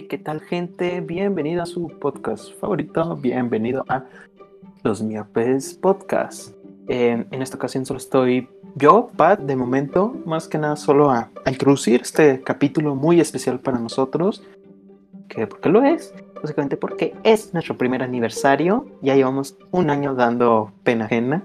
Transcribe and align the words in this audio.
Hey, 0.00 0.06
¿qué 0.08 0.16
tal 0.16 0.40
gente? 0.40 1.02
Bienvenido 1.02 1.62
a 1.62 1.66
su 1.66 1.88
podcast 1.88 2.58
favorito, 2.58 3.16
bienvenido 3.16 3.84
a 3.86 4.04
Los 4.82 5.02
Miopes 5.02 5.74
Podcast. 5.74 6.54
En 6.88 7.26
esta 7.30 7.56
ocasión 7.58 7.84
solo 7.84 7.98
estoy 7.98 8.48
yo, 8.76 9.10
Pat, 9.14 9.40
de 9.40 9.56
momento, 9.56 10.16
más 10.24 10.48
que 10.48 10.56
nada 10.56 10.76
solo 10.76 11.10
a, 11.10 11.28
a 11.44 11.50
introducir 11.50 12.00
este 12.00 12.40
capítulo 12.40 12.94
muy 12.94 13.20
especial 13.20 13.60
para 13.60 13.78
nosotros. 13.78 14.42
Que, 15.28 15.46
¿Por 15.46 15.60
qué 15.60 15.68
lo 15.68 15.84
es? 15.84 16.14
Básicamente 16.40 16.78
porque 16.78 17.14
es 17.22 17.52
nuestro 17.52 17.76
primer 17.76 18.02
aniversario, 18.02 18.86
ya 19.02 19.16
llevamos 19.16 19.58
un 19.70 19.90
año 19.90 20.14
dando 20.14 20.72
pena 20.82 21.04
ajena, 21.04 21.44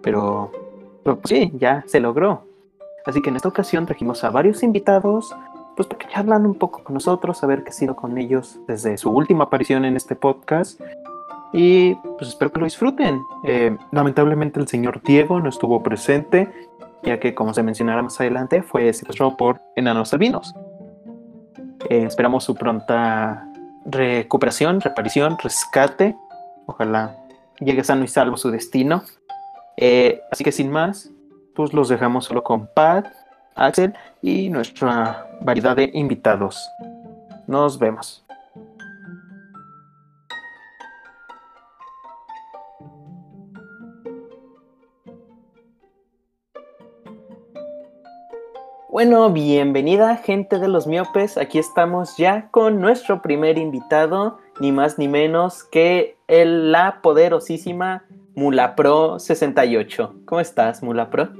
pero, 0.00 0.50
pero 1.04 1.18
pues 1.18 1.28
sí, 1.28 1.52
ya 1.58 1.84
se 1.86 2.00
logró. 2.00 2.46
Así 3.04 3.20
que 3.20 3.28
en 3.28 3.36
esta 3.36 3.48
ocasión 3.48 3.84
trajimos 3.84 4.24
a 4.24 4.30
varios 4.30 4.62
invitados, 4.62 5.34
pues 5.76 5.88
para 5.88 5.98
que 5.98 6.08
charlan 6.12 6.46
un 6.46 6.54
poco 6.54 6.82
con 6.84 6.94
nosotros, 6.94 7.42
a 7.42 7.46
ver 7.46 7.64
qué 7.64 7.70
ha 7.70 7.72
sido 7.72 7.96
con 7.96 8.18
ellos 8.18 8.58
desde 8.66 8.96
su 8.98 9.10
última 9.10 9.44
aparición 9.44 9.84
en 9.84 9.96
este 9.96 10.14
podcast. 10.14 10.80
Y 11.52 11.94
pues 11.94 12.28
espero 12.28 12.52
que 12.52 12.60
lo 12.60 12.64
disfruten. 12.64 13.22
Eh, 13.44 13.76
lamentablemente 13.90 14.58
el 14.60 14.68
señor 14.68 15.02
Diego 15.02 15.40
no 15.40 15.48
estuvo 15.48 15.82
presente, 15.82 16.50
ya 17.02 17.20
que 17.20 17.34
como 17.34 17.52
se 17.52 17.62
mencionará 17.62 18.02
más 18.02 18.20
adelante, 18.20 18.62
fue 18.62 18.92
secuestrado 18.92 19.36
por 19.36 19.60
enanos 19.76 20.12
albinos. 20.12 20.54
Eh, 21.90 22.04
esperamos 22.04 22.44
su 22.44 22.54
pronta 22.54 23.48
recuperación, 23.84 24.80
reparición, 24.80 25.36
rescate. 25.42 26.16
Ojalá 26.66 27.16
llegue 27.60 27.84
sano 27.84 28.04
y 28.04 28.08
salvo 28.08 28.36
su 28.36 28.50
destino. 28.50 29.02
Eh, 29.76 30.20
así 30.30 30.44
que 30.44 30.52
sin 30.52 30.70
más, 30.70 31.10
pues 31.54 31.72
los 31.72 31.88
dejamos 31.88 32.26
solo 32.26 32.42
con 32.42 32.68
Pat, 32.74 33.06
Axel 33.54 33.94
y 34.20 34.48
nuestra 34.48 35.26
variedad 35.40 35.76
de 35.76 35.90
invitados. 35.92 36.68
Nos 37.46 37.78
vemos. 37.78 38.24
Bueno, 48.92 49.30
bienvenida 49.30 50.16
gente 50.16 50.58
de 50.58 50.68
los 50.68 50.86
miopes. 50.86 51.38
Aquí 51.38 51.58
estamos 51.58 52.18
ya 52.18 52.50
con 52.50 52.78
nuestro 52.80 53.22
primer 53.22 53.56
invitado, 53.56 54.38
ni 54.60 54.70
más 54.70 54.98
ni 54.98 55.08
menos 55.08 55.64
que 55.64 56.18
el, 56.28 56.72
la 56.72 57.00
poderosísima 57.00 58.04
Mulapro 58.34 59.18
68. 59.18 60.14
¿Cómo 60.26 60.40
estás, 60.40 60.82
Mulapro? 60.82 61.30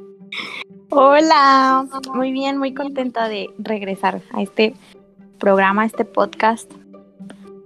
Hola, 0.95 1.87
muy 2.13 2.33
bien, 2.33 2.59
muy 2.59 2.75
contenta 2.75 3.27
de 3.27 3.49
regresar 3.57 4.21
a 4.31 4.43
este 4.43 4.75
programa, 5.39 5.83
a 5.83 5.87
este 5.87 6.05
podcast. 6.05 6.71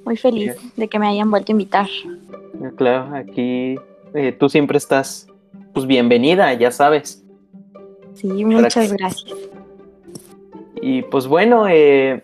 Muy 0.05 0.17
feliz 0.17 0.55
de 0.77 0.87
que 0.87 1.01
me 1.01 1.09
hayan 1.09 1.29
vuelto 1.29 1.51
a 1.51 1.55
invitar. 1.55 1.89
Claro, 2.77 3.17
aquí 3.17 3.75
eh, 4.15 4.31
tú 4.31 4.49
siempre 4.49 4.79
estás, 4.79 5.27
pues 5.75 5.87
bienvenida, 5.87 6.55
ya 6.55 6.71
sabes. 6.71 7.25
Sí, 8.15 8.45
muchas 8.45 8.93
gracias. 8.93 9.35
Y 10.81 11.03
pues 11.03 11.27
bueno, 11.27 11.67
eh, 11.69 12.23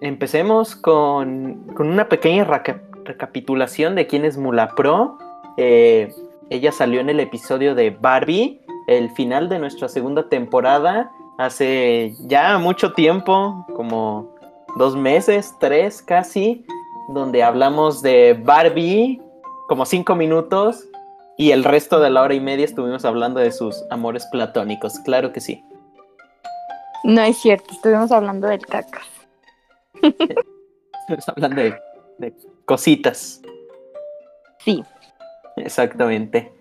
empecemos 0.00 0.74
con, 0.74 1.68
con, 1.76 1.86
una 1.88 2.08
pequeña 2.08 2.42
reca 2.42 2.82
recapitulación 3.04 3.94
de 3.94 4.08
quién 4.08 4.24
es 4.24 4.36
Mula 4.36 4.74
Pro. 4.74 5.18
Eh, 5.56 6.12
ella 6.50 6.72
salió 6.72 7.00
en 7.00 7.10
el 7.10 7.20
episodio 7.20 7.76
de 7.76 7.90
Barbie, 7.90 8.60
el 8.86 9.10
final 9.10 9.48
de 9.48 9.58
nuestra 9.58 9.88
segunda 9.88 10.28
temporada, 10.28 11.10
hace 11.38 12.14
ya 12.20 12.58
mucho 12.58 12.92
tiempo, 12.92 13.66
como 13.74 14.34
dos 14.76 14.96
meses, 14.96 15.54
tres 15.60 16.02
casi, 16.02 16.64
donde 17.08 17.42
hablamos 17.42 18.02
de 18.02 18.34
Barbie, 18.42 19.20
como 19.68 19.84
cinco 19.86 20.14
minutos, 20.14 20.88
y 21.36 21.50
el 21.50 21.64
resto 21.64 22.00
de 22.00 22.10
la 22.10 22.22
hora 22.22 22.34
y 22.34 22.40
media 22.40 22.64
estuvimos 22.64 23.04
hablando 23.04 23.40
de 23.40 23.52
sus 23.52 23.84
amores 23.90 24.26
platónicos, 24.26 24.98
claro 25.00 25.32
que 25.32 25.40
sí. 25.40 25.64
No 27.04 27.22
es 27.22 27.38
cierto, 27.38 27.72
estuvimos 27.72 28.12
hablando 28.12 28.46
del 28.46 28.64
cacas. 28.64 29.06
estuvimos 30.02 31.28
hablando 31.28 31.62
de, 31.62 31.74
de, 32.18 32.34
cositas. 32.64 33.42
Sí. 34.58 34.84
Exactamente. 35.56 36.52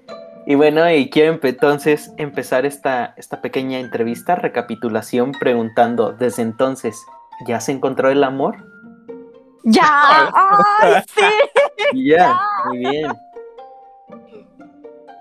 Y 0.52 0.56
bueno, 0.56 0.92
y 0.92 1.10
quiero 1.10 1.40
entonces 1.44 2.14
empezar 2.18 2.66
esta, 2.66 3.14
esta 3.16 3.42
pequeña 3.42 3.80
entrevista, 3.80 4.36
recapitulación, 4.36 5.32
preguntando, 5.32 6.12
desde 6.12 6.42
entonces, 6.42 7.06
¿ya 7.48 7.62
se 7.62 7.72
encontró 7.72 8.10
el 8.10 8.22
amor? 8.22 8.58
¡Ya! 9.64 9.82
¡Ay, 10.82 11.04
sí! 11.08 11.24
Ya, 11.94 12.02
yeah, 12.02 12.40
muy 12.66 12.80
bien. 12.80 13.14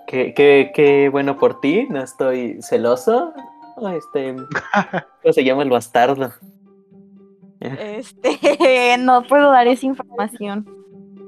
Qué, 0.09 0.35
qué, 0.35 0.73
qué 0.75 1.09
bueno 1.11 1.39
por 1.39 1.61
ti, 1.61 1.87
no 1.89 2.03
estoy 2.03 2.61
celoso, 2.61 3.33
este, 3.97 4.35
¿cómo 5.23 5.33
se 5.33 5.45
llama 5.45 5.63
el 5.63 5.71
bastardo? 5.71 6.33
Este, 7.61 8.99
no 8.99 9.23
puedo 9.23 9.53
dar 9.53 9.69
esa 9.69 9.87
información. 9.87 10.80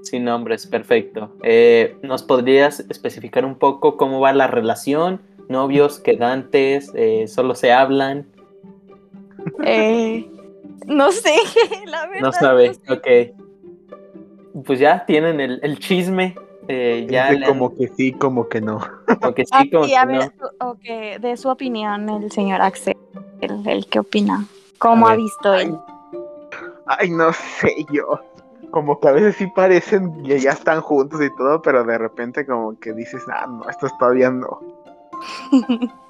Sin 0.03 0.25
nombres, 0.25 0.67
perfecto. 0.67 1.33
Eh, 1.43 1.97
¿Nos 2.03 2.23
podrías 2.23 2.81
especificar 2.81 3.45
un 3.45 3.55
poco 3.55 3.97
cómo 3.97 4.21
va 4.21 4.33
la 4.33 4.49
relación? 4.49 5.21
¿Novios, 5.49 6.01
quedantes? 6.01 6.91
Eh, 6.95 7.29
¿Solo 7.29 7.55
se 7.55 7.73
hablan? 7.73 8.27
Eh, 9.65 10.29
no 10.87 11.13
sé, 11.13 11.35
la 11.87 12.07
verdad. 12.07 12.21
No 12.21 12.33
sabe, 12.33 12.69
no 12.89 12.97
sé. 12.97 13.33
ok. 14.53 14.65
Pues 14.65 14.79
ya 14.81 15.07
tienen 15.07 15.41
el, 15.41 15.61
el 15.63 15.79
chisme. 15.79 16.35
Eh, 16.69 17.07
ya 17.11 17.29
han... 17.29 17.43
como 17.43 17.75
que 17.75 17.89
sí, 17.89 18.13
como 18.13 18.49
que 18.49 18.61
no. 18.61 18.81
Como 19.21 19.35
que 19.35 19.45
sí, 19.45 19.71
como 19.71 19.85
Aquí, 19.85 19.93
que 19.93 19.97
a 19.99 20.05
ver, 20.05 20.33
no. 20.41 20.69
okay, 20.71 21.19
de 21.19 21.37
su 21.37 21.49
opinión, 21.49 22.09
el 22.09 22.31
señor 22.33 22.61
Axel, 22.63 22.97
el, 23.41 23.69
el 23.69 23.87
qué 23.87 23.99
opina, 24.01 24.47
cómo 24.79 25.07
ha 25.07 25.15
visto 25.17 25.55
él. 25.55 25.77
Ay, 26.87 27.11
no 27.11 27.33
sé 27.33 27.85
yo. 27.93 28.19
Como 28.73 28.99
que 28.99 29.09
a 29.09 29.13
veces 29.13 29.37
sí 29.37 29.47
parecen 29.47 30.25
que 30.25 30.41
ya 30.41 30.51
están 30.51 30.81
juntos 30.81 31.23
y 31.23 31.31
todo, 31.37 31.63
pero 31.63 31.85
de 31.85 31.99
repente 31.99 32.45
como 32.45 32.77
que 32.81 32.93
dices, 32.93 33.23
ah, 33.33 33.47
no, 33.47 33.69
esto 33.71 33.87
todavía 33.99 34.31
no. 34.31 34.61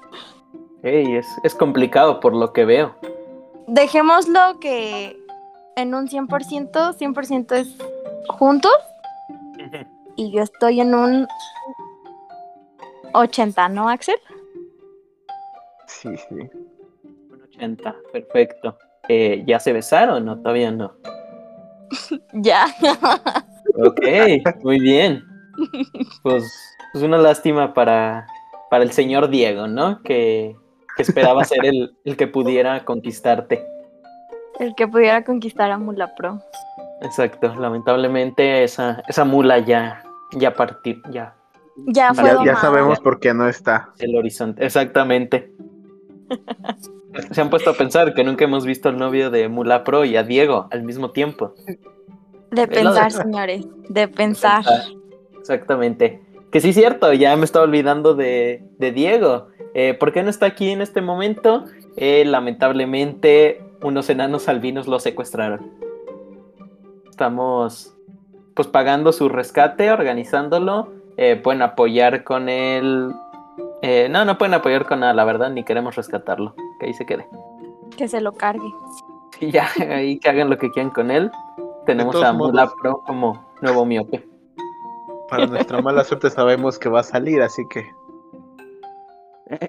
Hey, 0.85 1.15
es, 1.15 1.27
es 1.43 1.55
complicado 1.55 2.19
por 2.19 2.35
lo 2.35 2.51
que 2.51 2.65
veo. 2.65 2.93
Dejémoslo 3.67 4.59
que 4.59 5.17
en 5.77 5.95
un 5.95 6.09
100%, 6.09 6.27
100% 6.97 7.55
es 7.55 7.77
juntos 8.27 8.73
y 10.15 10.31
yo 10.31 10.43
estoy 10.43 10.81
en 10.81 10.93
un 10.93 11.27
80, 13.13 13.69
¿no, 13.69 13.89
Axel? 13.89 14.17
Sí, 15.87 16.09
sí. 16.17 16.49
Un 17.31 17.41
80, 17.43 17.95
perfecto. 18.11 18.77
Eh, 19.07 19.43
¿Ya 19.45 19.59
se 19.59 19.73
besaron 19.73 20.27
o 20.27 20.37
todavía 20.37 20.71
no? 20.71 20.95
Ya. 22.33 22.67
ok, 23.75 24.01
muy 24.63 24.79
bien. 24.79 25.23
Pues, 26.21 26.51
pues 26.91 27.03
una 27.03 27.17
lástima 27.17 27.73
para, 27.73 28.27
para 28.69 28.83
el 28.83 28.91
señor 28.91 29.29
Diego, 29.29 29.67
¿no? 29.67 30.01
Que, 30.03 30.55
que 30.95 31.03
esperaba 31.03 31.43
ser 31.43 31.65
el, 31.65 31.95
el, 32.05 32.17
que 32.17 32.27
pudiera 32.27 32.85
conquistarte. 32.85 33.65
El 34.59 34.75
que 34.75 34.87
pudiera 34.87 35.23
conquistar 35.23 35.71
a 35.71 35.77
Mula 35.77 36.13
Pro. 36.15 36.39
Exacto, 37.01 37.53
lamentablemente 37.55 38.63
esa, 38.63 39.03
esa 39.07 39.25
mula 39.25 39.59
ya, 39.59 40.03
ya 40.31 40.53
partió, 40.53 40.95
ya. 41.09 41.35
Ya 41.87 42.13
fue 42.13 42.23
ya, 42.23 42.45
ya 42.45 42.55
sabemos 42.55 42.99
por 42.99 43.19
qué 43.19 43.33
no 43.33 43.47
está. 43.47 43.89
El 43.99 44.15
horizonte, 44.15 44.65
exactamente. 44.65 45.51
Se 47.31 47.41
han 47.41 47.49
puesto 47.49 47.69
a 47.69 47.73
pensar 47.73 48.13
que 48.13 48.23
nunca 48.23 48.45
hemos 48.45 48.65
visto 48.65 48.89
al 48.89 48.97
novio 48.97 49.29
de 49.29 49.47
Mula 49.49 49.83
Pro 49.83 50.05
y 50.05 50.15
a 50.15 50.23
Diego 50.23 50.67
al 50.71 50.83
mismo 50.83 51.11
tiempo. 51.11 51.53
De 52.51 52.67
pensar, 52.67 53.11
señores, 53.11 53.65
de 53.89 54.07
pensar. 54.07 54.63
Exactamente. 55.39 56.21
Que 56.51 56.61
sí 56.61 56.69
es 56.69 56.75
cierto, 56.75 57.11
ya 57.13 57.35
me 57.35 57.45
estaba 57.45 57.65
olvidando 57.65 58.13
de, 58.13 58.63
de 58.77 58.91
Diego. 58.91 59.47
Eh, 59.73 59.95
¿Por 59.95 60.11
qué 60.11 60.21
no 60.23 60.29
está 60.29 60.45
aquí 60.45 60.69
en 60.69 60.81
este 60.81 61.01
momento? 61.01 61.65
Eh, 61.97 62.25
lamentablemente, 62.25 63.61
unos 63.81 64.09
enanos 64.09 64.47
albinos 64.47 64.87
lo 64.87 64.99
secuestraron. 64.99 65.71
Estamos 67.09 67.95
pues 68.53 68.67
pagando 68.67 69.11
su 69.11 69.29
rescate, 69.29 69.91
organizándolo. 69.91 70.93
Eh, 71.17 71.35
pueden 71.35 71.61
apoyar 71.61 72.23
con 72.23 72.49
él. 72.49 73.11
Eh, 73.81 74.07
no, 74.09 74.25
no 74.25 74.37
pueden 74.37 74.53
apoyar 74.53 74.85
con 74.85 75.01
nada, 75.01 75.13
la 75.13 75.25
verdad, 75.25 75.49
ni 75.49 75.63
queremos 75.63 75.95
rescatarlo. 75.95 76.55
Que 76.83 76.87
ahí 76.89 76.93
se 76.93 77.05
quede. 77.05 77.25
Que 77.97 78.07
se 78.09 78.19
lo 78.21 78.33
cargue. 78.33 78.67
Sí, 79.39 79.49
ya, 79.51 79.67
ahí 79.89 80.19
que 80.19 80.29
hagan 80.29 80.51
lo 80.51 80.57
que 80.59 80.69
quieran 80.69 80.91
con 80.91 81.09
él. 81.09 81.31
Tenemos 81.87 82.15
a 82.23 82.31
Mula 82.33 82.71
Pro 82.79 83.01
como 83.07 83.43
nuevo 83.61 83.83
miope. 83.83 84.23
Para 85.27 85.47
nuestra 85.47 85.81
mala 85.81 86.03
suerte 86.05 86.29
sabemos 86.29 86.77
que 86.77 86.87
va 86.87 86.99
a 86.99 87.03
salir, 87.03 87.41
así 87.41 87.63
que. 87.67 87.83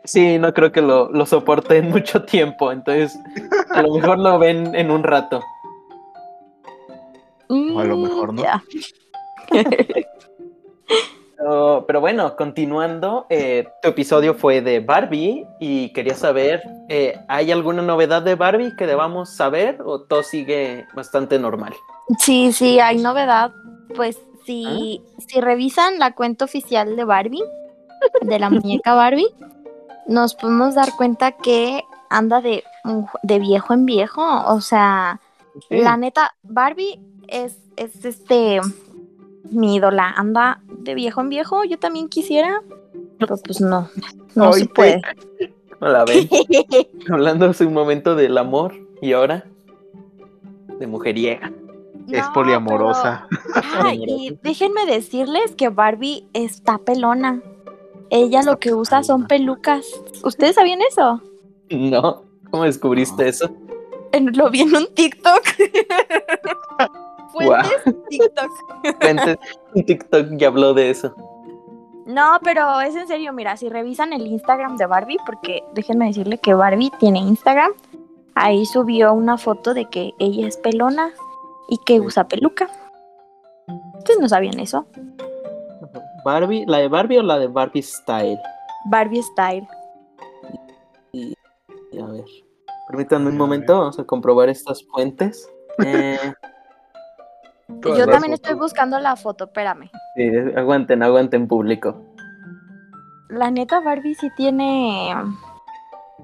Sí, 0.04 0.38
no 0.38 0.52
creo 0.52 0.70
que 0.70 0.82
lo, 0.82 1.10
lo 1.10 1.24
soporte 1.24 1.78
en 1.78 1.88
mucho 1.90 2.24
tiempo, 2.24 2.70
entonces 2.72 3.18
a 3.70 3.80
lo 3.82 3.94
mejor 3.94 4.18
lo 4.18 4.38
ven 4.38 4.74
en 4.74 4.90
un 4.90 5.02
rato. 5.02 5.40
O 7.48 7.78
a 7.80 7.84
lo 7.84 7.96
Mm, 7.96 8.02
mejor 8.02 8.34
no. 8.34 8.42
ya. 8.42 8.62
Pero 11.86 12.00
bueno, 12.00 12.36
continuando, 12.36 13.26
eh, 13.28 13.68
tu 13.82 13.88
episodio 13.88 14.34
fue 14.34 14.62
de 14.62 14.80
Barbie 14.80 15.46
y 15.60 15.92
quería 15.92 16.14
saber, 16.14 16.62
eh, 16.88 17.20
¿hay 17.28 17.52
alguna 17.52 17.82
novedad 17.82 18.22
de 18.22 18.34
Barbie 18.34 18.74
que 18.76 18.86
debamos 18.86 19.28
saber 19.28 19.78
o 19.84 20.00
todo 20.00 20.22
sigue 20.22 20.86
bastante 20.94 21.38
normal? 21.38 21.74
Sí, 22.18 22.52
sí, 22.52 22.80
hay 22.80 22.96
novedad. 22.96 23.52
Pues 23.94 24.18
si, 24.46 25.02
si 25.18 25.40
revisan 25.42 25.98
la 25.98 26.14
cuenta 26.14 26.46
oficial 26.46 26.96
de 26.96 27.04
Barbie, 27.04 27.44
de 28.22 28.38
la 28.38 28.48
muñeca 28.48 28.94
Barbie, 28.94 29.28
nos 30.06 30.34
podemos 30.34 30.74
dar 30.74 30.96
cuenta 30.96 31.32
que 31.32 31.82
anda 32.08 32.40
de, 32.40 32.64
de 33.22 33.38
viejo 33.38 33.74
en 33.74 33.84
viejo. 33.84 34.22
O 34.46 34.62
sea, 34.62 35.20
la 35.68 35.98
neta, 35.98 36.34
Barbie 36.42 36.98
es, 37.28 37.58
es 37.76 38.02
este 38.06 38.60
mi 39.50 39.76
ídola. 39.76 40.10
Anda 40.16 40.60
de 40.78 40.94
viejo 40.94 41.20
en 41.20 41.28
viejo. 41.28 41.64
Yo 41.64 41.78
también 41.78 42.08
quisiera, 42.08 42.62
pero 43.18 43.36
pues 43.36 43.60
no, 43.60 43.88
no 44.34 44.52
se 44.52 44.60
Oíte. 44.62 44.74
puede. 44.74 45.02
¿No 45.80 45.88
la 45.88 46.04
ven? 46.04 46.28
Hablando 47.10 47.46
hace 47.46 47.66
un 47.66 47.74
momento 47.74 48.14
del 48.14 48.38
amor 48.38 48.74
y 49.02 49.12
ahora 49.12 49.44
de 50.78 50.86
mujeriega. 50.86 51.52
Es 52.10 52.26
poliamorosa. 52.34 53.26
pero- 53.30 53.40
Ah, 53.82 53.94
y 53.94 54.38
déjenme 54.42 54.84
decirles 54.86 55.54
que 55.56 55.68
Barbie 55.70 56.26
está 56.32 56.78
pelona. 56.78 57.40
Ella 58.10 58.42
lo 58.42 58.58
que 58.58 58.74
usa 58.74 59.02
son 59.02 59.26
pelucas. 59.26 59.86
¿Ustedes 60.22 60.54
sabían 60.56 60.80
eso? 60.88 61.22
No, 61.70 62.24
¿cómo 62.50 62.64
descubriste 62.64 63.24
No. 63.24 63.28
eso? 63.30 63.50
En- 64.12 64.36
Lo 64.36 64.50
vi 64.50 64.60
en 64.60 64.76
un 64.76 64.86
TikTok. 64.94 65.42
Fuentes 67.34 67.82
TikTok. 68.08 68.50
Cuente, 69.00 69.38
un 69.74 69.84
TikTok 69.84 70.26
ya 70.36 70.48
habló 70.48 70.72
de 70.74 70.90
eso. 70.90 71.14
No, 72.06 72.38
pero 72.42 72.80
es 72.80 72.94
en 72.94 73.06
serio, 73.08 73.32
mira, 73.32 73.56
si 73.56 73.68
revisan 73.68 74.12
el 74.12 74.26
Instagram 74.26 74.76
de 74.76 74.86
Barbie, 74.86 75.16
porque 75.24 75.64
déjenme 75.72 76.06
decirle 76.06 76.38
que 76.38 76.52
Barbie 76.52 76.92
tiene 77.00 77.18
Instagram, 77.18 77.72
ahí 78.34 78.66
subió 78.66 79.14
una 79.14 79.38
foto 79.38 79.72
de 79.72 79.86
que 79.86 80.12
ella 80.18 80.46
es 80.46 80.56
pelona 80.58 81.10
y 81.68 81.78
que 81.86 82.00
usa 82.00 82.28
peluca. 82.28 82.68
Ustedes 83.98 84.20
no 84.20 84.28
sabían 84.28 84.60
eso. 84.60 84.86
Barbie, 86.24 86.64
¿la 86.66 86.78
de 86.78 86.88
Barbie 86.88 87.18
o 87.18 87.22
la 87.22 87.38
de 87.38 87.48
Barbie 87.48 87.82
Style? 87.82 88.38
Barbie 88.86 89.22
Style. 89.22 89.66
Y, 91.12 91.34
y 91.90 91.98
a 91.98 92.06
ver, 92.06 92.24
permítanme 92.88 93.30
un 93.30 93.38
momento, 93.38 93.78
vamos 93.78 93.98
a 93.98 94.04
comprobar 94.04 94.48
estas 94.48 94.84
fuentes. 94.84 95.48
Eh, 95.84 96.32
Todas 97.80 97.98
Yo 97.98 98.06
también 98.06 98.32
estoy 98.32 98.54
buscando 98.54 98.98
la 98.98 99.16
foto, 99.16 99.44
espérame. 99.44 99.90
sí, 100.16 100.30
aguanten, 100.56 101.02
aguanten 101.02 101.46
público. 101.48 102.02
La 103.28 103.50
neta 103.50 103.80
Barbie 103.80 104.14
sí 104.14 104.30
tiene 104.36 105.14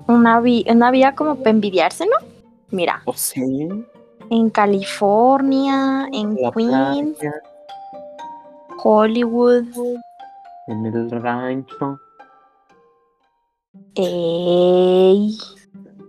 una, 0.06 0.40
vi- 0.40 0.64
una 0.68 0.90
vida 0.90 1.14
como 1.14 1.36
para 1.36 1.50
envidiarse, 1.50 2.06
¿no? 2.06 2.26
Mira, 2.70 3.02
¿O 3.04 3.12
sí? 3.12 3.68
en 4.30 4.50
California, 4.50 6.06
en 6.12 6.36
La 6.36 6.52
Queens, 6.52 7.18
playa, 7.18 7.32
Hollywood, 8.82 9.64
en 10.68 10.86
el 10.86 11.10
rancho. 11.10 11.98
ey, 13.96 15.36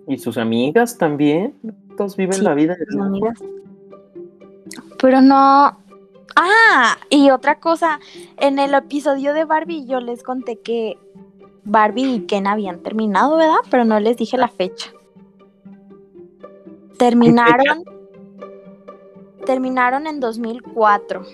Y 0.08 0.18
sus 0.20 0.38
amigas 0.38 0.98
también. 0.98 1.56
Todos 1.98 2.16
viven 2.16 2.38
Sí, 2.38 2.44
la 2.44 2.54
vida 2.54 2.76
de 2.76 2.86
sus 2.86 2.96
lujo. 2.96 3.34
Pero 5.02 5.20
no. 5.20 5.78
Ah, 6.36 6.98
y 7.10 7.32
otra 7.32 7.60
cosa, 7.60 8.00
en 8.38 8.60
el 8.60 8.74
episodio 8.74 9.34
de 9.34 9.44
Barbie 9.44 9.86
yo 9.86 10.00
les 10.00 10.24
conté 10.24 10.60
que 10.60 10.98
Barbie 11.64 12.16
y 12.16 12.26
Ken 12.28 12.48
habían 12.48 12.82
terminado, 12.84 13.36
¿verdad? 13.36 13.60
Pero 13.70 13.84
no 13.84 14.00
les 14.00 14.16
dije 14.16 14.38
la 14.38 14.48
fecha. 14.48 14.92
Terminaron. 16.98 17.84
terminaron 19.46 20.06
en 20.06 20.20
2004. 20.20 21.26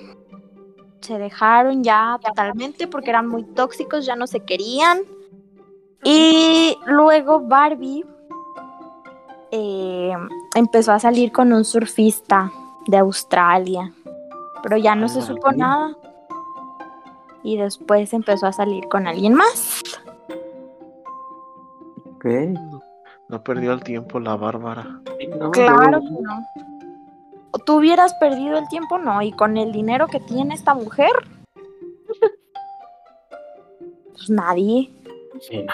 Se 1.01 1.17
dejaron 1.19 1.83
ya 1.83 2.17
totalmente 2.25 2.87
porque 2.87 3.09
eran 3.09 3.27
muy 3.27 3.43
tóxicos, 3.43 4.05
ya 4.05 4.15
no 4.15 4.27
se 4.27 4.39
querían. 4.39 4.99
Y 6.03 6.77
luego 6.85 7.41
Barbie 7.41 8.05
eh, 9.51 10.13
empezó 10.55 10.93
a 10.93 10.99
salir 10.99 11.31
con 11.33 11.51
un 11.51 11.65
surfista 11.65 12.51
de 12.87 12.97
Australia, 12.97 13.93
pero 14.63 14.77
ya 14.77 14.95
no 14.95 15.07
se 15.07 15.21
supo 15.21 15.51
nada. 15.51 15.95
Y 17.43 17.57
después 17.57 18.13
empezó 18.13 18.47
a 18.47 18.53
salir 18.53 18.87
con 18.87 19.07
alguien 19.07 19.33
más. 19.33 19.81
Ok. 22.15 22.25
No 23.29 23.43
perdió 23.43 23.73
el 23.73 23.83
tiempo 23.83 24.19
la 24.19 24.35
Bárbara. 24.35 25.01
No, 25.37 25.51
Claro 25.51 26.01
que 26.01 26.09
no. 26.09 26.45
¿O 27.51 27.59
¿Tú 27.59 27.77
hubieras 27.77 28.13
perdido 28.15 28.57
el 28.57 28.67
tiempo? 28.69 28.97
No. 28.97 29.21
Y 29.21 29.31
con 29.31 29.57
el 29.57 29.71
dinero 29.71 30.07
que 30.07 30.19
tiene 30.19 30.55
esta 30.55 30.73
mujer, 30.73 31.11
pues 34.13 34.29
nadie. 34.29 34.91
Sí, 35.41 35.63
no. 35.63 35.73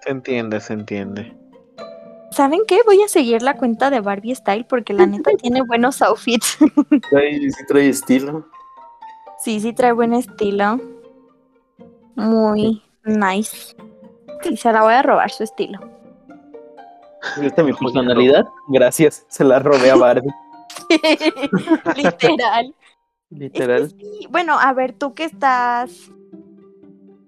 Se 0.00 0.10
entiende, 0.10 0.60
se 0.60 0.72
entiende. 0.72 1.36
¿Saben 2.34 2.62
qué? 2.66 2.80
Voy 2.84 3.00
a 3.00 3.06
seguir 3.06 3.42
la 3.42 3.56
cuenta 3.56 3.90
de 3.90 4.00
Barbie 4.00 4.34
Style 4.34 4.66
porque 4.68 4.92
la 4.92 5.06
neta 5.06 5.30
tiene 5.40 5.62
buenos 5.62 6.02
outfits. 6.02 6.58
Trae, 7.10 7.38
sí 7.50 7.66
trae 7.68 7.88
estilo. 7.88 8.44
Sí, 9.38 9.60
sí 9.60 9.72
trae 9.72 9.92
buen 9.92 10.12
estilo. 10.14 10.80
Muy 12.16 12.82
nice. 13.04 13.76
Sí, 14.42 14.56
se 14.56 14.72
la 14.72 14.82
voy 14.82 14.94
a 14.94 15.02
robar 15.02 15.30
su 15.30 15.44
estilo. 15.44 15.78
¿Viste 17.40 17.62
mi 17.62 17.72
personalidad? 17.72 18.44
Gracias, 18.68 19.24
se 19.28 19.44
la 19.44 19.60
robé 19.60 19.90
a 19.90 19.96
Barbie. 19.96 20.30
Literal. 21.96 22.66
Es 22.66 22.74
que 23.30 23.34
Literal. 23.36 23.90
sí. 23.90 24.26
Bueno, 24.28 24.58
a 24.58 24.72
ver, 24.72 24.92
tú 24.92 25.14
que 25.14 25.24
estás. 25.24 26.10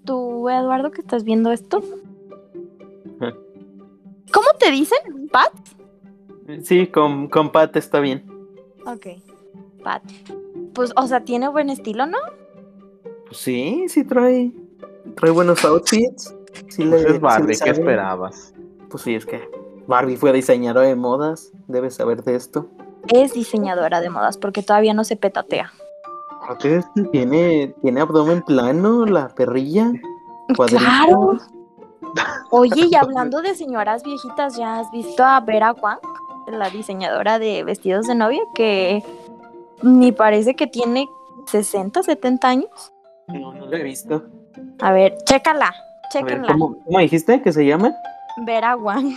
Tú, 0.04 0.48
Eduardo, 0.48 0.90
que 0.90 1.00
estás 1.00 1.22
viendo 1.22 1.52
esto. 1.52 1.82
¿Cómo 4.32 4.46
te 4.58 4.70
dicen? 4.70 4.98
¿Pat? 5.30 5.52
Sí, 6.62 6.86
con, 6.88 7.28
con 7.28 7.50
Pat 7.50 7.76
está 7.76 8.00
bien. 8.00 8.24
Ok. 8.86 9.06
Pat. 9.82 10.02
Pues, 10.74 10.92
o 10.96 11.06
sea, 11.06 11.20
tiene 11.24 11.48
buen 11.48 11.70
estilo, 11.70 12.06
¿no? 12.06 12.18
Pues 13.26 13.38
sí, 13.38 13.86
sí 13.88 14.04
trae. 14.04 14.52
Trae 15.16 15.30
buenos 15.32 15.64
outfits. 15.64 16.34
Sí 16.68 16.84
le- 16.84 16.90
Pues 16.90 17.02
sí 17.02 17.06
es 17.08 17.12
le 17.14 17.18
Barbie, 17.18 17.46
¿qué 17.48 17.54
sabe. 17.56 17.70
esperabas? 17.72 18.54
Pues 18.90 19.02
sí, 19.02 19.14
es 19.14 19.26
que 19.26 19.48
Barbie 19.86 20.16
fue 20.16 20.32
diseñadora 20.32 20.86
de 20.86 20.96
modas. 20.96 21.52
Debes 21.66 21.94
saber 21.94 22.22
de 22.24 22.36
esto. 22.36 22.68
Es 23.08 23.34
diseñadora 23.34 24.00
de 24.00 24.10
modas 24.10 24.36
porque 24.38 24.62
todavía 24.62 24.94
no 24.94 25.04
se 25.04 25.16
petatea. 25.16 25.72
Tiene, 27.10 27.74
tiene 27.82 28.00
abdomen 28.00 28.42
plano, 28.42 29.04
la 29.06 29.28
perrilla. 29.28 29.92
cuadritos. 30.56 30.84
Claro. 30.84 31.38
Oye, 32.50 32.88
y 32.90 32.94
hablando 32.94 33.42
de 33.42 33.54
señoras 33.54 34.02
viejitas, 34.02 34.56
¿ya 34.56 34.78
has 34.80 34.90
visto 34.90 35.24
a 35.24 35.40
Vera 35.40 35.72
Wang, 35.72 35.98
la 36.48 36.70
diseñadora 36.70 37.38
de 37.38 37.64
vestidos 37.64 38.06
de 38.06 38.14
novia, 38.14 38.42
que 38.54 39.02
ni 39.82 40.12
parece 40.12 40.54
que 40.54 40.66
tiene 40.66 41.08
60, 41.46 42.02
70 42.02 42.48
años? 42.48 42.92
No, 43.28 43.52
no 43.52 43.66
lo 43.66 43.76
he 43.76 43.82
visto. 43.82 44.24
A 44.80 44.92
ver, 44.92 45.16
chécala, 45.24 45.66
A 45.66 45.70
ver, 45.70 46.10
chéquenla. 46.10 46.52
¿cómo, 46.52 46.82
cómo 46.84 46.98
dijiste 46.98 47.42
que 47.42 47.52
se 47.52 47.66
llama? 47.66 47.92
Vera 48.44 48.76
Wang, 48.76 49.16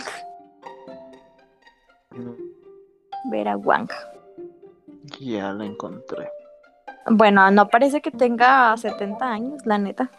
Vera 3.30 3.56
Wang. 3.56 3.88
Ya 5.20 5.52
la 5.52 5.64
encontré. 5.64 6.28
Bueno, 7.06 7.50
no 7.50 7.68
parece 7.68 8.00
que 8.00 8.10
tenga 8.10 8.76
70 8.76 9.26
años, 9.26 9.66
la 9.66 9.78
neta. 9.78 10.10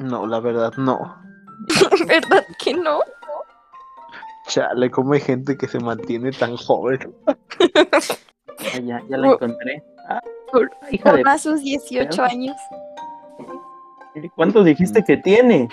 No, 0.00 0.26
la 0.26 0.40
verdad, 0.40 0.72
no. 0.76 1.16
¿Verdad 2.06 2.44
que 2.58 2.74
no? 2.74 3.00
Chale, 4.46 4.90
¿cómo 4.90 5.12
hay 5.12 5.20
gente 5.20 5.56
que 5.56 5.68
se 5.68 5.78
mantiene 5.78 6.32
tan 6.32 6.56
joven? 6.56 7.14
Ya, 8.82 9.00
ya 9.08 9.16
la 9.16 9.32
encontré. 9.32 9.82
Ah, 10.08 10.20
Por, 10.52 10.70
hija 10.90 11.12
de... 11.12 11.22
a 11.24 11.38
sus 11.38 11.60
18 11.60 12.22
años. 12.22 12.56
¿Cuántos 14.34 14.64
dijiste 14.64 15.04
que 15.04 15.16
tiene? 15.16 15.68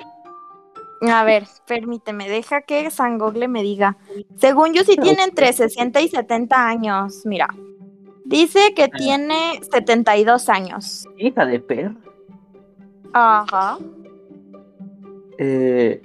A 1.02 1.24
ver, 1.24 1.46
permíteme, 1.68 2.30
deja 2.30 2.62
que 2.62 2.90
San 2.90 3.18
Google 3.18 3.48
me 3.48 3.62
diga. 3.62 3.98
Según 4.38 4.74
yo, 4.74 4.84
sí 4.84 4.96
tiene 5.02 5.24
entre 5.24 5.52
60 5.54 6.02
y 6.02 6.08
70 6.08 6.68
años. 6.68 7.22
Mira, 7.26 7.48
dice 8.26 8.74
que 8.76 8.88
tiene 8.88 9.60
72 9.72 10.50
años. 10.50 11.08
Hija 11.18 11.46
de 11.46 11.60
perra. 11.60 11.96
Ajá. 13.14 13.78
Eh, 15.38 16.02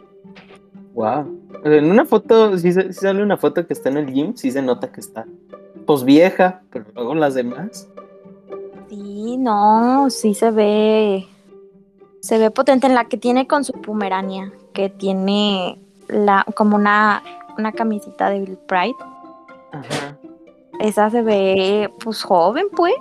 wow. 0.94 1.38
En 1.64 1.90
una 1.90 2.04
foto, 2.04 2.56
si 2.58 2.72
sale 2.72 3.22
una 3.22 3.36
foto 3.36 3.66
que 3.66 3.72
está 3.72 3.88
en 3.88 3.98
el 3.98 4.12
gym, 4.12 4.34
sí 4.34 4.50
se 4.50 4.62
nota 4.62 4.90
que 4.90 5.00
está 5.00 5.26
pues 5.86 6.04
vieja, 6.04 6.62
pero 6.70 6.86
luego 6.94 7.14
las 7.14 7.34
demás. 7.34 7.88
Sí, 8.88 9.36
no, 9.36 10.10
sí 10.10 10.34
se 10.34 10.50
ve. 10.50 11.26
Se 12.20 12.38
ve 12.38 12.50
potente 12.50 12.86
en 12.86 12.94
la 12.94 13.06
que 13.06 13.16
tiene 13.16 13.48
con 13.48 13.64
su 13.64 13.72
Pomerania, 13.72 14.52
que 14.72 14.90
tiene 14.90 15.80
la, 16.08 16.46
como 16.54 16.76
una, 16.76 17.22
una 17.58 17.72
camisita 17.72 18.30
de 18.30 18.40
Bill 18.40 18.58
Pride. 18.68 18.94
Ajá. 19.72 20.18
Esa 20.78 21.10
se 21.10 21.22
ve, 21.22 21.90
pues, 22.02 22.22
joven, 22.22 22.66
pues. 22.76 22.94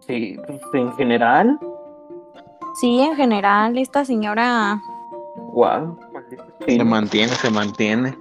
Sí, 0.00 0.36
pues, 0.46 0.60
en 0.74 0.92
general, 0.94 1.58
Sí, 2.74 3.00
en 3.00 3.16
general, 3.16 3.76
esta 3.78 4.04
señora. 4.04 4.80
Wow. 5.52 5.98
Se 6.66 6.84
mantiene, 6.84 7.32
se 7.32 7.50
mantiene. 7.50 8.16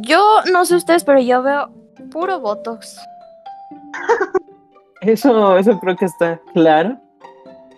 Yo 0.00 0.40
no 0.50 0.64
sé 0.64 0.76
ustedes, 0.76 1.04
pero 1.04 1.20
yo 1.20 1.42
veo 1.42 1.70
puro 2.10 2.40
Botox. 2.40 2.98
Eso, 5.00 5.58
eso 5.58 5.78
creo 5.80 5.96
que 5.96 6.06
está 6.06 6.40
claro. 6.54 6.98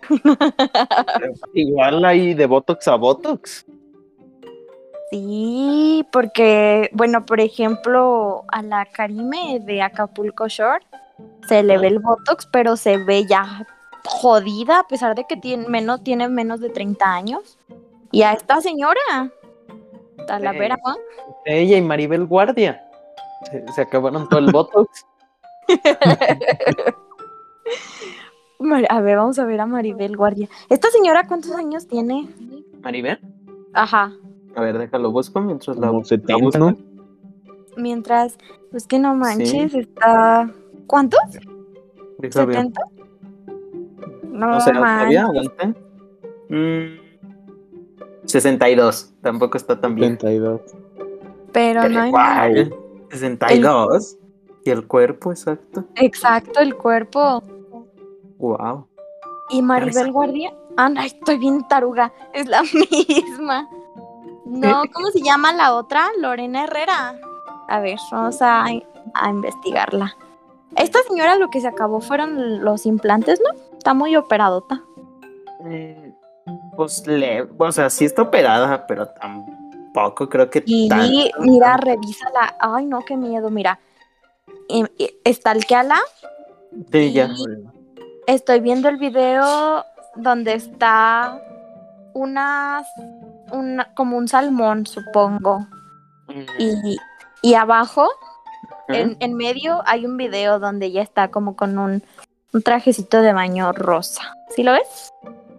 Igual 1.55 2.05
hay 2.05 2.35
de 2.35 2.47
Botox 2.47 2.87
a 2.87 2.95
Botox. 2.95 3.67
Sí, 5.11 6.07
porque, 6.13 6.89
bueno, 6.93 7.27
por 7.27 7.41
ejemplo, 7.41 8.45
a 8.49 8.63
la 8.63 8.87
Karime 8.87 9.61
de 9.61 9.83
Acapulco 9.83 10.47
Shore 10.47 10.85
se 11.49 11.63
le 11.63 11.79
ve 11.79 11.89
el 11.89 11.99
Botox, 11.99 12.47
pero 12.47 12.77
se 12.77 12.99
ve 12.99 13.27
ya 13.27 13.67
jodida, 14.05 14.81
a 14.81 14.87
pesar 14.87 15.15
de 15.15 15.25
que 15.25 15.37
tiene 15.37 15.69
menos, 15.69 16.03
tiene 16.03 16.29
menos 16.29 16.61
de 16.61 16.71
30 16.71 17.13
años. 17.13 17.59
Y 18.13 18.23
a 18.23 18.33
esta 18.33 18.61
señora, 18.61 19.31
Talavera, 20.27 20.77
¿no? 20.87 20.95
Ella 21.45 21.77
y 21.77 21.83
Maribel 21.83 22.27
Guardia. 22.27 22.83
Se, 23.51 23.65
se 23.73 23.83
acabaron 23.83 24.29
todo 24.29 24.41
el 24.41 24.51
Botox. 24.53 25.07
A 28.89 29.01
ver, 29.01 29.17
vamos 29.19 29.39
a 29.39 29.45
ver 29.45 29.61
a 29.61 29.67
Maribel 29.67 30.17
Guardia. 30.17 30.49
¿Esta 30.71 30.89
señora 30.91 31.27
cuántos 31.29 31.53
años 31.53 31.87
tiene? 31.87 32.27
Maribel. 32.83 33.19
Ajá. 33.75 34.13
A 34.55 34.61
ver, 34.61 34.79
déjalo 34.79 35.13
busco 35.13 35.41
mientras 35.41 35.77
la, 35.77 35.89
Como 35.89 36.01
la 36.01 36.05
70, 36.07 36.43
busco. 36.45 36.59
¿no? 36.59 36.77
Mientras, 37.77 38.39
pues 38.71 38.87
que 38.87 38.99
no 38.99 39.15
manches, 39.15 39.73
Sí. 39.73 39.79
está. 39.81 40.51
¿Cuántos? 40.87 41.21
Deja 42.19 42.45
ver. 42.47 42.57
¿70? 42.57 42.73
No, 44.25 44.47
No 44.49 44.61
sé, 44.61 44.73
manches. 44.73 45.21
todavía. 45.21 45.75
Mm, 46.49 46.99
62. 48.26 49.12
Tampoco 49.23 49.56
está 49.56 49.80
tan 49.80 49.95
bien. 49.95 50.18
32. 50.18 50.61
Pero, 51.52 51.83
Pero 51.83 51.88
no 51.88 52.00
hay 52.00 52.09
igual, 52.09 52.75
62. 53.11 54.16
Y 54.64 54.71
el 54.71 54.87
cuerpo, 54.87 55.30
exacto. 55.30 55.85
Exacto, 55.95 56.61
el 56.61 56.76
cuerpo. 56.76 57.42
Wow. 58.38 58.87
Y 59.50 59.62
Maribel 59.62 60.12
Guardia. 60.12 60.52
Ah, 60.76 60.88
no, 60.88 61.00
estoy 61.00 61.38
bien 61.38 61.66
taruga. 61.68 62.12
Es 62.35 62.47
la 62.47 62.62
misma. 62.90 63.68
No, 64.45 64.83
¿cómo 64.92 65.11
se 65.11 65.23
llama 65.23 65.52
la 65.52 65.75
otra? 65.75 66.09
Lorena 66.21 66.64
Herrera. 66.64 67.18
A 67.68 67.80
ver, 67.80 67.99
vamos 68.11 68.42
a, 68.42 68.64
a 68.64 69.30
investigarla. 69.30 70.16
Esta 70.76 70.99
señora 71.09 71.37
lo 71.37 71.49
que 71.49 71.61
se 71.61 71.68
acabó 71.68 72.00
fueron 72.00 72.62
los 72.64 72.87
implantes, 72.87 73.40
¿no? 73.40 73.59
Está 73.76 73.95
muy 73.95 74.16
operadota. 74.16 74.83
Eh, 75.64 76.12
pues 76.76 77.06
le, 77.06 77.42
o 77.42 77.73
sea, 77.73 77.90
sí 77.90 78.04
está 78.04 78.23
operada, 78.23 78.87
pero 78.87 79.09
tampoco 79.09 80.28
creo 80.28 80.50
que 80.50 80.62
Y 80.66 80.88
mira, 81.40 81.76
revísala. 81.76 82.56
Ay, 82.61 82.87
no, 82.87 83.00
qué 83.00 83.16
miedo, 83.16 83.50
mira. 83.50 83.78
Estalqueala. 85.25 85.99
Sí, 86.92 87.12
ya. 87.12 87.30
Estoy 88.26 88.61
viendo 88.61 88.88
el 88.88 88.97
video 88.97 89.85
donde 90.16 90.54
está 90.54 91.40
una, 92.12 92.83
una 93.52 93.95
como 93.95 94.16
un 94.16 94.28
salmón, 94.28 94.87
supongo. 94.87 95.66
Y, 96.59 96.99
y 97.42 97.54
abajo, 97.54 98.09
en, 98.88 99.16
en 99.21 99.35
medio, 99.35 99.83
hay 99.87 100.04
un 100.04 100.16
video 100.16 100.59
donde 100.59 100.87
ella 100.87 101.02
está 101.02 101.28
como 101.28 101.54
con 101.56 101.78
un, 101.78 102.02
un 102.52 102.62
trajecito 102.62 103.23
de 103.23 103.33
baño 103.33 103.73
rosa. 103.73 104.35
¿Sí 104.54 104.62
lo 104.62 104.73
ves? 104.73 105.12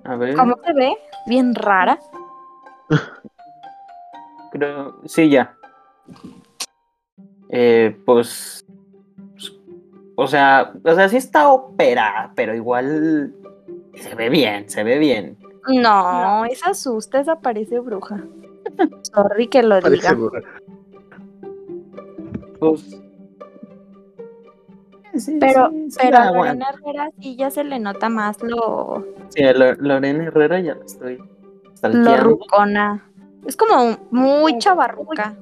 A 0.07 0.15
ver, 0.15 0.35
¿Cómo 0.35 0.55
se 0.65 0.73
ve? 0.73 0.97
Bien 1.27 1.53
rara. 1.53 1.99
creo, 4.51 4.95
sí, 5.05 5.29
ya. 5.29 5.55
Eh, 7.49 7.95
pues, 8.05 8.65
pues, 9.33 9.53
o 10.15 10.27
sea, 10.27 10.73
o 10.83 10.95
sea, 10.95 11.09
sí 11.09 11.17
está 11.17 11.49
operada, 11.49 12.31
pero 12.35 12.55
igual 12.55 13.33
se 13.95 14.15
ve 14.15 14.29
bien, 14.29 14.69
se 14.69 14.83
ve 14.83 14.97
bien. 14.97 15.37
No, 15.67 16.45
esa 16.45 16.69
asusta, 16.71 17.19
esa 17.19 17.39
parece 17.39 17.79
bruja. 17.79 18.23
Sorry 19.13 19.47
que 19.47 19.61
lo 19.63 19.79
Parece 19.81 19.91
diga. 20.07 20.13
burra. 20.13 20.41
Pues, 22.59 23.01
sí, 25.19 25.37
Pero, 25.39 25.69
sí, 25.71 25.91
sí 25.91 25.97
pero 26.01 26.17
a. 26.17 26.31
Lorena 26.31 26.65
Herrera 26.69 27.09
sí 27.19 27.35
ya 27.35 27.49
se 27.51 27.63
le 27.63 27.79
nota 27.79 28.09
más 28.09 28.41
lo, 28.41 29.03
Sí, 29.29 29.43
a 29.43 29.53
Lo- 29.53 29.73
Lorena 29.75 30.25
Herrera 30.25 30.59
ya 30.59 30.75
la 30.75 30.85
estoy 30.85 31.17
lo 31.17 31.75
stalkeando. 31.75 32.23
rucona. 32.23 33.09
Es 33.45 33.55
como 33.55 33.97
muy 34.11 34.57
chavarruca. 34.57 35.35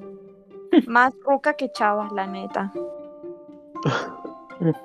Más 0.88 1.14
ruca 1.24 1.54
que 1.54 1.72
chava, 1.72 2.10
la 2.14 2.28
neta. 2.28 2.72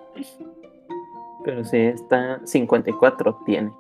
Pero 1.45 1.65
sí, 1.65 1.79
está 1.79 2.41
54 2.45 3.41
tiene. 3.47 3.73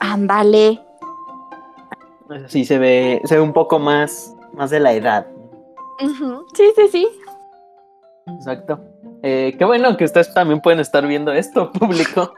Ándale. 0.00 0.80
Sí 2.48 2.64
se 2.64 2.78
ve, 2.78 3.20
se 3.24 3.36
ve 3.36 3.40
un 3.42 3.52
poco 3.52 3.78
más, 3.78 4.34
más 4.54 4.70
de 4.70 4.80
la 4.80 4.92
edad. 4.94 5.26
Sí, 6.54 6.72
sí, 6.74 6.88
sí. 6.90 7.08
Exacto. 8.26 8.80
Eh, 9.22 9.54
qué 9.56 9.64
bueno 9.64 9.96
que 9.96 10.04
ustedes 10.04 10.34
también 10.34 10.60
pueden 10.60 10.80
estar 10.80 11.06
viendo 11.06 11.32
esto, 11.32 11.70
público. 11.78 12.34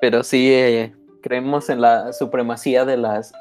Pero 0.00 0.22
sí, 0.22 0.52
eh, 0.52 0.94
creemos 1.22 1.70
en 1.70 1.80
la 1.80 2.12
supremacía 2.12 2.84
de 2.84 2.96
las 2.96 3.32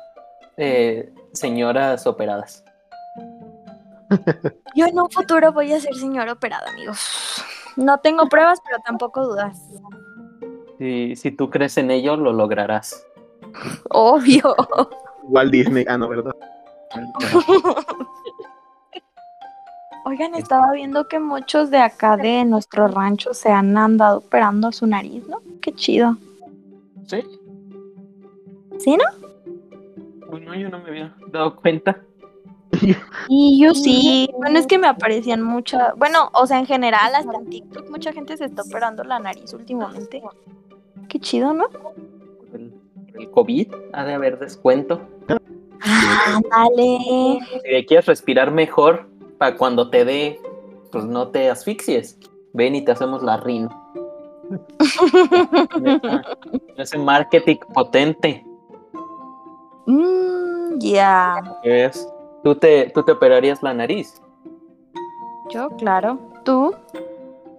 eh, 0.57 1.13
señoras 1.33 2.07
operadas. 2.07 2.63
Yo 4.75 4.87
en 4.87 4.99
un 4.99 5.09
futuro 5.09 5.51
voy 5.51 5.71
a 5.73 5.79
ser 5.79 5.93
señora 5.95 6.33
operada, 6.33 6.69
amigos. 6.69 7.43
No 7.77 7.99
tengo 7.99 8.27
pruebas, 8.27 8.59
pero 8.65 8.79
tampoco 8.83 9.23
dudas. 9.23 9.57
Si, 10.77 11.15
si 11.15 11.31
tú 11.31 11.49
crees 11.49 11.77
en 11.77 11.91
ello, 11.91 12.17
lo 12.17 12.33
lograrás. 12.33 13.05
Obvio. 13.89 14.55
Igual 15.23 15.51
Disney. 15.51 15.85
Ah, 15.87 15.97
no, 15.97 16.09
¿verdad? 16.09 16.35
Oigan, 20.03 20.33
estaba 20.35 20.71
viendo 20.73 21.07
que 21.07 21.19
muchos 21.19 21.69
de 21.69 21.77
acá 21.77 22.17
de 22.17 22.43
nuestro 22.43 22.87
rancho 22.87 23.33
se 23.33 23.49
han 23.49 23.77
andado 23.77 24.17
operando 24.17 24.71
su 24.71 24.87
nariz, 24.87 25.27
¿no? 25.27 25.41
Qué 25.61 25.71
chido. 25.73 26.17
¿Sí? 27.07 27.23
¿Sí, 28.79 28.97
no? 28.97 29.03
Bueno, 30.27 30.55
yo 30.55 30.69
no 30.69 30.79
me 30.79 30.89
había 30.89 31.15
dado 31.27 31.55
cuenta. 31.55 32.01
Y 33.27 33.61
yo 33.61 33.75
sí. 33.75 34.29
Bueno, 34.37 34.57
es 34.57 34.65
que 34.65 34.79
me 34.79 34.87
aparecían 34.87 35.43
muchas. 35.43 35.95
Bueno, 35.97 36.29
o 36.33 36.47
sea, 36.47 36.57
en 36.57 36.65
general, 36.65 37.13
hasta 37.13 37.35
en 37.35 37.49
TikTok, 37.49 37.89
mucha 37.89 38.11
gente 38.11 38.37
se 38.37 38.45
está 38.45 38.63
operando 38.63 39.03
la 39.03 39.19
nariz 39.19 39.53
últimamente. 39.53 40.23
Qué 41.09 41.19
chido, 41.19 41.53
¿no? 41.53 41.65
El, 42.53 42.73
el 43.13 43.29
COVID 43.29 43.67
ha 43.93 44.05
de 44.05 44.13
haber 44.13 44.39
descuento. 44.39 45.01
Ándale. 46.25 47.39
Si 47.63 47.85
quieres 47.85 48.05
respirar 48.05 48.51
mejor, 48.51 49.07
para 49.37 49.57
cuando 49.57 49.89
te 49.89 50.05
dé, 50.05 50.39
pues 50.91 51.05
no 51.05 51.29
te 51.29 51.49
asfixies. 51.49 52.17
Ven 52.53 52.75
y 52.75 52.83
te 52.83 52.91
hacemos 52.91 53.23
la 53.23 53.37
rino. 53.37 53.69
Ese 56.77 56.97
marketing 56.97 57.57
potente. 57.73 58.45
Mm, 59.85 60.79
ya. 60.79 61.41
¿Tú 62.43 62.55
te, 62.55 62.91
tú 62.93 63.03
te 63.03 63.11
operarías 63.11 63.61
la 63.63 63.73
nariz. 63.73 64.21
Yo, 65.49 65.69
claro. 65.77 66.17
¿Tú? 66.43 66.73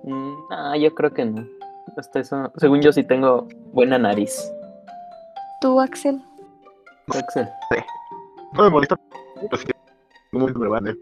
Mm, 0.04 0.34
No, 0.50 0.76
yo 0.76 0.94
creo 0.94 1.12
que 1.12 1.24
no. 1.24 1.46
Hasta 1.96 2.20
eso, 2.20 2.50
según 2.56 2.80
yo 2.80 2.92
sí 2.92 3.04
tengo 3.04 3.48
buena 3.72 3.98
nariz. 3.98 4.50
¿Tú, 5.60 5.80
Axel? 5.80 6.22
Axel. 7.08 7.48
No 8.54 8.62
me 8.64 8.70
molesta. 8.70 8.96
Pero 9.40 9.56
sí 9.56 9.66
que 9.66 9.72
no 10.32 10.46
me 10.46 10.52
me 10.52 10.68
vale. 10.68 10.96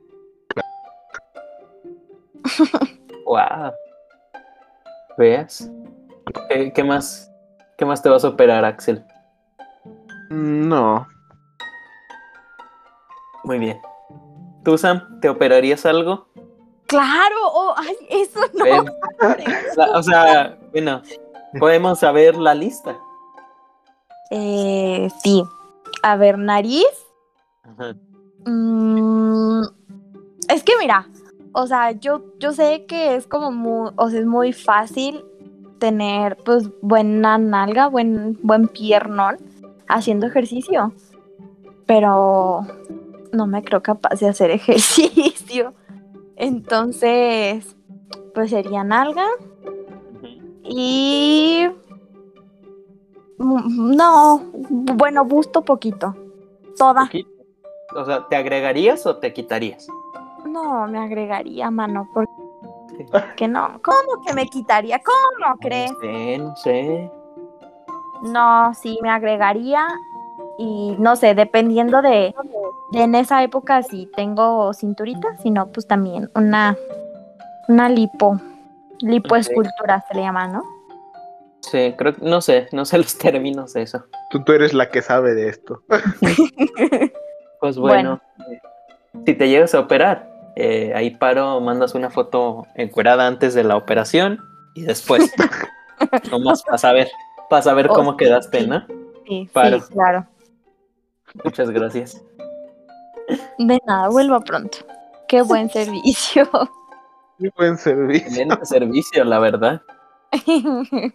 Wow. 3.27 3.73
¿Ves? 5.17 5.71
¿Qué, 6.49 6.73
qué 6.73 6.83
más? 6.85 7.31
¿Qué 7.79 7.85
más 7.85 8.03
te 8.03 8.09
vas 8.09 8.25
a 8.25 8.29
operar, 8.29 8.65
Axel? 8.65 9.05
Mm, 10.31 10.69
No. 10.69 11.07
Muy 13.45 13.59
bien. 13.59 13.81
¿Tú, 14.65 14.77
Sam, 14.77 15.21
te 15.21 15.29
operarías 15.29 15.87
algo? 15.87 16.27
Claro, 16.87 17.37
oh, 17.45 17.75
ay, 17.77 17.97
eso 18.11 18.41
no. 18.55 18.65
La- 19.77 19.91
o 19.97 20.03
sea, 20.03 20.59
bueno, 20.73 21.03
podemos 21.59 22.01
saber 22.01 22.37
la 22.37 22.55
lista. 22.55 22.99
Eh, 24.31 25.09
sí. 25.23 25.43
A 26.03 26.17
ver, 26.17 26.37
nariz. 26.37 26.85
Mm, 28.47 29.63
es 30.49 30.63
que 30.65 30.73
mira, 30.81 31.09
o 31.53 31.67
sea, 31.67 31.93
yo, 31.93 32.25
yo 32.39 32.53
sé 32.53 32.85
que 32.87 33.17
es 33.17 33.27
como 33.27 33.51
muy, 33.51 33.91
o 33.97 34.11
sea, 34.11 34.21
es 34.21 34.27
muy 34.27 34.53
fácil 34.53 35.25
tener 35.79 36.37
pues 36.45 36.71
buena 36.81 37.39
nalga, 37.39 37.89
buen, 37.89 38.39
buen 38.43 38.69
piernón 38.69 39.39
haciendo 39.89 40.27
ejercicio. 40.27 40.93
Pero 41.87 42.67
no 43.33 43.47
me 43.47 43.65
creo 43.65 43.83
capaz 43.83 44.21
de 44.21 44.29
hacer 44.29 44.51
ejercicio. 44.53 45.75
Entonces, 46.37 47.77
pues 48.35 48.51
sería 48.51 48.85
nalga. 48.85 49.27
Y 50.63 51.67
mm, 53.39 53.97
no, 53.97 54.43
bueno, 54.53 55.25
busto 55.25 55.63
poquito. 55.63 56.17
Toda. 56.77 57.07
Poquito. 57.07 57.30
O 57.95 58.05
sea, 58.05 58.27
¿te 58.29 58.37
agregarías 58.37 59.05
o 59.07 59.17
te 59.17 59.33
quitarías? 59.33 59.89
No, 60.45 60.87
me 60.87 60.99
agregaría, 60.99 61.71
mano, 61.71 62.09
porque 62.13 63.49
no. 63.49 63.81
¿Cómo 63.83 64.23
que 64.27 64.33
me 64.35 64.47
quitaría? 64.47 65.01
¿Cómo 65.01 65.57
crees? 65.59 65.93
No 66.39 66.57
sé, 66.57 67.11
no 68.23 68.75
sí, 68.75 68.99
me 69.03 69.11
agregaría 69.11 69.87
y 70.59 70.95
no 70.99 71.17
sé, 71.17 71.35
dependiendo 71.35 72.03
de, 72.03 72.35
de 72.93 73.03
en 73.03 73.15
esa 73.15 73.43
época 73.43 73.83
si 73.83 74.07
tengo 74.15 74.73
cinturita, 74.75 75.37
si 75.43 75.51
no, 75.51 75.69
pues 75.69 75.87
también 75.87 76.31
una, 76.35 76.77
una 77.69 77.89
lipo, 77.89 78.39
lipoescultura 79.01 80.05
se 80.09 80.15
le 80.15 80.23
llama, 80.23 80.49
¿no? 80.49 80.63
Sí, 81.61 81.95
creo 81.97 82.15
que 82.15 82.25
no 82.25 82.41
sé, 82.41 82.69
no 82.73 82.85
sé 82.85 82.99
los 82.99 83.17
términos 83.19 83.73
de 83.73 83.83
eso. 83.83 84.05
Tú, 84.31 84.45
tú 84.45 84.53
eres 84.53 84.75
la 84.75 84.91
que 84.91 85.03
sabe 85.03 85.35
de 85.35 85.49
esto. 85.49 85.83
Pues 87.61 87.77
bueno, 87.79 88.21
eh, 88.51 88.61
si 89.27 89.35
te 89.35 89.49
llegas 89.49 89.75
a 89.75 89.81
operar, 89.81 90.31
eh, 90.57 90.93
ahí 90.95 91.11
paro, 91.11 91.61
mandas 91.61 91.95
una 91.95 92.11
foto 92.11 92.67
encuerada 92.75 93.27
antes 93.27 93.55
de 93.55 93.65
la 93.65 93.77
operación 93.77 94.41
y 94.75 94.83
después. 94.83 95.31
Nomás 96.31 96.63
para 96.63 96.79
saber, 96.79 97.09
para 97.51 97.63
saber 97.63 97.89
Oh, 97.91 97.95
cómo 97.95 98.13
sí, 98.13 98.17
quedaste, 98.19 98.61
sí. 98.63 98.67
¿no? 98.67 98.87
Sí, 99.27 99.49
Paro. 99.53 99.81
sí, 99.81 99.93
claro. 99.93 100.27
Muchas 101.45 101.71
gracias. 101.71 102.23
De 103.59 103.79
nada, 103.87 104.09
vuelva 104.09 104.41
pronto. 104.41 104.79
Qué 105.29 105.43
buen 105.43 105.69
servicio. 105.71 106.49
Muy 107.39 107.51
buen 107.57 107.77
servicio. 107.79 108.27
Excelente 108.27 108.65
servicio, 108.67 109.25
la 109.25 109.39
verdad. 109.39 109.83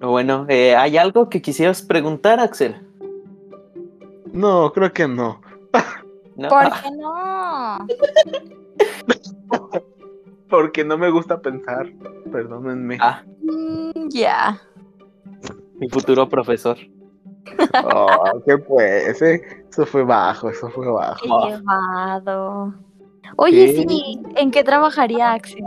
Bueno, 0.00 0.46
eh, 0.48 0.74
¿hay 0.74 0.96
algo 0.96 1.28
que 1.28 1.40
quisieras 1.40 1.80
preguntar, 1.80 2.40
Axel? 2.40 2.74
No, 4.32 4.72
creo 4.72 4.92
que 4.92 5.06
no. 5.08 5.40
¿No? 6.36 6.48
¿Por 6.48 6.64
qué 6.82 6.90
no? 6.98 7.78
Porque 10.48 10.84
no 10.84 10.98
me 10.98 11.10
gusta 11.10 11.40
pensar. 11.40 11.86
Perdónenme. 12.30 12.98
ah, 13.00 13.22
Mm, 13.42 14.08
Ya. 14.10 14.60
mi 15.78 15.88
futuro 15.88 16.28
profesor. 16.28 16.76
Oh, 17.84 18.40
¿Qué 18.46 18.56
pues? 18.58 19.20
eh? 19.22 19.42
Eso 19.68 19.84
fue 19.84 20.04
bajo, 20.04 20.48
eso 20.48 20.68
fue 20.70 20.88
bajo. 20.90 21.20
Qué 21.22 21.28
llevado. 21.56 22.72
Oye, 23.36 23.74
¿Qué? 23.74 23.84
sí, 23.88 24.20
¿en 24.36 24.50
qué 24.50 24.62
trabajaría 24.62 25.32
Axel? 25.32 25.64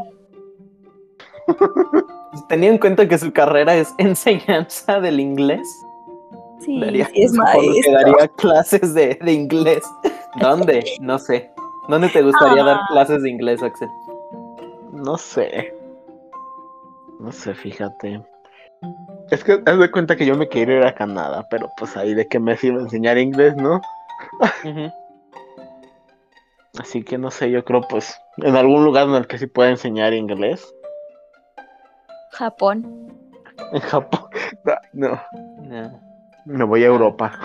Teniendo 2.49 2.75
en 2.75 2.79
cuenta 2.79 3.07
que 3.07 3.17
su 3.17 3.31
carrera 3.33 3.75
es 3.75 3.93
enseñanza 3.97 4.99
del 5.01 5.19
inglés, 5.19 5.67
Sí, 6.59 6.79
daría, 6.79 7.05
sí 7.07 7.21
es 7.23 7.31
supongo 7.35 7.51
que 7.61 7.67
maestro. 7.67 7.93
daría 7.93 8.27
clases 8.37 8.93
de, 8.93 9.17
de 9.21 9.31
inglés. 9.33 9.83
¿Dónde? 10.39 10.83
No 11.01 11.17
sé. 11.19 11.51
¿Dónde 11.87 12.09
te 12.09 12.21
gustaría 12.21 12.63
dar 12.63 12.77
Ah. 12.77 12.85
clases 12.89 13.21
de 13.23 13.29
inglés, 13.29 13.61
Axel? 13.61 13.89
No 14.91 15.17
sé. 15.17 15.73
No 17.19 17.31
sé, 17.31 17.53
fíjate. 17.53 18.21
Es 19.31 19.43
que 19.43 19.61
haz 19.65 19.79
de 19.79 19.91
cuenta 19.91 20.15
que 20.15 20.25
yo 20.25 20.35
me 20.35 20.49
quería 20.49 20.77
ir 20.77 20.83
a 20.83 20.93
Canadá, 20.95 21.45
pero 21.49 21.69
pues 21.77 21.95
ahí 21.97 22.13
de 22.13 22.27
qué 22.27 22.39
me 22.39 22.55
sirve 22.57 22.81
enseñar 22.81 23.17
inglés, 23.17 23.55
¿no? 23.55 23.81
Así 26.79 27.03
que 27.03 27.17
no 27.17 27.31
sé, 27.31 27.49
yo 27.51 27.63
creo 27.63 27.81
pues 27.87 28.19
en 28.37 28.55
algún 28.55 28.83
lugar 28.83 29.07
en 29.07 29.15
el 29.15 29.27
que 29.27 29.37
sí 29.37 29.47
pueda 29.47 29.69
enseñar 29.69 30.13
inglés. 30.13 30.73
Japón. 32.31 33.13
En 33.71 33.79
Japón. 33.81 34.21
No, 34.93 35.19
No. 35.63 35.99
Me 36.45 36.63
voy 36.63 36.83
a 36.83 36.87
Europa. 36.87 37.39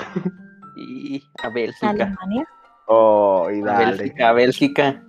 Y 0.76 1.22
a 1.42 1.48
Bélgica. 1.50 1.90
Alemania. 1.90 2.46
Oh, 2.86 3.48
y 3.50 3.60
A. 3.68 3.78
Bélgica, 3.78 4.28
a 4.28 4.32
Bélgica. 4.32 5.02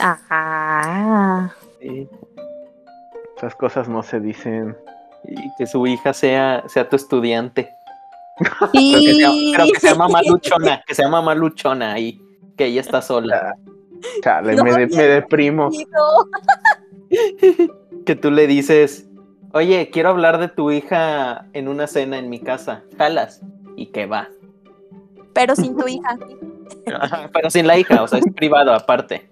Ajá. 0.00 1.54
Sí. 1.80 2.08
Esas 3.36 3.54
cosas 3.56 3.88
no 3.88 4.02
se 4.02 4.20
dicen. 4.20 4.76
Y 5.26 5.34
que 5.56 5.66
su 5.66 5.86
hija 5.86 6.12
sea, 6.12 6.64
sea 6.68 6.88
tu 6.88 6.96
estudiante. 6.96 7.70
Pero 8.38 8.72
que, 8.72 8.78
Sí. 8.78 9.14
sea, 9.20 9.30
pero 9.56 9.64
que 9.72 9.80
sea 9.80 9.94
mamá 9.94 10.20
luchona, 10.28 10.82
que 10.86 10.94
sea 10.94 11.08
mamá 11.08 11.34
luchona 11.34 11.92
ahí, 11.92 12.20
que 12.56 12.66
ella 12.66 12.80
está 12.80 13.00
sola. 13.00 13.54
Chale, 14.22 14.54
No, 14.56 14.64
me, 14.64 14.72
de- 14.72 14.88
ya 14.88 14.96
me 14.96 15.02
deprimo. 15.04 15.70
Que 18.06 18.16
tú 18.16 18.30
le 18.30 18.46
dices, 18.46 19.08
oye, 19.54 19.88
quiero 19.90 20.10
hablar 20.10 20.38
de 20.38 20.48
tu 20.48 20.70
hija 20.70 21.46
en 21.52 21.68
una 21.68 21.86
cena 21.86 22.18
en 22.18 22.28
mi 22.28 22.40
casa, 22.40 22.82
jalas, 22.98 23.40
y 23.76 23.86
que 23.86 24.04
va. 24.06 24.28
Pero 25.32 25.56
sin 25.56 25.74
tu 25.76 25.88
hija. 25.88 26.18
Ajá, 27.00 27.30
Pero 27.32 27.50
sin 27.50 27.66
la 27.66 27.78
hija, 27.78 28.02
o 28.02 28.08
sea, 28.08 28.18
es 28.18 28.26
privado 28.34 28.72
aparte. 28.72 29.30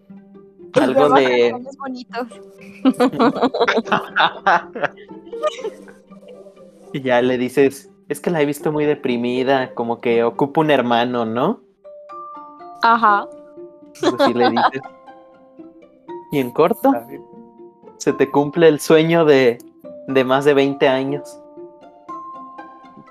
Algo 0.81 1.11
de... 1.11 1.53
baja 1.53 1.65
los 1.65 1.77
bonitos. 1.77 2.27
Y 6.95 7.01
ya 7.01 7.23
le 7.23 7.39
dices, 7.39 7.91
es 8.09 8.21
que 8.21 8.31
la 8.31 8.43
he 8.43 8.45
visto 8.45 8.71
muy 8.71 8.85
deprimida, 8.85 9.73
como 9.73 10.03
que 10.03 10.25
ocupa 10.25 10.61
un 10.61 10.71
hermano, 10.71 11.25
¿no? 11.25 11.63
Ajá. 12.83 13.27
Pues 13.99 14.13
sí 14.27 14.35
le 14.35 14.51
dices. 14.51 14.83
Y 16.33 16.39
en 16.39 16.51
corto, 16.51 16.93
se 17.97 18.13
te 18.13 18.31
cumple 18.31 18.69
el 18.69 18.79
sueño 18.79 19.25
de, 19.25 19.57
de 20.09 20.25
más 20.25 20.45
de 20.45 20.55
20 20.55 20.89
años. 20.89 21.39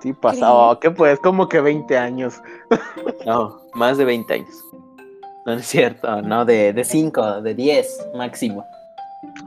Sí, 0.02 0.14
pasado. 0.14 0.80
¿Qué 0.80 0.90
pues? 0.90 1.20
Como 1.20 1.48
que 1.48 1.62
20 1.62 1.98
años. 1.98 2.42
No, 3.26 3.62
más 3.76 3.98
de 4.00 4.06
20 4.06 4.34
años. 4.34 4.66
No 5.46 5.54
es 5.54 5.68
cierto, 5.68 6.22
no, 6.24 6.44
de, 6.44 6.74
de 6.74 6.84
5, 6.84 7.42
de 7.42 7.54
10 7.54 8.10
máximo. 8.16 8.66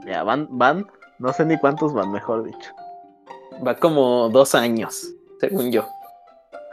Ya, 0.05 0.23
van, 0.23 0.47
van, 0.49 0.85
no 1.19 1.33
sé 1.33 1.45
ni 1.45 1.57
cuántos 1.57 1.93
van, 1.93 2.11
mejor 2.11 2.43
dicho. 2.43 2.71
Va 3.65 3.75
como 3.75 4.29
dos 4.29 4.55
años, 4.55 5.13
según 5.39 5.71
yo. 5.71 5.85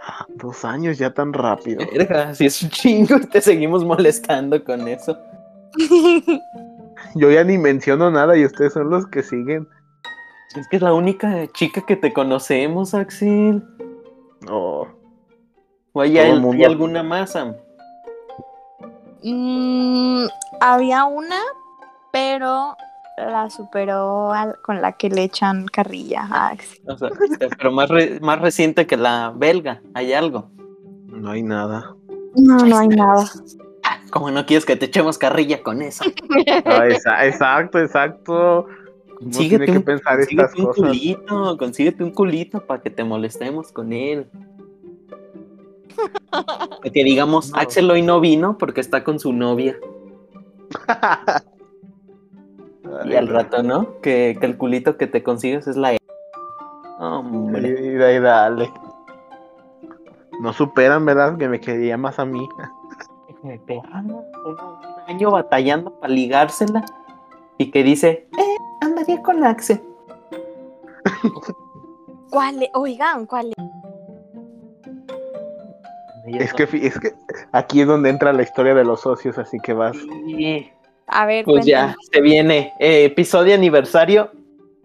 Ah, 0.05 0.27
Dos 0.37 0.65
años 0.65 0.99
ya 0.99 1.13
tan 1.13 1.33
rápido. 1.33 1.85
Verga, 1.93 2.35
si 2.35 2.47
es 2.47 2.63
un 2.63 2.71
chingo 2.71 3.17
y 3.17 3.27
te 3.27 3.41
seguimos 3.41 3.85
molestando 3.85 4.63
con 4.65 4.89
eso. 4.89 5.17
Yo 7.15 7.31
ya 7.31 7.45
ni 7.45 7.59
menciono 7.59 8.11
nada 8.11 8.37
y 8.37 8.45
ustedes 8.45 8.73
son 8.73 8.91
los 8.91 9.07
que 9.07 9.23
siguen. 9.23 9.69
Es 10.57 10.69
que 10.69 10.77
es 10.77 10.83
la 10.83 10.93
única 10.93 11.47
chica 11.53 11.83
que 11.87 11.97
te 11.97 12.13
conocemos, 12.13 12.95
Axel. 12.95 13.63
Oh, 14.51 14.87
¿O 15.93 16.01
hay, 16.01 16.19
el 16.19 16.65
alguna 16.65 17.03
más, 17.03 17.33
Sam? 17.33 17.55
Mm, 19.23 20.27
había 20.61 21.05
una, 21.05 21.41
pero 22.13 22.77
la 23.17 23.49
superó 23.51 24.33
al- 24.33 24.57
con 24.63 24.83
la 24.83 24.93
que 24.93 25.09
le 25.11 25.23
echan 25.25 25.67
carrilla 25.67 26.27
a 26.31 26.49
Axel. 26.49 26.81
O 26.89 26.97
sea, 26.99 27.11
pero 27.57 27.71
más, 27.73 27.89
re- 27.89 28.19
más 28.21 28.41
reciente 28.41 28.87
que 28.87 28.97
la 28.97 29.33
belga, 29.35 29.81
¿hay 29.95 30.13
algo? 30.13 30.51
no 31.07 31.31
hay 31.31 31.43
nada. 31.43 31.95
No, 32.35 32.57
no 32.65 32.79
hay 32.79 32.89
nada. 32.89 33.25
Como 34.11 34.31
no 34.31 34.45
quieres 34.47 34.65
que 34.65 34.77
te 34.77 34.87
echemos 34.87 35.19
carrilla 35.19 35.63
con 35.63 35.83
eso? 35.83 36.05
Ah, 36.65 36.87
esa- 36.87 37.27
exacto, 37.27 37.79
exacto. 37.79 38.67
Uno 39.23 39.31
Consíguete 39.31 39.65
tiene 39.65 39.73
que 39.73 39.79
un, 39.79 39.85
pensar 39.85 40.21
estas 40.21 40.55
un 40.59 40.65
cosas. 40.67 40.87
culito, 40.89 41.57
consíguete 41.59 42.05
un 42.05 42.11
culito 42.11 42.67
para 42.67 42.83
que 42.83 42.91
te 42.91 43.05
molestemos 43.05 43.73
con 43.73 43.93
él. 43.93 44.27
Que 46.83 47.05
digamos, 47.05 47.53
No. 47.53 47.59
Axel 47.59 47.91
hoy 47.91 48.03
no 48.03 48.19
vino 48.21 48.59
porque 48.59 48.81
está 48.81 49.05
con 49.05 49.21
su 49.21 49.33
novia. 49.33 49.77
Y 53.05 53.15
al 53.15 53.29
rato, 53.29 53.63
¿no? 53.63 54.01
Que, 54.01 54.37
que 54.41 54.47
el 54.47 54.57
culito 54.57 54.97
que 54.97 55.07
te 55.07 55.23
consigues 55.23 55.69
es 55.69 55.77
la... 55.77 55.95
Y, 55.95 55.99
Hombre. 56.99 57.97
y 57.99 58.03
ahí 58.03 58.19
dale. 58.19 58.73
No 60.41 60.53
superan, 60.53 61.05
¿verdad? 61.05 61.37
Que 61.37 61.49
me 61.49 61.61
quería 61.61 61.97
más 61.97 62.19
a 62.19 62.25
mí. 62.25 62.49
un 63.43 64.25
año 65.07 65.31
batallando 65.31 65.93
para 66.01 66.13
ligársela 66.13 66.85
y 67.59 67.71
que 67.71 67.83
dice, 67.83 68.29
eh, 68.39 68.57
andaría 68.81 69.23
con 69.23 69.43
Axel. 69.45 69.81
¿Cuál? 72.31 72.69
Oigan, 72.75 73.27
¿cuál? 73.27 73.53
Es 76.27 76.55
que, 76.55 76.63
es 76.65 76.99
que 76.99 77.13
aquí 77.53 77.83
es 77.83 77.87
donde 77.87 78.09
entra 78.09 78.33
la 78.33 78.43
historia 78.43 78.75
de 78.75 78.85
los 78.85 79.01
socios, 79.01 79.39
así 79.39 79.59
que 79.59 79.73
vas. 79.73 79.97
Sí. 80.27 80.71
A 81.09 81.27
ver, 81.27 81.45
Pues 81.45 81.67
ya, 81.67 81.95
se 82.11 82.21
viene. 82.21 82.73
eh, 82.79 83.05
episodio 83.05 83.55
aniversario. 83.55 84.31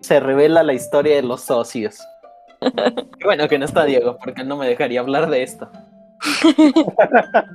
Se 0.02 0.20
revela 0.20 0.62
la 0.64 0.74
historia 0.74 1.16
de 1.16 1.24
los 1.24 1.42
socios. 1.42 2.00
Qué 2.62 3.24
bueno 3.26 3.48
que 3.48 3.58
no 3.60 3.66
está 3.66 3.86
Diego, 3.86 4.18
porque 4.24 4.44
no 4.44 4.58
me 4.58 4.68
dejaría 4.68 5.00
hablar 5.00 5.30
de 5.30 5.44
esto. 5.44 5.70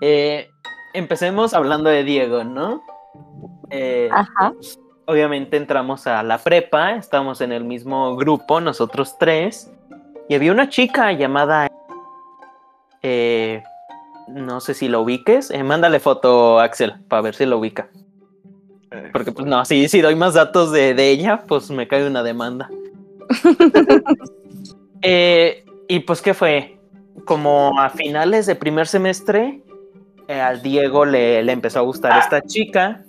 Eh, 0.00 0.48
empecemos 0.94 1.54
hablando 1.54 1.90
de 1.90 2.04
Diego, 2.04 2.44
¿no? 2.44 2.84
Eh, 3.70 4.08
Ajá. 4.12 4.52
obviamente 5.06 5.56
entramos 5.56 6.06
a 6.06 6.22
la 6.22 6.38
prepa, 6.38 6.92
estamos 6.92 7.40
en 7.40 7.52
el 7.52 7.64
mismo 7.64 8.16
grupo, 8.16 8.60
nosotros 8.60 9.16
tres, 9.18 9.70
y 10.28 10.34
había 10.34 10.52
una 10.52 10.68
chica 10.68 11.12
llamada... 11.12 11.68
eh, 13.02 13.62
no 14.28 14.60
sé 14.60 14.74
si 14.74 14.88
lo 14.88 15.00
ubiques. 15.02 15.50
eh, 15.50 15.62
mándale 15.62 16.00
foto, 16.00 16.60
Axel, 16.60 16.94
para 17.08 17.22
ver 17.22 17.34
si 17.34 17.46
lo 17.46 17.58
ubica. 17.58 17.88
Porque 19.12 19.32
pues 19.32 19.46
no, 19.46 19.64
si, 19.64 19.88
si 19.88 20.00
doy 20.00 20.14
más 20.14 20.34
datos 20.34 20.72
de, 20.72 20.94
de 20.94 21.10
ella, 21.10 21.44
pues 21.46 21.70
me 21.70 21.86
cae 21.88 22.06
una 22.06 22.22
demanda. 22.22 22.68
Eh, 25.00 25.64
y 25.86 26.00
pues, 26.00 26.20
¿qué 26.20 26.34
fue? 26.34 26.76
Como 27.24 27.78
a 27.78 27.88
finales 27.88 28.46
de 28.46 28.56
primer 28.56 28.88
semestre, 28.88 29.62
eh, 30.26 30.40
al 30.40 30.60
Diego 30.60 31.04
le, 31.04 31.40
le 31.44 31.52
empezó 31.52 31.78
a 31.78 31.82
gustar 31.82 32.18
esta 32.18 32.42
chica, 32.42 33.04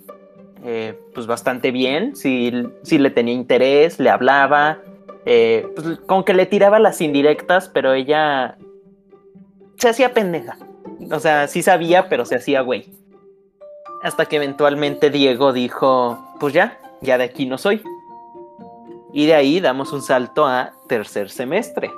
eh, 0.64 0.98
pues 1.14 1.26
bastante 1.26 1.70
bien, 1.70 2.14
sí, 2.16 2.52
sí 2.82 2.98
le 2.98 3.10
tenía 3.10 3.34
interés, 3.34 3.98
le 3.98 4.10
hablaba, 4.10 4.78
eh, 5.26 5.66
pues 5.74 5.98
como 6.06 6.24
que 6.24 6.34
le 6.34 6.46
tiraba 6.46 6.78
las 6.78 7.00
indirectas, 7.00 7.68
pero 7.68 7.92
ella 7.92 8.56
se 9.76 9.88
hacía 9.88 10.12
pendeja. 10.12 10.58
O 11.10 11.18
sea, 11.18 11.48
sí 11.48 11.62
sabía, 11.62 12.08
pero 12.08 12.24
se 12.24 12.36
hacía 12.36 12.60
güey. 12.60 12.92
Hasta 14.02 14.26
que 14.26 14.36
eventualmente 14.36 15.10
Diego 15.10 15.52
dijo, 15.52 16.18
pues 16.38 16.52
ya, 16.52 16.78
ya 17.00 17.18
de 17.18 17.24
aquí 17.24 17.46
no 17.46 17.58
soy. 17.58 17.82
Y 19.12 19.26
de 19.26 19.34
ahí 19.34 19.60
damos 19.60 19.92
un 19.92 20.02
salto 20.02 20.46
a 20.46 20.72
tercer 20.88 21.30
semestre, 21.30 21.90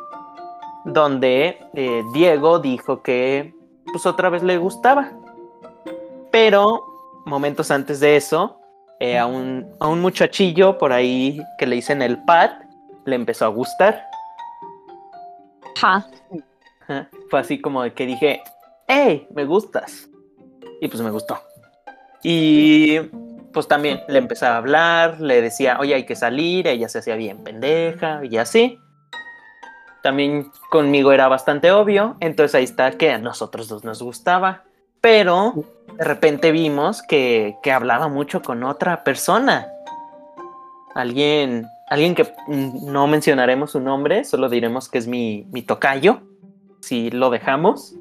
donde 0.85 1.59
eh, 1.75 2.03
Diego 2.13 2.59
dijo 2.59 3.03
que 3.03 3.55
pues 3.93 4.07
otra 4.07 4.31
vez 4.31 4.43
le 4.43 4.57
gustaba. 4.57 5.13
Pero 6.31 6.92
momentos 7.25 7.71
antes 7.71 8.01
de 8.01 8.17
eso, 8.17 8.61
eh, 9.01 9.19
a, 9.19 9.27
un, 9.27 9.67
a 9.81 9.89
un 9.89 10.01
muchachillo 10.01 10.79
por 10.79 10.93
ahí 10.93 11.41
que 11.59 11.67
le 11.67 11.77
dicen 11.77 12.03
el 12.03 12.23
Pat, 12.25 12.63
le 13.05 13.17
empezó 13.17 13.47
a 13.47 13.49
gustar. 13.49 14.07
Ajá. 15.77 16.07
Ajá. 16.83 17.09
Fue 17.31 17.41
así 17.41 17.61
como 17.61 17.83
de 17.83 17.93
que 17.93 18.07
dije, 18.07 18.43
hey, 18.87 19.27
me 19.35 19.45
gustas. 19.45 20.09
Y 20.81 20.89
pues 20.89 21.03
me 21.03 21.11
gustó. 21.11 21.41
Y 22.23 22.99
pues 23.53 23.69
también 23.69 24.03
le 24.09 24.19
empecé 24.19 24.47
a 24.47 24.57
hablar, 24.57 25.21
le 25.21 25.43
decía, 25.43 25.79
oye, 25.81 25.95
hay 25.95 26.07
que 26.07 26.17
salir, 26.17 26.67
ella 26.67 26.89
se 26.89 26.99
hacía 26.99 27.17
bien 27.17 27.43
pendeja 27.45 28.21
y 28.25 28.37
así. 28.37 28.79
También 30.03 30.51
conmigo 30.71 31.13
era 31.13 31.29
bastante 31.29 31.71
obvio, 31.71 32.17
entonces 32.21 32.55
ahí 32.57 32.65
está 32.65 32.91
que 32.93 33.11
a 33.11 33.19
nosotros 33.19 33.69
dos 33.69 33.85
nos 33.85 34.03
gustaba. 34.03 34.65
Pero 35.03 35.53
de 35.99 36.05
repente 36.05 36.51
vimos 36.51 37.03
que, 37.03 37.57
que 37.63 37.73
hablaba 37.73 38.09
mucho 38.09 38.41
con 38.41 38.65
otra 38.65 39.05
persona. 39.05 39.69
Alguien, 40.95 41.67
alguien 41.89 42.15
que 42.15 42.33
no 42.49 43.07
mencionaremos 43.07 43.73
su 43.73 43.81
nombre, 43.81 44.25
solo 44.25 44.49
diremos 44.49 44.89
que 44.89 44.97
es 44.97 45.07
mi, 45.07 45.47
mi 45.53 45.61
tocayo 45.63 46.23
si 46.83 47.11
lo 47.11 47.31
dejamos. 47.31 47.95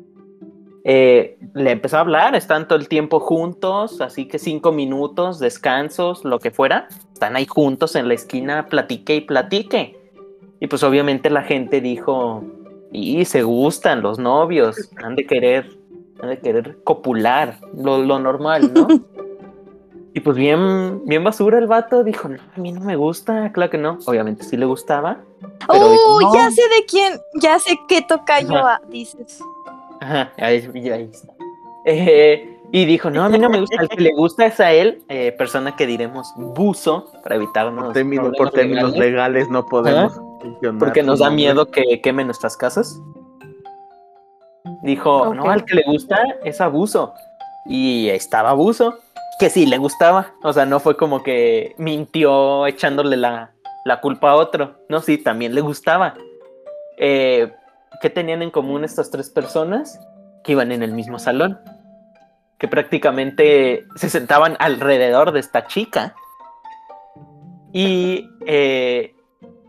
Eh, 0.83 1.37
le 1.53 1.71
empezó 1.71 1.97
a 1.97 1.99
hablar, 2.01 2.35
están 2.35 2.67
todo 2.67 2.79
el 2.79 2.87
tiempo 2.87 3.19
juntos, 3.19 4.01
así 4.01 4.27
que 4.27 4.39
cinco 4.39 4.71
minutos, 4.71 5.39
descansos, 5.39 6.25
lo 6.25 6.39
que 6.39 6.51
fuera. 6.51 6.87
Están 7.13 7.35
ahí 7.35 7.45
juntos 7.45 7.95
en 7.95 8.07
la 8.07 8.15
esquina, 8.15 8.67
platique 8.67 9.15
y 9.15 9.21
platique. 9.21 9.95
Y 10.59 10.67
pues 10.67 10.83
obviamente 10.83 11.29
la 11.29 11.43
gente 11.43 11.81
dijo, 11.81 12.43
y 12.91 13.23
se 13.25 13.43
gustan 13.43 14.01
los 14.01 14.19
novios, 14.19 14.89
han 14.97 15.15
de 15.15 15.25
querer, 15.25 15.77
de 16.27 16.39
querer 16.39 16.77
copular, 16.84 17.57
lo, 17.75 17.99
lo 17.99 18.19
normal, 18.19 18.71
¿no? 18.73 18.88
y 20.13 20.19
pues 20.19 20.36
bien, 20.38 21.01
bien 21.05 21.23
basura 21.23 21.57
el 21.57 21.67
vato, 21.67 22.03
dijo, 22.03 22.27
no, 22.29 22.38
a 22.55 22.60
mí 22.60 22.71
no 22.71 22.81
me 22.81 22.95
gusta, 22.95 23.51
claro 23.51 23.71
que 23.71 23.77
no. 23.77 23.97
Obviamente 24.05 24.43
sí 24.43 24.57
le 24.57 24.65
gustaba. 24.65 25.17
Pero 25.67 25.91
dijo. 25.91 26.21
"No". 26.21 26.34
Ya 26.34 26.51
sé 26.51 26.62
de 26.62 26.86
quién, 26.88 27.13
ya 27.36 27.60
sé 27.60 27.79
qué 27.88 28.01
tocayo 28.01 28.55
Ajá. 28.57 28.75
ah, 28.75 28.88
dices. 28.89 29.39
Ajá, 29.99 30.31
ahí, 30.38 30.69
ahí 30.89 31.10
está. 31.12 31.34
Eh, 31.86 32.57
y 32.71 32.86
dijo, 32.86 33.10
no, 33.10 33.23
a 33.23 33.29
mí 33.29 33.38
no 33.38 33.49
me 33.49 33.60
gusta, 33.60 33.81
al 33.81 33.89
que 33.89 34.01
le 34.01 34.13
gusta 34.13 34.45
es 34.45 34.60
a 34.60 34.71
él, 34.71 35.03
eh, 35.10 35.31
persona 35.38 35.75
que 35.75 35.86
diremos 35.86 36.31
buzo, 36.38 37.12
para 37.23 37.36
evitarnos 37.36 37.84
Por, 37.86 37.93
término- 37.93 38.21
problemas 38.23 38.38
por 38.38 38.51
términos 38.51 38.91
legales, 38.91 39.10
legales 39.12 39.49
no 39.49 39.65
podemos 39.65 40.19
porque 40.79 41.03
nos 41.03 41.19
da 41.19 41.29
miedo 41.29 41.67
que 41.67 42.01
quemen 42.01 42.27
nuestras 42.27 42.57
casas. 42.57 42.99
Dijo, 44.83 45.33
no, 45.33 45.49
al 45.49 45.65
que 45.65 45.75
le 45.75 45.83
gusta 45.83 46.23
es 46.43 46.59
abuso. 46.61 47.13
Y 47.65 48.09
estaba 48.09 48.49
abuso, 48.49 48.99
que 49.39 49.49
sí 49.49 49.65
le 49.65 49.77
gustaba. 49.77 50.33
O 50.43 50.53
sea, 50.53 50.65
no 50.65 50.79
fue 50.79 50.97
como 50.97 51.23
que 51.23 51.75
mintió 51.77 52.65
echándole 52.65 53.17
la, 53.17 53.51
la 53.85 54.01
culpa 54.01 54.31
a 54.31 54.35
otro. 54.35 54.77
No, 54.89 55.01
sí, 55.01 55.17
también 55.17 55.55
le 55.55 55.61
gustaba. 55.61 56.15
Eh, 56.97 57.51
¿Qué 58.01 58.09
tenían 58.09 58.41
en 58.41 58.51
común 58.51 58.83
estas 58.83 59.11
tres 59.11 59.29
personas? 59.29 59.99
Que 60.43 60.53
iban 60.53 60.71
en 60.71 60.83
el 60.83 60.93
mismo 60.93 61.19
salón. 61.19 61.59
Que 62.57 62.67
prácticamente 62.67 63.85
se 63.95 64.09
sentaban 64.09 64.55
alrededor 64.59 65.31
de 65.31 65.39
esta 65.39 65.67
chica. 65.67 66.15
Y, 67.73 68.27
eh, 68.45 69.15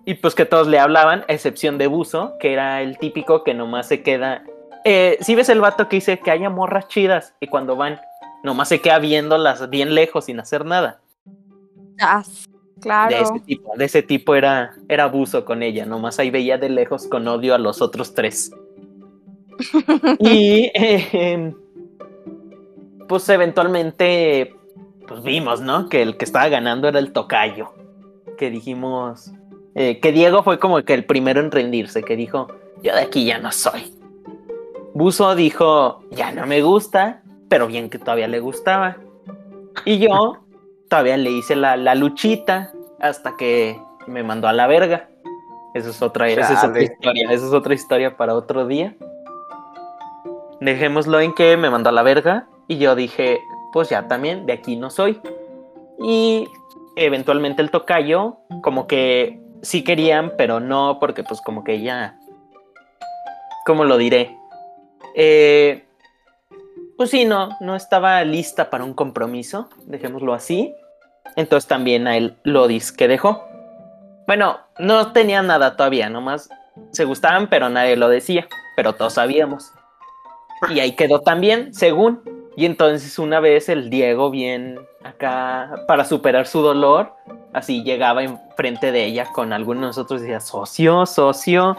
y 0.04 0.14
pues 0.14 0.34
que 0.34 0.44
todos 0.44 0.66
le 0.66 0.78
hablaban, 0.78 1.24
a 1.28 1.32
excepción 1.32 1.78
de 1.78 1.86
Buzo, 1.86 2.36
que 2.40 2.52
era 2.52 2.82
el 2.82 2.98
típico 2.98 3.44
que 3.44 3.54
nomás 3.54 3.86
se 3.86 4.02
queda. 4.02 4.44
Eh, 4.84 5.18
si 5.20 5.34
ves 5.34 5.48
el 5.48 5.60
vato 5.60 5.88
que 5.88 5.96
dice 5.96 6.18
que 6.18 6.30
haya 6.30 6.50
morras 6.50 6.88
chidas 6.88 7.34
y 7.40 7.46
cuando 7.46 7.76
van, 7.76 8.00
nomás 8.42 8.68
se 8.68 8.80
queda 8.80 8.98
viéndolas 8.98 9.70
bien 9.70 9.94
lejos 9.94 10.26
sin 10.26 10.40
hacer 10.40 10.64
nada. 10.64 11.00
Ah, 12.00 12.24
claro. 12.80 13.16
De 13.16 13.22
ese 13.22 13.40
tipo, 13.40 13.72
de 13.76 13.84
ese 13.84 14.02
tipo 14.02 14.34
era, 14.34 14.74
era 14.88 15.06
Buzo 15.06 15.44
con 15.44 15.62
ella, 15.62 15.86
nomás 15.86 16.18
ahí 16.18 16.30
veía 16.30 16.58
de 16.58 16.68
lejos 16.68 17.06
con 17.06 17.28
odio 17.28 17.54
a 17.54 17.58
los 17.58 17.80
otros 17.80 18.14
tres. 18.14 18.50
y 20.18 20.70
eh, 20.74 21.54
pues 23.08 23.28
eventualmente 23.28 24.56
pues 25.06 25.22
vimos, 25.22 25.60
¿no? 25.60 25.88
Que 25.88 26.02
el 26.02 26.16
que 26.16 26.24
estaba 26.24 26.48
ganando 26.48 26.88
era 26.88 26.98
el 26.98 27.12
tocayo. 27.12 27.74
Que 28.38 28.50
dijimos, 28.50 29.30
eh, 29.74 30.00
que 30.00 30.12
Diego 30.12 30.42
fue 30.42 30.58
como 30.58 30.82
que 30.82 30.94
el 30.94 31.04
primero 31.04 31.40
en 31.40 31.50
rendirse, 31.50 32.02
que 32.02 32.16
dijo, 32.16 32.48
yo 32.82 32.94
de 32.94 33.02
aquí 33.02 33.24
ya 33.24 33.38
no 33.38 33.52
soy. 33.52 33.94
Buzo 34.94 35.34
dijo, 35.34 36.02
ya 36.10 36.32
no 36.32 36.46
me 36.46 36.62
gusta, 36.62 37.22
pero 37.48 37.66
bien 37.66 37.88
que 37.88 37.98
todavía 37.98 38.28
le 38.28 38.40
gustaba. 38.40 38.96
Y 39.84 39.98
yo 39.98 40.38
todavía 40.88 41.16
le 41.16 41.30
hice 41.30 41.56
la, 41.56 41.76
la 41.76 41.94
luchita 41.94 42.72
hasta 43.00 43.36
que 43.36 43.80
me 44.06 44.22
mandó 44.22 44.48
a 44.48 44.52
la 44.52 44.66
verga. 44.66 45.08
Eso 45.74 45.90
es 45.90 46.02
otra, 46.02 46.28
esa 46.28 46.52
es 46.52 46.64
otra 46.64 46.82
historia, 46.82 47.30
esa 47.30 47.46
es 47.46 47.52
otra 47.52 47.74
historia 47.74 48.16
para 48.16 48.34
otro 48.34 48.66
día. 48.66 48.94
Dejémoslo 50.60 51.20
en 51.20 51.32
que 51.32 51.56
me 51.56 51.70
mandó 51.70 51.88
a 51.88 51.92
la 51.92 52.02
verga 52.02 52.46
y 52.68 52.76
yo 52.76 52.94
dije, 52.94 53.40
pues 53.72 53.88
ya 53.88 54.06
también, 54.06 54.44
de 54.44 54.52
aquí 54.52 54.76
no 54.76 54.90
soy. 54.90 55.20
Y 55.98 56.46
eventualmente 56.96 57.62
el 57.62 57.70
tocayo, 57.70 58.36
como 58.62 58.86
que 58.86 59.40
sí 59.62 59.82
querían, 59.82 60.32
pero 60.36 60.60
no, 60.60 60.98
porque 61.00 61.24
pues 61.24 61.40
como 61.40 61.64
que 61.64 61.80
ya, 61.80 62.18
¿cómo 63.64 63.84
lo 63.84 63.96
diré? 63.96 64.36
Eh, 65.14 65.84
pues 66.96 67.10
sí, 67.10 67.24
no, 67.24 67.56
no 67.60 67.74
estaba 67.76 68.22
lista 68.24 68.70
para 68.70 68.84
un 68.84 68.94
compromiso, 68.94 69.68
dejémoslo 69.86 70.34
así. 70.34 70.74
Entonces 71.36 71.66
también 71.68 72.06
a 72.06 72.16
él 72.16 72.36
lo 72.44 72.68
que 72.96 73.08
dejó. 73.08 73.44
Bueno, 74.26 74.60
no 74.78 75.12
tenía 75.12 75.42
nada 75.42 75.76
todavía, 75.76 76.08
nomás 76.08 76.48
se 76.90 77.04
gustaban, 77.04 77.48
pero 77.48 77.68
nadie 77.68 77.96
lo 77.96 78.08
decía, 78.08 78.46
pero 78.76 78.94
todos 78.94 79.14
sabíamos. 79.14 79.72
Y 80.70 80.80
ahí 80.80 80.92
quedó 80.92 81.20
también, 81.20 81.74
según. 81.74 82.22
Y 82.56 82.66
entonces 82.66 83.18
una 83.18 83.40
vez 83.40 83.68
el 83.68 83.90
Diego, 83.90 84.30
bien 84.30 84.78
acá, 85.02 85.72
para 85.88 86.04
superar 86.04 86.46
su 86.46 86.60
dolor, 86.60 87.14
así 87.52 87.82
llegaba 87.82 88.22
enfrente 88.22 88.92
de 88.92 89.06
ella 89.06 89.26
con 89.32 89.52
alguno 89.52 89.80
de 89.80 89.86
nosotros 89.88 90.20
y 90.20 90.24
decía, 90.24 90.40
socio, 90.40 91.06
socio, 91.06 91.76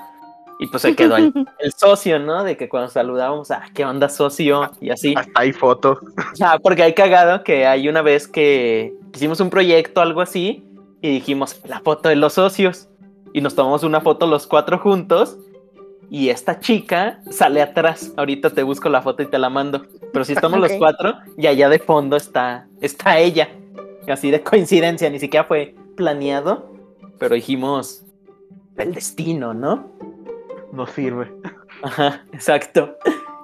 Y 0.60 0.68
pues 0.68 0.82
se 0.82 0.96
quedó 0.96 1.18
el, 1.18 1.34
el 1.60 1.74
socio, 1.74 2.20
¿no? 2.20 2.44
De 2.44 2.58
que 2.58 2.70
cuando 2.70 2.90
saludábamos, 2.90 3.52
ah, 3.52 3.64
¿qué 3.74 3.86
onda 3.86 4.10
socio? 4.10 4.72
Y 4.82 4.90
así. 4.90 5.14
Hasta 5.16 5.32
hay 5.42 5.54
fotos. 5.54 6.00
O 6.02 6.36
sea, 6.36 6.60
porque 6.60 6.84
hay 6.84 6.94
cagado 6.94 7.44
que 7.44 7.66
hay 7.66 7.90
una 7.90 8.02
vez 8.02 8.28
que 8.28 8.94
hicimos 9.14 9.40
un 9.40 9.50
proyecto, 9.50 10.02
algo 10.02 10.22
así, 10.22 10.66
y 11.02 11.10
dijimos 11.10 11.62
la 11.66 11.80
foto 11.80 12.10
de 12.10 12.16
los 12.16 12.34
socios. 12.34 12.90
Y 13.34 13.42
nos 13.42 13.56
tomamos 13.56 13.84
una 13.84 14.02
foto 14.02 14.28
los 14.28 14.48
cuatro 14.48 14.78
juntos. 14.78 15.38
Y 16.10 16.30
esta 16.30 16.60
chica 16.60 17.20
sale 17.32 17.62
atrás. 17.62 18.14
Ahorita 18.18 18.52
te 18.52 18.62
busco 18.62 18.90
la 18.90 19.02
foto 19.02 19.24
y 19.24 19.26
te 19.26 19.40
la 19.40 19.50
mando. 19.50 19.84
Pero 20.12 20.24
si 20.24 20.34
estamos 20.34 20.60
los 20.62 20.72
cuatro, 20.74 21.16
y 21.38 21.48
allá 21.48 21.70
de 21.70 21.80
fondo 21.80 22.16
está, 22.16 22.68
está 22.80 23.18
ella. 23.18 23.50
Así 24.08 24.30
de 24.30 24.44
coincidencia, 24.44 25.10
ni 25.10 25.20
siquiera 25.20 25.46
fue 25.46 25.76
planeado. 25.96 26.72
Pero 27.18 27.36
dijimos 27.36 28.06
el 28.78 28.94
destino, 28.94 29.54
¿no? 29.54 29.92
No 30.74 30.88
sirve. 30.88 31.32
Ajá, 31.84 32.24
exacto. 32.34 32.98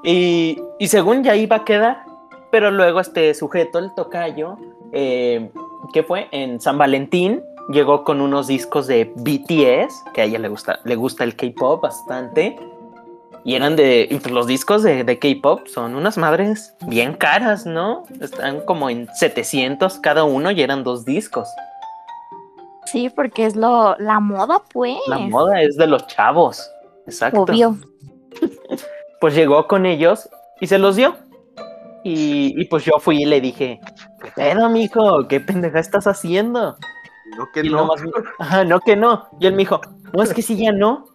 Y, 0.04 0.60
y 0.80 0.88
según 0.88 1.24
ya 1.24 1.36
iba 1.36 1.58
a 1.58 1.64
quedar, 1.64 2.04
pero 2.52 2.72
luego 2.72 3.00
este 3.00 3.34
sujeto, 3.36 3.78
el 3.78 3.94
tocayo, 3.94 4.58
eh, 4.92 5.52
que 5.94 6.02
fue 6.02 6.28
en 6.32 6.60
San 6.60 6.80
Valentín, 6.80 7.44
llegó 7.70 8.04
con 8.04 8.20
unos 8.20 8.48
discos 8.48 8.88
de 8.88 9.14
BTS, 9.16 10.06
que 10.14 10.22
a 10.22 10.24
ella 10.24 10.40
le 10.40 10.48
gusta, 10.48 10.80
le 10.84 10.96
gusta 10.96 11.24
el 11.24 11.36
K-pop 11.36 11.84
bastante. 11.84 12.58
Y 13.46 13.54
eran 13.56 13.76
de. 13.76 14.08
y 14.10 14.18
pues 14.18 14.34
los 14.34 14.48
discos 14.48 14.82
de, 14.82 15.04
de 15.04 15.20
K-pop 15.20 15.68
son 15.68 15.96
unas 15.96 16.18
madres 16.18 16.74
bien 16.88 17.14
caras, 17.14 17.66
¿no? 17.66 18.04
Están 18.20 18.62
como 18.62 18.90
en 18.90 19.08
700 19.14 20.00
cada 20.00 20.24
uno 20.24 20.50
y 20.50 20.62
eran 20.62 20.84
dos 20.84 21.06
discos. 21.06 21.48
Sí, 22.86 23.12
porque 23.12 23.46
es 23.46 23.56
lo, 23.56 23.96
la 24.00 24.20
moda, 24.20 24.64
pues. 24.74 24.98
La 25.08 25.20
moda 25.20 25.62
es 25.62 25.78
de 25.78 25.86
los 25.86 26.08
chavos. 26.08 26.70
Exacto. 27.10 27.42
Obvio. 27.42 27.78
pues 29.20 29.36
llegó 29.36 29.68
con 29.68 29.86
ellos 29.86 30.30
y 30.62 30.68
se 30.68 30.78
los 30.78 30.96
dio. 30.96 31.16
Y, 32.04 32.54
y 32.60 32.66
pues 32.66 32.86
yo 32.86 32.94
fui 33.00 33.24
y 33.24 33.26
le 33.26 33.42
dije, 33.42 33.80
¿qué 34.24 34.32
pedo, 34.36 34.70
mijo? 34.70 35.28
¿Qué 35.28 35.40
pendeja 35.42 35.80
estás 35.80 36.08
haciendo? 36.08 36.78
No 37.38 37.50
que 37.54 37.60
Y 37.60 37.70
no. 37.70 37.78
nomás 37.78 38.02
me- 38.02 38.12
Ajá, 38.40 38.64
no 38.64 38.80
que 38.80 38.96
no. 38.96 39.28
Y 39.40 39.48
él 39.48 39.54
me 39.54 39.60
dijo, 39.60 39.82
no, 40.14 40.24
es 40.24 40.34
que 40.34 40.42
sí, 40.42 40.56
ya 40.58 40.72
no. 40.72 41.08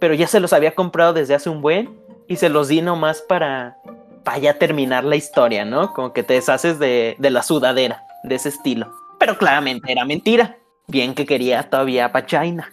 Pero 0.00 0.14
ya 0.14 0.26
se 0.26 0.40
los 0.40 0.52
había 0.52 0.74
comprado 0.74 1.12
desde 1.12 1.34
hace 1.34 1.48
un 1.48 1.62
buen 1.62 1.96
y 2.26 2.36
se 2.36 2.48
los 2.48 2.66
di 2.68 2.82
nomás 2.82 3.22
para, 3.22 3.76
para 4.24 4.38
ya 4.38 4.58
terminar 4.58 5.04
la 5.04 5.14
historia, 5.14 5.64
¿no? 5.64 5.92
Como 5.94 6.12
que 6.12 6.24
te 6.24 6.34
deshaces 6.34 6.80
de, 6.80 7.14
de 7.20 7.30
la 7.30 7.42
sudadera, 7.44 8.02
de 8.24 8.34
ese 8.34 8.48
estilo. 8.48 8.90
Pero 9.20 9.38
claramente 9.38 9.92
era 9.92 10.04
mentira. 10.04 10.56
Bien 10.88 11.14
que 11.14 11.24
quería 11.24 11.62
todavía 11.70 12.10
pa' 12.12 12.26
China. 12.26 12.72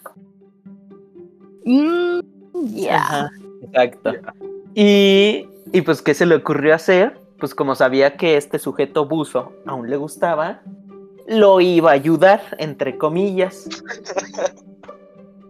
Mm, 1.66 2.20
ya. 2.54 2.98
Ajá, 2.98 3.32
exacto. 3.62 4.12
Y, 4.76 5.48
y 5.72 5.82
pues, 5.82 6.02
¿qué 6.02 6.14
se 6.14 6.26
le 6.26 6.36
ocurrió 6.36 6.76
hacer? 6.76 7.20
Pues 7.40 7.54
como 7.54 7.76
sabía 7.76 8.16
que 8.16 8.38
este 8.38 8.60
sujeto 8.60 9.06
buzo 9.06 9.54
aún 9.66 9.90
le 9.90 9.98
gustaba, 9.98 10.62
lo 11.28 11.62
iba 11.62 11.92
a 11.92 11.94
ayudar, 11.94 12.42
entre 12.58 12.98
comillas. 12.98 13.68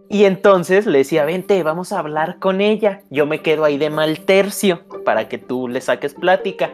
Y 0.08 0.26
entonces 0.26 0.86
le 0.86 0.98
decía, 0.98 1.24
vente, 1.24 1.62
vamos 1.62 1.92
a 1.92 1.98
hablar 1.98 2.38
con 2.38 2.60
ella. 2.60 3.02
Yo 3.10 3.26
me 3.26 3.42
quedo 3.42 3.64
ahí 3.64 3.78
de 3.78 3.90
mal 3.90 4.20
tercio 4.20 4.82
para 5.04 5.28
que 5.28 5.38
tú 5.38 5.66
le 5.66 5.80
saques 5.80 6.14
plática. 6.14 6.70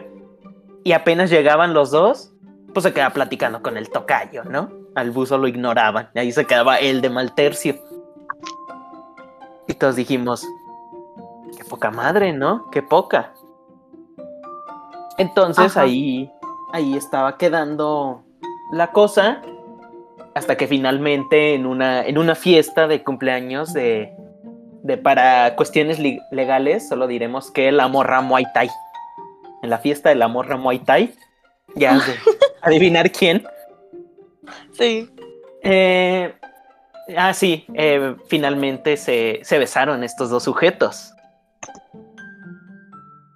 Y 0.83 0.91
apenas 0.91 1.29
llegaban 1.29 1.73
los 1.73 1.91
dos, 1.91 2.33
pues 2.73 2.83
se 2.83 2.93
quedaba 2.93 3.13
platicando 3.13 3.61
con 3.61 3.77
el 3.77 3.89
tocayo, 3.89 4.43
¿no? 4.43 4.69
Al 4.95 5.11
buzo 5.11 5.37
lo 5.37 5.47
ignoraban. 5.47 6.09
Y 6.13 6.19
ahí 6.19 6.31
se 6.31 6.45
quedaba 6.45 6.77
él 6.77 7.01
de 7.01 7.09
mal 7.09 7.33
tercio. 7.33 7.75
Y 9.67 9.73
todos 9.73 9.95
dijimos, 9.95 10.45
qué 11.57 11.63
poca 11.63 11.91
madre, 11.91 12.33
¿no? 12.33 12.69
Qué 12.71 12.81
poca. 12.81 13.33
Entonces 15.17 15.77
Ajá. 15.77 15.81
ahí, 15.81 16.31
ahí 16.73 16.95
estaba 16.95 17.37
quedando 17.37 18.23
la 18.71 18.91
cosa 18.91 19.41
hasta 20.33 20.55
que 20.57 20.67
finalmente 20.67 21.53
en 21.53 21.65
una, 21.65 22.05
en 22.05 22.17
una 22.17 22.35
fiesta 22.35 22.87
de 22.87 23.03
cumpleaños 23.03 23.73
de, 23.73 24.13
de 24.83 24.97
para 24.97 25.55
cuestiones 25.55 25.99
legales 26.31 26.87
solo 26.87 27.07
diremos 27.07 27.51
que 27.51 27.71
la 27.71 27.87
morra 27.87 28.21
Muay 28.21 28.45
Thai. 28.53 28.69
En 29.61 29.69
la 29.69 29.77
fiesta 29.77 30.09
de 30.09 30.15
la 30.15 30.27
morra 30.27 30.57
Muay 30.57 30.79
Thai, 30.79 31.13
ya 31.75 31.95
de 31.95 32.15
adivinar 32.61 33.11
quién. 33.11 33.43
Sí. 34.71 35.09
Eh, 35.61 36.33
ah, 37.17 37.33
sí, 37.33 37.65
eh, 37.73 38.15
finalmente 38.27 38.97
se, 38.97 39.39
se 39.43 39.57
besaron 39.57 40.03
estos 40.03 40.29
dos 40.29 40.43
sujetos. 40.43 41.13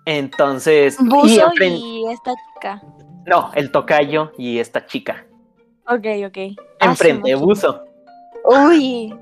Entonces, 0.06 0.98
y 1.00 1.08
Buzo 1.08 1.52
y 1.62 2.06
esta 2.10 2.34
chica. 2.54 2.82
no, 3.26 3.52
el 3.56 3.72
tocayo 3.72 4.32
y 4.38 4.60
esta 4.60 4.86
chica. 4.86 5.26
Ok, 5.88 6.06
ok. 6.28 6.38
Ah, 6.80 6.86
Enfrente, 6.88 7.32
su 7.32 7.40
buzo. 7.40 7.86
Uy. 8.44 9.16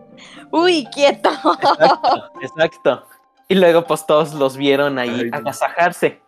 Uy, 0.51 0.87
quieto. 0.93 1.29
Exacto, 1.29 2.31
exacto. 2.41 3.07
Y 3.47 3.55
luego, 3.55 3.85
pues 3.85 4.05
todos 4.05 4.33
los 4.33 4.55
vieron 4.55 4.97
ahí 4.97 5.29
agasajarse. 5.31 6.21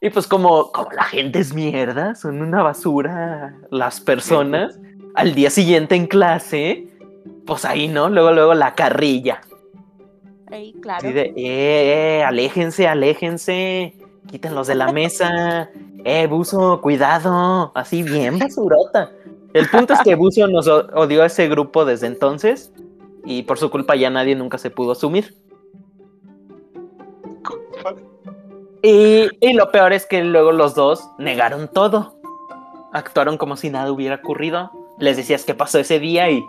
Y 0.00 0.10
pues, 0.10 0.26
como, 0.26 0.70
como 0.72 0.92
la 0.92 1.04
gente 1.04 1.38
es 1.38 1.52
mierda, 1.54 2.14
son 2.14 2.40
una 2.40 2.62
basura 2.62 3.56
las 3.70 4.00
personas, 4.00 4.78
al 5.14 5.34
día 5.34 5.50
siguiente 5.50 5.94
en 5.96 6.06
clase, 6.06 6.87
pues 7.48 7.64
ahí, 7.64 7.88
¿no? 7.88 8.10
Luego, 8.10 8.30
luego 8.30 8.54
la 8.54 8.74
carrilla. 8.74 9.40
Ay, 10.50 10.74
claro. 10.82 10.98
Así 10.98 11.14
de, 11.14 11.32
eh, 11.34 12.18
eh, 12.18 12.22
aléjense, 12.22 12.86
aléjense, 12.86 13.94
quítenlos 14.26 14.66
de 14.66 14.74
la 14.74 14.92
mesa, 14.92 15.70
eh, 16.04 16.26
Buzo, 16.26 16.82
cuidado, 16.82 17.72
así 17.74 18.02
bien 18.02 18.38
basurota. 18.38 19.10
El 19.54 19.66
punto 19.70 19.94
es 19.94 20.00
que 20.02 20.14
Buzo 20.14 20.46
nos 20.46 20.68
odió 20.68 21.22
a 21.22 21.26
ese 21.26 21.48
grupo 21.48 21.86
desde 21.86 22.06
entonces 22.06 22.70
y 23.24 23.44
por 23.44 23.58
su 23.58 23.70
culpa 23.70 23.96
ya 23.96 24.10
nadie 24.10 24.36
nunca 24.36 24.58
se 24.58 24.68
pudo 24.68 24.92
asumir. 24.92 25.34
Y, 28.82 29.26
y 29.40 29.52
lo 29.54 29.70
peor 29.70 29.94
es 29.94 30.04
que 30.04 30.22
luego 30.22 30.52
los 30.52 30.74
dos 30.74 31.02
negaron 31.16 31.66
todo. 31.72 32.14
Actuaron 32.92 33.38
como 33.38 33.56
si 33.56 33.70
nada 33.70 33.90
hubiera 33.90 34.16
ocurrido. 34.16 34.70
Les 34.98 35.16
decías 35.16 35.44
qué 35.44 35.54
pasó 35.54 35.78
ese 35.78 35.98
día 35.98 36.30
y 36.30 36.44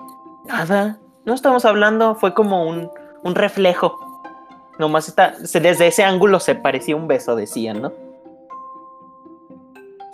nada, 0.50 1.00
no 1.26 1.34
estamos 1.34 1.64
hablando, 1.66 2.16
fue 2.16 2.34
como 2.34 2.68
un, 2.68 2.90
un 3.24 3.36
reflejo. 3.36 3.98
Nomás 4.80 5.08
está, 5.08 5.36
se- 5.46 5.60
desde 5.60 5.88
ese 5.88 6.04
ángulo 6.04 6.40
se 6.40 6.56
parecía 6.56 6.96
un 6.96 7.08
beso, 7.08 7.36
decían, 7.36 7.82
¿no? 7.82 7.92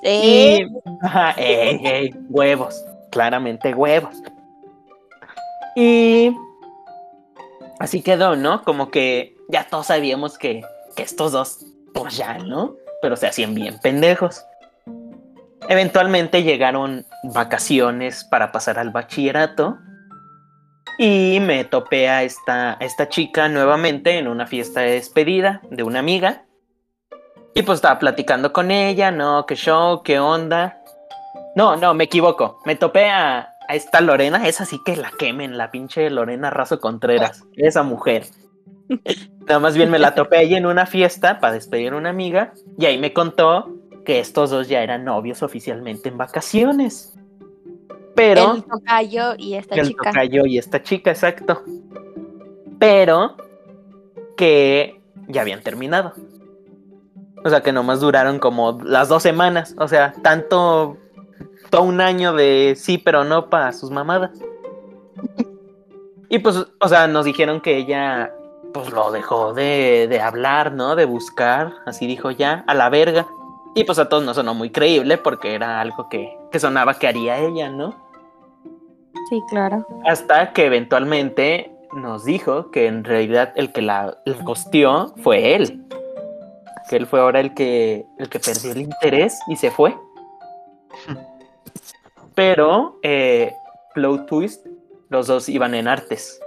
Eh, 0.03 0.59
Y, 0.67 1.05
ajá, 1.05 1.31
ey, 1.37 1.79
ey, 1.83 2.11
huevos, 2.29 2.83
claramente 3.11 3.73
huevos. 3.73 4.15
Y 5.75 6.35
así 7.79 8.01
quedó, 8.01 8.35
¿no? 8.35 8.63
Como 8.63 8.89
que 8.91 9.35
ya 9.49 9.65
todos 9.67 9.87
sabíamos 9.87 10.37
que, 10.37 10.63
que 10.95 11.03
estos 11.03 11.31
dos, 11.31 11.65
pues 11.93 12.17
ya, 12.17 12.37
¿no? 12.37 12.75
Pero 13.01 13.15
se 13.15 13.27
hacían 13.27 13.53
bien 13.55 13.77
pendejos. 13.79 14.45
Eventualmente 15.67 16.43
llegaron 16.43 17.05
vacaciones 17.23 18.23
para 18.25 18.51
pasar 18.51 18.77
al 18.79 18.91
bachillerato. 18.91 19.77
Y 20.97 21.39
me 21.41 21.65
topé 21.65 22.07
a 22.09 22.23
esta, 22.23 22.73
a 22.73 22.77
esta 22.79 23.09
chica 23.09 23.49
nuevamente 23.49 24.17
en 24.17 24.27
una 24.27 24.47
fiesta 24.47 24.81
de 24.81 24.91
despedida 24.91 25.61
de 25.69 25.83
una 25.83 25.99
amiga. 25.99 26.45
Y 27.53 27.63
pues 27.63 27.77
estaba 27.77 27.99
platicando 27.99 28.51
con 28.51 28.71
ella, 28.71 29.11
no, 29.11 29.45
qué 29.45 29.55
show, 29.55 30.03
qué 30.03 30.19
onda. 30.19 30.81
No, 31.55 31.75
no, 31.75 31.93
me 31.93 32.05
equivoco. 32.05 32.59
Me 32.65 32.75
topé 32.75 33.09
a, 33.09 33.55
a 33.67 33.75
esta 33.75 34.01
Lorena, 34.01 34.47
esa 34.47 34.65
sí 34.65 34.79
que 34.85 34.95
la 34.95 35.11
quemen, 35.17 35.57
la 35.57 35.71
pinche 35.71 36.09
Lorena 36.09 36.49
Razo 36.49 36.79
Contreras, 36.79 37.43
esa 37.55 37.83
mujer. 37.83 38.25
Nada 39.47 39.59
más 39.59 39.75
bien 39.75 39.89
me 39.89 39.99
la 39.99 40.15
topé 40.15 40.37
ahí 40.37 40.55
en 40.55 40.65
una 40.65 40.85
fiesta 40.85 41.39
para 41.39 41.53
despedir 41.53 41.93
a 41.93 41.97
una 41.97 42.09
amiga 42.09 42.53
y 42.77 42.85
ahí 42.85 42.97
me 42.97 43.13
contó 43.13 43.73
que 44.05 44.19
estos 44.19 44.49
dos 44.51 44.67
ya 44.67 44.81
eran 44.81 45.03
novios 45.03 45.43
oficialmente 45.43 46.09
en 46.09 46.17
vacaciones. 46.17 47.17
Pero 48.15 48.55
el 48.55 48.63
tocayo 48.63 49.35
y 49.37 49.55
esta 49.55 49.75
el 49.75 49.87
chica. 49.87 50.09
tocayo 50.11 50.45
y 50.45 50.57
esta 50.57 50.81
chica, 50.81 51.11
exacto. 51.11 51.61
Pero 52.79 53.35
que 54.37 55.01
ya 55.27 55.41
habían 55.41 55.61
terminado. 55.61 56.13
O 57.43 57.49
sea, 57.49 57.61
que 57.61 57.71
nomás 57.71 57.99
duraron 57.99 58.39
como 58.39 58.79
las 58.83 59.09
dos 59.09 59.21
semanas. 59.21 59.75
O 59.77 59.87
sea, 59.87 60.13
tanto 60.23 60.97
todo 61.69 61.83
un 61.83 62.01
año 62.01 62.33
de 62.33 62.75
sí, 62.77 62.97
pero 62.97 63.23
no 63.23 63.49
para 63.49 63.71
sus 63.73 63.91
mamadas. 63.91 64.31
Y 66.29 66.39
pues, 66.39 66.65
o 66.79 66.87
sea, 66.87 67.07
nos 67.07 67.25
dijeron 67.25 67.61
que 67.61 67.77
ella 67.77 68.33
pues 68.73 68.91
lo 68.91 69.11
dejó 69.11 69.53
de, 69.53 70.07
de 70.09 70.19
hablar, 70.19 70.73
¿no? 70.73 70.95
De 70.95 71.05
buscar. 71.05 71.73
Así 71.85 72.07
dijo 72.07 72.31
ya, 72.31 72.63
a 72.67 72.73
la 72.73 72.89
verga. 72.89 73.27
Y 73.75 73.83
pues 73.83 73.99
a 73.99 74.09
todos 74.09 74.23
no 74.23 74.33
sonó 74.33 74.53
muy 74.53 74.69
creíble 74.69 75.17
porque 75.17 75.53
era 75.53 75.81
algo 75.81 76.09
que, 76.09 76.37
que 76.51 76.59
sonaba 76.59 76.93
que 76.97 77.07
haría 77.07 77.37
ella, 77.39 77.69
¿no? 77.69 78.04
Sí, 79.29 79.41
claro. 79.49 79.85
Hasta 80.05 80.53
que 80.53 80.65
eventualmente 80.65 81.71
nos 81.93 82.25
dijo 82.25 82.71
que 82.71 82.87
en 82.87 83.03
realidad 83.03 83.53
el 83.55 83.71
que 83.71 83.81
la, 83.81 84.17
la 84.25 84.33
gosteó 84.43 85.13
fue 85.23 85.55
él. 85.55 85.85
Que 86.89 86.97
él 86.97 87.07
fue 87.07 87.19
ahora 87.19 87.39
el 87.39 87.53
que, 87.53 88.05
el 88.19 88.29
que 88.29 88.39
perdió 88.39 88.71
el 88.71 88.81
interés 88.81 89.39
y 89.47 89.55
se 89.55 89.71
fue. 89.71 89.97
Pero, 92.35 92.99
eh, 93.01 93.55
Twist, 94.27 94.65
los 95.09 95.27
dos 95.27 95.47
iban 95.49 95.73
en 95.73 95.87
artes. 95.87 96.39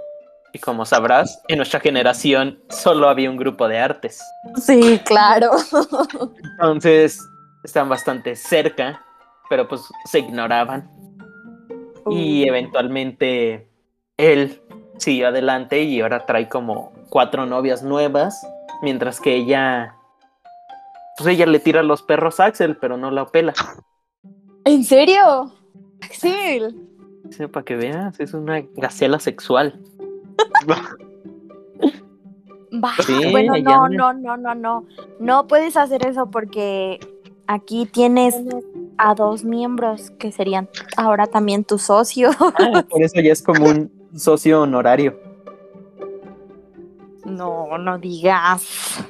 Y 0.53 0.59
como 0.59 0.85
sabrás, 0.85 1.41
en 1.47 1.57
nuestra 1.57 1.79
generación 1.79 2.59
solo 2.69 3.09
había 3.09 3.29
un 3.29 3.37
grupo 3.37 3.67
de 3.67 3.79
artes. 3.79 4.21
Sí, 4.55 4.99
claro. 5.03 5.51
Entonces, 6.59 7.19
están 7.63 7.89
bastante 7.89 8.35
cerca, 8.35 9.03
pero 9.49 9.67
pues 9.67 9.81
se 10.05 10.19
ignoraban. 10.19 10.89
Y 12.11 12.47
eventualmente 12.47 13.69
él 14.17 14.61
siguió 14.97 15.27
adelante 15.29 15.83
y 15.83 16.01
ahora 16.01 16.25
trae 16.25 16.49
como 16.49 16.91
cuatro 17.09 17.45
novias 17.45 17.83
nuevas, 17.83 18.45
mientras 18.81 19.19
que 19.21 19.35
ella, 19.35 19.95
pues 21.17 21.27
ella 21.29 21.45
le 21.45 21.59
tira 21.59 21.83
los 21.83 22.01
perros 22.01 22.39
a 22.39 22.45
Axel, 22.45 22.77
pero 22.77 22.97
no 22.97 23.11
la 23.11 23.25
pela. 23.27 23.53
¿En 24.65 24.83
serio? 24.83 25.53
Axel. 26.01 26.75
Sí, 27.31 27.47
para 27.47 27.63
que 27.63 27.75
veas, 27.75 28.19
es 28.19 28.33
una 28.33 28.61
gacela 28.75 29.19
sexual. 29.19 29.79
Va, 32.71 32.91
Sí, 33.03 33.31
bueno, 33.31 33.53
no, 33.63 33.87
me- 33.89 33.95
no, 33.95 34.13
no, 34.13 34.37
no, 34.37 34.53
no. 34.55 34.85
No 35.19 35.47
puedes 35.47 35.75
hacer 35.75 36.05
eso 36.05 36.29
porque 36.29 36.99
aquí 37.47 37.87
tienes 37.87 38.35
a 38.99 39.15
dos 39.15 39.43
miembros 39.43 40.11
que 40.19 40.31
serían 40.31 40.69
ahora 40.97 41.25
también 41.25 41.63
tu 41.63 41.79
socio. 41.79 42.31
Ah, 42.39 42.83
por 42.87 43.01
eso 43.01 43.19
ya 43.21 43.31
es 43.31 43.41
como 43.41 43.65
un 43.65 43.91
socio 44.15 44.61
honorario. 44.61 45.17
No, 47.25 47.77
no 47.77 47.97
digas. 47.97 49.03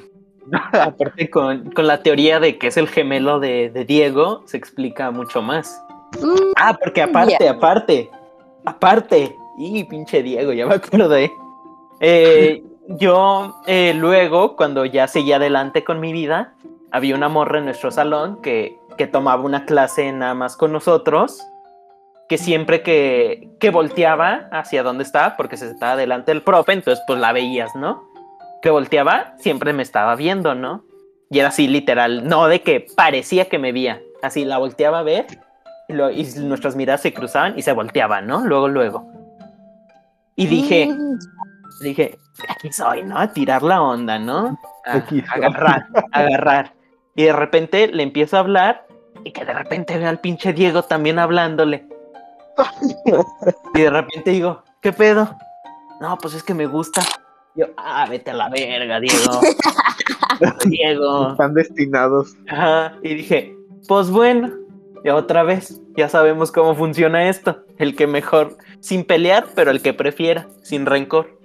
Aparte 0.72 1.28
con, 1.28 1.70
con 1.72 1.86
la 1.86 2.02
teoría 2.02 2.40
de 2.40 2.58
que 2.58 2.68
es 2.68 2.76
el 2.76 2.88
gemelo 2.88 3.40
de, 3.40 3.70
de 3.70 3.84
Diego, 3.84 4.42
se 4.46 4.56
explica 4.56 5.10
mucho 5.10 5.42
más. 5.42 5.82
Mm, 6.20 6.52
Ah, 6.56 6.76
porque 6.80 7.02
aparte, 7.02 7.48
aparte, 7.48 8.10
aparte, 8.64 9.36
y 9.58 9.84
pinche 9.84 10.22
Diego, 10.22 10.52
ya 10.52 10.66
me 10.66 10.74
acordé. 10.74 11.30
Eh, 12.00 12.62
yo 12.88 13.60
eh, 13.66 13.92
luego, 13.94 14.56
cuando 14.56 14.84
ya 14.84 15.06
seguía 15.06 15.36
adelante 15.36 15.84
con 15.84 16.00
mi 16.00 16.12
vida, 16.12 16.54
había 16.90 17.14
una 17.14 17.28
morra 17.28 17.58
en 17.58 17.66
nuestro 17.66 17.90
salón 17.90 18.40
que, 18.42 18.79
que 19.00 19.06
tomaba 19.06 19.42
una 19.42 19.64
clase 19.64 20.12
nada 20.12 20.34
más 20.34 20.58
con 20.58 20.72
nosotros, 20.72 21.42
que 22.28 22.36
siempre 22.36 22.82
que, 22.82 23.48
que 23.58 23.70
volteaba 23.70 24.46
hacia 24.52 24.82
donde 24.82 25.04
estaba, 25.04 25.38
porque 25.38 25.56
se 25.56 25.70
estaba 25.70 25.96
delante 25.96 26.32
del 26.32 26.42
profe, 26.42 26.74
entonces 26.74 27.02
pues 27.06 27.18
la 27.18 27.32
veías, 27.32 27.74
¿no? 27.74 28.04
Que 28.60 28.68
volteaba, 28.68 29.32
siempre 29.38 29.72
me 29.72 29.82
estaba 29.82 30.16
viendo, 30.16 30.54
¿no? 30.54 30.84
Y 31.30 31.38
era 31.38 31.48
así 31.48 31.66
literal, 31.66 32.28
no 32.28 32.46
de 32.46 32.60
que 32.60 32.88
parecía 32.94 33.48
que 33.48 33.58
me 33.58 33.72
veía, 33.72 34.02
así 34.20 34.44
la 34.44 34.58
volteaba 34.58 34.98
a 34.98 35.02
ver 35.02 35.24
y, 35.88 35.94
lo- 35.94 36.10
y 36.10 36.24
nuestras 36.40 36.76
miradas 36.76 37.00
se 37.00 37.14
cruzaban 37.14 37.58
y 37.58 37.62
se 37.62 37.72
volteaban, 37.72 38.26
¿no? 38.26 38.44
Luego, 38.44 38.68
luego. 38.68 39.06
Y 40.36 40.46
dije, 40.46 40.88
mm, 40.88 41.18
dije, 41.80 42.18
aquí 42.50 42.70
soy, 42.70 43.02
¿no? 43.02 43.16
A 43.18 43.32
tirar 43.32 43.62
la 43.62 43.80
onda, 43.80 44.18
¿no? 44.18 44.58
A, 44.84 45.02
agarrar, 45.32 45.86
agarrar. 46.12 46.74
Y 47.16 47.22
de 47.24 47.32
repente 47.32 47.86
le 47.86 48.02
empiezo 48.02 48.36
a 48.36 48.40
hablar 48.40 48.89
y 49.24 49.32
que 49.32 49.44
de 49.44 49.52
repente 49.52 49.98
veo 49.98 50.08
al 50.08 50.20
pinche 50.20 50.52
Diego 50.52 50.82
también 50.82 51.18
hablándole. 51.18 51.86
Y 53.74 53.80
de 53.80 53.90
repente 53.90 54.30
digo, 54.30 54.62
¿qué 54.80 54.92
pedo? 54.92 55.36
No, 56.00 56.18
pues 56.18 56.34
es 56.34 56.42
que 56.42 56.54
me 56.54 56.66
gusta. 56.66 57.02
Yo, 57.54 57.66
ah, 57.76 58.06
vete 58.08 58.30
a 58.30 58.34
la 58.34 58.48
verga, 58.48 59.00
Diego. 59.00 59.40
Diego. 60.66 61.30
Están 61.32 61.54
destinados. 61.54 62.36
Ajá, 62.48 62.96
y 63.02 63.14
dije, 63.14 63.56
pues 63.88 64.10
bueno, 64.10 64.50
y 65.04 65.08
otra 65.08 65.42
vez, 65.42 65.80
ya 65.96 66.08
sabemos 66.08 66.52
cómo 66.52 66.74
funciona 66.74 67.28
esto. 67.28 67.64
El 67.78 67.96
que 67.96 68.06
mejor, 68.06 68.56
sin 68.80 69.04
pelear, 69.04 69.46
pero 69.54 69.70
el 69.70 69.82
que 69.82 69.94
prefiera, 69.94 70.48
sin 70.62 70.86
rencor. 70.86 71.38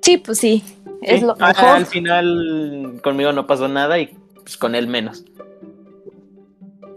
Sí, 0.00 0.18
pues 0.18 0.38
sí. 0.38 0.62
Es 1.00 1.20
Sí, 1.20 1.26
lo 1.26 1.34
ah, 1.40 1.48
mejor. 1.48 1.68
Al 1.68 1.86
final 1.86 3.00
conmigo 3.02 3.32
no 3.32 3.46
pasó 3.46 3.68
nada 3.68 3.98
y 3.98 4.16
pues 4.34 4.56
con 4.56 4.74
él 4.74 4.88
menos. 4.88 5.24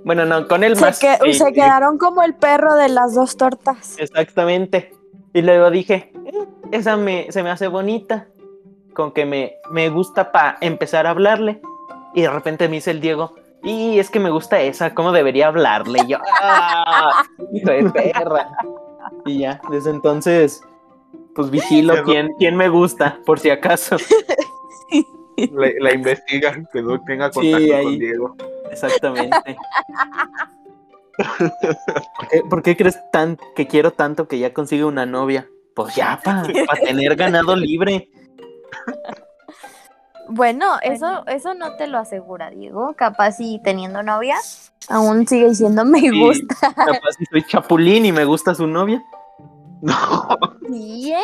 Bueno, 0.05 0.23
no, 0.25 0.47
con 0.47 0.63
él 0.63 0.75
Se, 0.77 0.81
más. 0.85 0.99
que- 0.99 1.17
eh, 1.25 1.33
se 1.33 1.51
quedaron 1.51 1.97
como 1.97 2.21
el 2.23 2.33
perro 2.35 2.75
de 2.75 2.87
las 2.89 3.13
dos 3.15 3.35
tortas. 3.35 3.95
Exactamente. 3.97 4.93
Y 5.33 5.41
luego 5.41 5.69
dije, 5.71 6.13
"Eh, 6.25 6.45
esa 6.71 6.95
me, 6.95 7.29
se 7.31 7.43
me 7.43 7.49
hace 7.49 7.67
bonita. 7.67 8.27
Con 8.93 9.11
que 9.11 9.25
me, 9.25 9.55
me 9.71 9.89
gusta 9.89 10.31
para 10.31 10.57
empezar 10.61 11.05
a 11.05 11.09
hablarle. 11.09 11.59
Y 12.13 12.21
de 12.21 12.29
repente 12.29 12.69
me 12.69 12.75
dice 12.75 12.91
el 12.91 13.01
Diego, 13.01 13.33
y 13.61 13.99
es 13.99 14.09
que 14.09 14.21
me 14.21 14.29
gusta 14.29 14.61
esa, 14.61 14.93
¿cómo 14.93 15.11
debería 15.11 15.47
hablarle? 15.47 15.99
Y 16.05 16.11
yo, 16.11 16.17
¡ah! 16.41 17.23
Hijo 17.51 17.71
de 17.71 17.89
perra. 17.89 18.47
Y 19.25 19.39
ya, 19.39 19.59
desde 19.69 19.89
entonces, 19.89 20.61
pues 21.33 21.49
vigilo 21.49 21.95
quién, 22.05 22.29
quién 22.37 22.55
me 22.55 22.69
gusta, 22.69 23.17
por 23.25 23.39
si 23.39 23.49
acaso. 23.49 23.97
La, 25.51 25.67
la 25.79 25.93
investigan, 25.93 26.67
que 26.71 26.81
no 26.81 27.01
tenga 27.03 27.31
Sí, 27.31 27.51
contacto 27.51 27.75
ahí. 27.75 27.83
con 27.83 27.99
Diego. 27.99 28.35
Exactamente. 28.71 29.57
¿Por 32.17 32.27
qué, 32.29 32.41
por 32.49 32.61
qué 32.63 32.75
crees 32.77 32.99
tan, 33.11 33.37
que 33.55 33.67
quiero 33.67 33.91
tanto 33.91 34.27
que 34.27 34.39
ya 34.39 34.53
consiga 34.53 34.85
una 34.85 35.05
novia? 35.05 35.47
Pues 35.75 35.95
ya, 35.95 36.19
para 36.23 36.43
tener 36.83 37.15
ganado 37.15 37.55
libre. 37.55 38.09
Bueno, 40.29 40.77
eso, 40.81 41.25
eso 41.27 41.53
no 41.53 41.75
te 41.77 41.87
lo 41.87 41.97
asegura, 41.99 42.49
Diego. 42.49 42.93
Capaz 42.97 43.33
si 43.33 43.59
teniendo 43.63 44.01
novia, 44.03 44.37
aún 44.89 45.27
sigue 45.27 45.49
diciendo 45.49 45.85
me 45.85 45.99
Sí. 45.99 46.09
gusta. 46.19 46.73
Capaz 46.73 47.11
si 47.17 47.25
soy 47.25 47.43
chapulín 47.43 48.05
y 48.05 48.11
me 48.11 48.25
gusta 48.25 48.55
su 48.55 48.65
novia. 48.67 49.03
No, 49.81 49.93
¿Sí, 50.67 51.13
eh? 51.13 51.19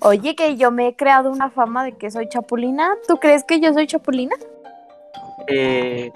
Oye, 0.00 0.34
que 0.36 0.56
yo 0.56 0.70
me 0.70 0.88
he 0.88 0.96
creado 0.96 1.30
una 1.30 1.50
fama 1.50 1.84
de 1.84 1.92
que 1.92 2.10
soy 2.10 2.28
chapulina. 2.28 2.94
¿Tú 3.08 3.16
crees 3.16 3.44
que 3.44 3.60
yo 3.60 3.72
soy 3.72 3.86
chapulina? 3.86 4.36
Eh, 5.48 6.12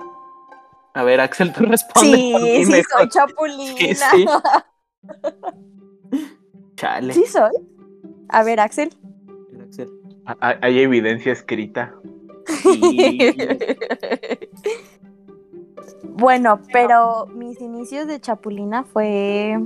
a 0.94 1.02
ver, 1.04 1.20
Axel, 1.20 1.52
tú 1.52 1.64
responde. 1.64 2.30
por 2.32 2.42
mí 2.42 2.48
Sí, 2.58 2.64
sí 2.64 2.70
mejor. 2.70 3.00
soy 3.00 3.08
chapulina. 3.08 3.76
Sí, 3.78 3.94
sí. 3.94 4.26
Chale. 6.76 7.12
Sí 7.14 7.26
soy. 7.26 7.52
A 8.28 8.42
ver, 8.42 8.60
Axel. 8.60 8.92
Axel. 9.66 9.88
hay, 10.40 10.80
evidencia 10.80 11.32
escrita. 11.32 11.94
Y- 12.64 13.34
Bueno, 16.02 16.60
pero 16.72 17.26
mis 17.28 17.60
inicios 17.62 18.06
de 18.06 18.20
chapulina 18.20 18.82
fue 18.84 19.58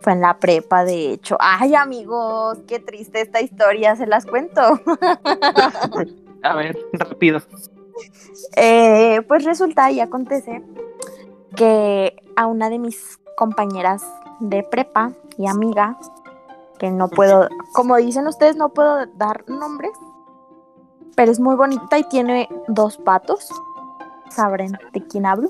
fue 0.00 0.12
en 0.12 0.20
la 0.20 0.38
prepa, 0.38 0.84
de 0.84 1.12
hecho. 1.12 1.36
Ay, 1.40 1.74
amigos, 1.74 2.58
qué 2.66 2.78
triste 2.78 3.20
esta 3.20 3.40
historia, 3.40 3.96
se 3.96 4.06
las 4.06 4.26
cuento. 4.26 4.60
A 6.42 6.54
ver, 6.54 6.78
rápido. 6.92 7.40
Eh, 8.56 9.22
pues 9.26 9.44
resulta 9.44 9.90
y 9.90 10.00
acontece 10.00 10.62
que 11.56 12.14
a 12.36 12.46
una 12.46 12.70
de 12.70 12.78
mis 12.78 13.18
compañeras 13.36 14.04
de 14.40 14.62
prepa 14.62 15.12
y 15.36 15.48
amiga, 15.48 15.98
que 16.78 16.90
no 16.90 17.08
puedo, 17.08 17.48
como 17.72 17.96
dicen 17.96 18.26
ustedes, 18.28 18.56
no 18.56 18.68
puedo 18.68 19.06
dar 19.16 19.48
nombres, 19.48 19.92
pero 21.16 21.32
es 21.32 21.40
muy 21.40 21.56
bonita 21.56 21.98
y 21.98 22.04
tiene 22.04 22.48
dos 22.68 22.96
patos. 22.98 23.50
¿Sabrán 24.30 24.78
de 24.92 25.06
quién 25.06 25.26
hablo? 25.26 25.48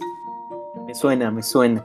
Me 0.87 0.94
suena, 0.94 1.30
me 1.30 1.42
suena. 1.42 1.84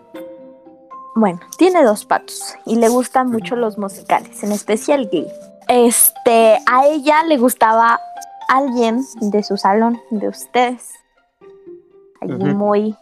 Bueno, 1.15 1.39
tiene 1.57 1.83
dos 1.83 2.05
patos 2.05 2.55
y 2.65 2.75
le 2.77 2.89
gustan 2.89 3.29
mucho 3.29 3.55
los 3.55 3.77
musicales, 3.77 4.43
en 4.43 4.51
especial 4.51 5.09
gay. 5.11 5.27
Este, 5.67 6.57
a 6.65 6.87
ella 6.87 7.23
le 7.23 7.37
gustaba 7.37 7.99
alguien 8.49 9.03
de 9.21 9.43
su 9.43 9.57
salón, 9.57 9.99
de 10.09 10.27
ustedes. 10.27 10.93
Allí 12.19 12.53
muy, 12.53 12.95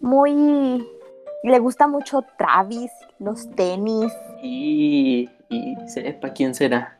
muy, 0.00 0.88
le 1.44 1.58
gusta 1.58 1.86
mucho 1.86 2.24
Travis, 2.36 2.90
los 3.18 3.48
tenis. 3.52 4.12
Y, 4.42 5.28
y 5.48 5.76
sepa 5.86 6.32
quién 6.32 6.54
será. 6.54 6.98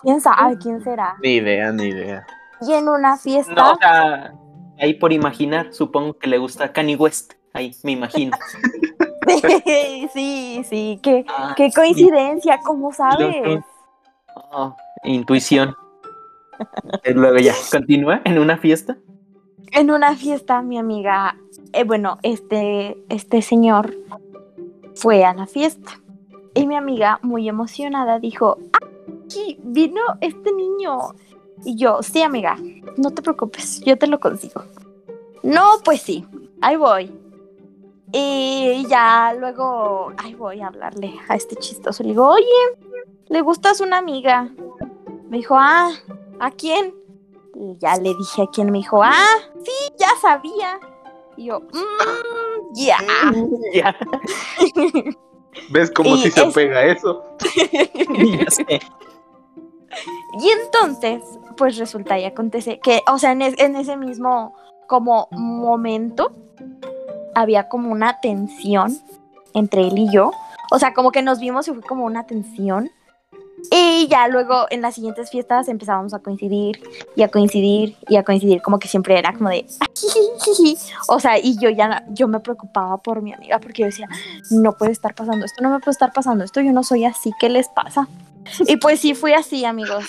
¿Quién 0.00 0.20
sabe 0.20 0.56
quién 0.58 0.82
será? 0.82 1.16
Ni 1.22 1.36
idea, 1.36 1.72
ni 1.72 1.88
idea. 1.88 2.26
Y 2.62 2.72
en 2.72 2.88
una 2.88 3.16
fiesta, 3.16 3.52
No, 3.52 3.72
o 3.72 3.76
sea, 3.76 4.34
ahí 4.78 4.94
por 4.94 5.12
imaginar, 5.12 5.72
supongo 5.72 6.18
que 6.18 6.26
le 6.26 6.38
gusta 6.38 6.72
Kanye 6.72 6.96
West. 6.96 7.34
Ahí, 7.52 7.74
me 7.82 7.92
imagino. 7.92 8.36
sí, 10.12 10.64
sí, 10.68 11.00
qué, 11.02 11.24
Ah, 11.28 11.54
qué 11.56 11.70
coincidencia, 11.72 12.60
¿cómo 12.64 12.92
sabes? 12.92 13.62
Oh, 14.52 14.74
intuición. 15.04 15.74
Luego 17.14 17.38
ya, 17.38 17.54
continúa 17.70 18.20
en 18.24 18.38
una 18.38 18.58
fiesta. 18.58 18.96
En 19.72 19.90
una 19.90 20.16
fiesta, 20.16 20.62
mi 20.62 20.78
amiga, 20.78 21.36
eh, 21.72 21.84
bueno, 21.84 22.18
este, 22.22 22.96
este 23.08 23.40
señor 23.42 23.94
fue 24.94 25.24
a 25.24 25.32
la 25.32 25.46
fiesta 25.46 25.92
Y 26.54 26.66
mi 26.66 26.74
amiga, 26.74 27.20
muy 27.22 27.48
emocionada, 27.48 28.18
dijo, 28.18 28.58
¡Aquí 29.24 29.58
vino 29.62 30.00
este 30.20 30.52
niño! 30.52 30.98
Y 31.64 31.76
yo, 31.76 32.02
sí, 32.02 32.22
amiga, 32.22 32.56
no 32.96 33.10
te 33.10 33.22
preocupes, 33.22 33.80
yo 33.82 33.96
te 33.96 34.06
lo 34.06 34.18
consigo. 34.18 34.64
No, 35.42 35.64
pues 35.84 36.02
sí, 36.02 36.26
ahí 36.60 36.76
voy. 36.76 37.12
Y 38.12 38.86
ya 38.88 39.34
luego, 39.38 40.12
ahí 40.18 40.34
voy 40.34 40.60
a 40.60 40.66
hablarle 40.68 41.14
a 41.28 41.36
este 41.36 41.56
chistoso. 41.56 42.02
Le 42.02 42.10
digo, 42.10 42.26
oye, 42.28 42.44
¿le 43.28 43.40
gustas 43.40 43.80
una 43.80 43.98
amiga? 43.98 44.48
Me 45.28 45.38
dijo, 45.38 45.56
ah, 45.58 45.90
¿a 46.40 46.50
quién? 46.50 46.94
Y 47.54 47.76
ya 47.78 47.96
le 47.96 48.14
dije 48.14 48.42
a 48.42 48.46
quién. 48.52 48.70
Me 48.72 48.78
dijo, 48.78 49.02
ah, 49.02 49.36
sí, 49.64 49.92
ya 49.98 50.08
sabía. 50.20 50.78
Y 51.36 51.46
yo, 51.46 51.60
mmm, 51.60 52.74
ya. 52.74 52.96
Ya, 53.72 53.96
¿Ves 55.70 55.90
cómo 55.90 56.16
si 56.16 56.30
se 56.30 56.42
es- 56.46 56.54
pega 56.54 56.84
eso? 56.84 57.24
ya 58.38 58.50
sé. 58.50 58.80
Y 60.40 60.48
entonces, 60.64 61.22
pues 61.56 61.76
resulta 61.76 62.18
y 62.18 62.24
acontece 62.24 62.78
que, 62.80 63.02
o 63.12 63.18
sea, 63.18 63.32
en, 63.32 63.42
es- 63.42 63.58
en 63.58 63.74
ese 63.76 63.96
mismo 63.96 64.54
como 64.86 65.28
momento, 65.32 66.32
había 67.34 67.68
como 67.68 67.90
una 67.90 68.20
tensión 68.20 68.98
entre 69.54 69.88
él 69.88 69.98
y 69.98 70.12
yo. 70.12 70.32
O 70.70 70.78
sea, 70.78 70.94
como 70.94 71.10
que 71.10 71.22
nos 71.22 71.40
vimos 71.40 71.68
y 71.68 71.72
fue 71.72 71.82
como 71.82 72.04
una 72.04 72.26
tensión. 72.26 72.90
Y 73.70 74.08
ya 74.08 74.26
luego 74.28 74.66
en 74.70 74.80
las 74.80 74.94
siguientes 74.94 75.30
fiestas 75.30 75.68
empezábamos 75.68 76.14
a 76.14 76.20
coincidir 76.20 76.80
y 77.14 77.22
a 77.22 77.28
coincidir 77.28 77.94
y 78.08 78.16
a 78.16 78.24
coincidir, 78.24 78.62
como 78.62 78.78
que 78.78 78.88
siempre 78.88 79.18
era 79.18 79.34
como 79.34 79.50
de, 79.50 79.66
o 81.08 81.20
sea, 81.20 81.38
y 81.38 81.58
yo 81.58 81.68
ya, 81.68 82.04
yo 82.08 82.26
me 82.26 82.40
preocupaba 82.40 82.96
por 82.96 83.20
mi 83.20 83.34
amiga 83.34 83.58
porque 83.58 83.82
yo 83.82 83.86
decía, 83.86 84.08
no 84.50 84.72
puede 84.72 84.92
estar 84.92 85.14
pasando 85.14 85.44
esto, 85.44 85.62
no 85.62 85.68
me 85.68 85.78
puede 85.78 85.90
estar 85.90 86.10
pasando 86.12 86.42
esto, 86.42 86.62
yo 86.62 86.72
no 86.72 86.82
soy 86.82 87.04
así, 87.04 87.32
¿qué 87.38 87.50
les 87.50 87.68
pasa? 87.68 88.08
Y 88.60 88.76
pues 88.76 89.00
sí, 89.00 89.14
fui 89.14 89.34
así, 89.34 89.66
amigos. 89.66 90.06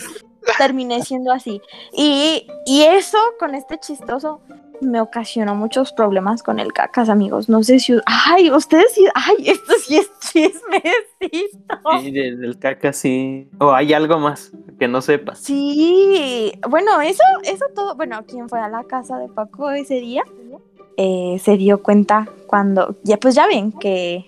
Terminé 0.58 1.04
siendo 1.04 1.32
así. 1.32 1.62
Y, 1.94 2.48
y 2.66 2.82
eso 2.84 3.18
con 3.38 3.54
este 3.54 3.80
chistoso 3.80 4.42
me 4.82 5.00
ocasionó 5.00 5.56
muchos 5.56 5.94
problemas 5.94 6.44
con 6.44 6.60
el 6.60 6.74
cacas, 6.74 7.10
amigos. 7.10 7.48
No 7.50 7.64
sé 7.64 7.80
si. 7.80 7.98
Ay, 8.06 8.52
ustedes 8.52 8.94
sí. 8.94 9.06
Ay, 9.14 9.36
esto 9.50 9.74
sí 9.86 9.98
es 9.98 10.12
chismecito. 10.20 11.76
Sí, 12.02 12.12
del 12.12 12.40
del 12.40 12.60
caca 12.60 12.92
sí. 12.92 13.48
O 13.60 13.72
hay 13.72 13.94
algo 13.94 14.20
más 14.20 14.52
que 14.80 14.88
no 14.88 15.02
sepas. 15.02 15.40
Sí. 15.40 16.52
Bueno, 16.70 17.00
eso, 17.02 17.24
eso 17.44 17.66
todo. 17.76 17.96
Bueno, 17.96 18.24
quien 18.26 18.50
fue 18.50 18.60
a 18.60 18.70
la 18.70 18.84
casa 18.84 19.18
de 19.18 19.28
Paco 19.30 19.72
ese 19.72 19.96
día 19.96 20.24
eh, 20.98 21.38
se 21.42 21.58
dio 21.58 21.82
cuenta 21.84 22.28
cuando. 22.48 22.98
Ya, 23.04 23.18
pues 23.18 23.36
ya 23.36 23.48
ven 23.48 23.72
que, 23.72 24.26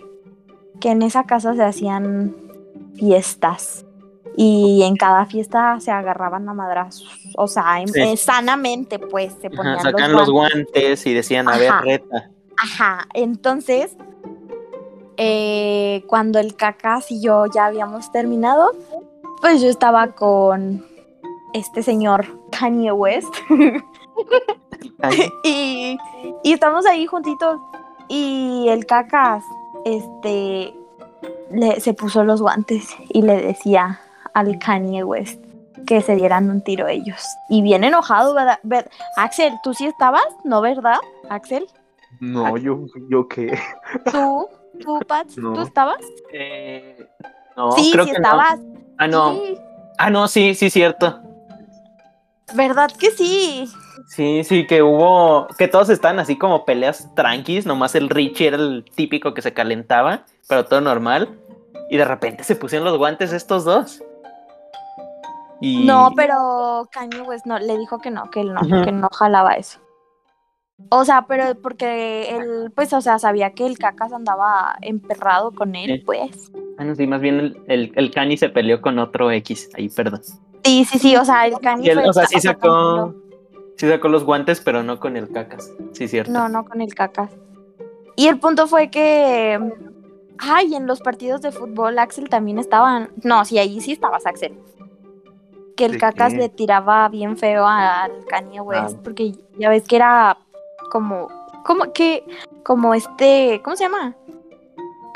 que 0.80 0.92
en 0.92 1.02
esa 1.02 1.26
casa 1.26 1.56
se 1.56 1.64
hacían 1.64 2.36
fiestas. 2.96 3.86
Y 4.36 4.82
en 4.84 4.96
cada 4.96 5.26
fiesta 5.26 5.80
se 5.80 5.92
agarraban 5.92 6.48
a 6.50 6.54
madrazos. 6.54 7.08
O 7.38 7.48
sea, 7.48 7.80
en- 7.82 7.88
Sí. 7.90 8.02
eh, 8.02 8.18
sanamente, 8.18 8.98
pues, 9.00 9.34
se 9.40 9.48
Ajá, 9.48 9.56
ponían 9.56 9.80
sacan 9.82 10.12
los 10.12 10.22
los 10.22 10.30
guantes. 10.32 10.66
guantes 10.74 11.06
y 11.06 11.14
decían, 11.14 11.48
a 11.50 11.58
ver, 11.58 11.72
reta. 11.82 12.30
Ajá, 12.58 13.08
entonces, 13.14 13.96
eh, 15.18 16.04
cuando 16.08 16.40
el 16.40 16.56
cacas 16.56 17.12
y 17.12 17.22
yo 17.22 17.46
ya 17.48 17.66
habíamos 17.66 18.12
terminado, 18.12 18.72
pues 19.42 19.62
yo 19.62 19.70
estaba 19.70 20.14
con 20.14 20.86
este 21.54 21.84
señor 21.84 22.26
Kanye 22.52 22.92
West 22.92 23.34
y 25.44 25.98
estamos 26.44 26.86
ahí 26.86 27.06
juntitos 27.06 27.60
y 28.08 28.66
el 28.70 28.86
cacas, 28.86 29.44
este, 29.86 30.74
le, 31.52 31.80
se 31.80 31.94
puso 31.94 32.24
los 32.24 32.42
guantes 32.42 32.88
y 33.10 33.22
le 33.22 33.38
decía 33.42 34.00
al 34.34 34.58
Kanye 34.60 35.04
West 35.04 35.44
que 35.88 36.02
se 36.02 36.16
dieran 36.16 36.50
un 36.50 36.62
tiro 36.62 36.88
ellos. 36.88 37.22
Y 37.50 37.62
bien 37.62 37.84
enojado, 37.84 38.34
¿verdad? 38.34 38.60
Ver- 38.64 38.90
Axel, 39.18 39.54
¿tú 39.64 39.74
sí 39.74 39.86
estabas? 39.86 40.24
¿No, 40.44 40.62
verdad? 40.62 40.98
Axel, 41.30 41.66
No, 42.20 42.56
yo, 42.58 42.86
yo 43.10 43.28
qué. 43.28 43.58
¿tú? 44.12 44.48
¿Tú, 44.80 45.00
Pats? 45.08 45.38
No. 45.38 45.54
¿Tú 45.54 45.62
estabas? 45.62 45.98
eh, 46.32 47.08
no, 47.58 47.72
sí, 47.74 47.90
creo 47.92 48.06
sí 48.06 48.12
que 48.12 48.20
no. 48.20 48.24
estabas. 48.24 48.60
Ah, 48.98 49.08
no. 49.08 49.34
Sí, 49.34 49.58
Ah, 49.98 50.10
no, 50.10 50.28
sí, 50.28 50.56
sí, 50.56 50.70
cierto. 50.70 51.20
¿Verdad 52.56 52.92
que 53.00 53.12
sí? 53.12 53.68
Sí, 54.08 54.44
sí, 54.44 54.68
que 54.68 54.82
hubo, 54.84 55.48
que 55.58 55.68
todos 55.68 55.90
estaban 55.90 56.20
así 56.20 56.38
como 56.38 56.66
peleas 56.66 57.14
tranquis, 57.16 57.66
nomás 57.66 57.96
el 57.96 58.10
Richie 58.10 58.48
era 58.48 58.58
el 58.58 58.86
típico 58.96 59.34
que 59.34 59.42
se 59.42 59.54
calentaba, 59.54 60.26
pero 60.48 60.66
todo 60.66 60.82
normal. 60.82 61.30
Y 61.90 61.98
de 61.98 62.06
repente 62.06 62.44
se 62.44 62.56
pusieron 62.56 62.86
los 62.88 62.98
guantes 62.98 63.34
estos 63.34 63.66
dos. 63.66 64.04
Y... 65.66 65.86
No, 65.86 66.12
pero 66.14 66.90
Kanye 66.92 67.22
West 67.22 67.46
no, 67.46 67.58
le 67.58 67.78
dijo 67.78 68.00
que 68.00 68.12
no, 68.12 68.30
que 68.30 68.42
él 68.42 68.54
no, 68.54 68.60
Ujú. 68.60 68.82
que 68.84 68.92
no 68.92 69.08
jalaba 69.14 69.54
eso. 69.54 69.80
O 70.90 71.06
sea, 71.06 71.26
pero 71.26 71.56
porque 71.62 72.36
él, 72.36 72.70
pues, 72.76 72.92
o 72.92 73.00
sea, 73.00 73.18
sabía 73.18 73.52
que 73.54 73.66
el 73.66 73.78
cacas 73.78 74.12
andaba 74.12 74.76
emperrado 74.82 75.52
con 75.56 75.76
él, 75.76 76.00
Sí. 76.00 76.04
pues. 76.06 76.52
Ah, 76.78 76.84
no, 76.84 76.96
sí, 76.96 77.08
más 77.08 77.22
bien 77.22 77.40
el, 77.40 77.64
el, 77.68 77.94
el 77.96 78.12
Kanye 78.12 78.36
se 78.36 78.50
peleó 78.50 78.82
con 78.82 79.00
otro 79.00 79.32
X, 79.32 79.70
ahí, 79.76 79.88
perdón. 79.88 80.22
Sí, 80.66 80.84
sí, 80.84 81.00
sí, 81.00 81.16
o 81.16 81.24
sea, 81.24 81.48
el 81.48 81.58
Kanye 81.60 81.92
él, 81.92 82.00
fue- 82.00 82.10
o 82.10 82.14
sea, 82.14 82.26
sí 82.26 82.42
sacó, 82.42 83.16
sí 83.78 83.88
sacó 83.88 84.10
los 84.10 84.26
guantes, 84.26 84.60
pero 84.60 84.84
no 84.84 85.00
con 85.00 85.16
el 85.16 85.32
cacas. 85.32 85.72
Sí, 85.94 86.10
cierto. 86.10 86.30
No, 86.34 86.50
no 86.50 86.66
con 86.66 86.82
el 86.82 86.94
cacas. 86.94 87.32
Y 88.18 88.28
el 88.28 88.38
punto 88.38 88.68
fue 88.68 88.90
que, 88.92 89.58
ay, 90.40 90.76
en 90.76 90.88
los 90.88 91.00
partidos 91.00 91.40
de 91.42 91.54
fútbol 91.54 91.98
Axel 92.00 92.28
también 92.28 92.60
estaban, 92.60 93.12
no, 93.24 93.46
sí, 93.46 93.60
ahí 93.60 93.80
sí 93.80 93.94
estabas 93.94 94.26
Axel. 94.26 94.60
Que 95.76 95.86
el 95.86 95.94
¿De 95.94 95.98
cacas 95.98 96.34
qué? 96.34 96.38
le 96.40 96.50
tiraba 96.50 97.08
bien 97.10 97.38
feo 97.38 97.66
al 97.68 98.26
Kanye 98.28 98.62
West, 98.62 98.98
Ah. 98.98 99.02
porque 99.04 99.34
ya 99.58 99.70
ves 99.70 99.84
que 99.88 99.96
era 99.96 100.38
como, 100.92 101.28
como 101.66 101.92
que, 101.94 102.24
como 102.64 102.94
este, 102.94 103.62
¿cómo 103.64 103.76
se 103.76 103.86
llama? 103.86 104.16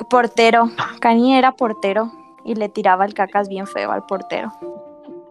Portero. 0.10 0.70
Kanye 1.02 1.38
era 1.38 1.52
portero 1.52 2.12
y 2.46 2.56
le 2.56 2.70
tiraba 2.70 3.06
el 3.06 3.14
cacas 3.14 3.50
bien 3.50 3.68
feo 3.68 3.92
al 3.92 4.06
portero. 4.06 4.52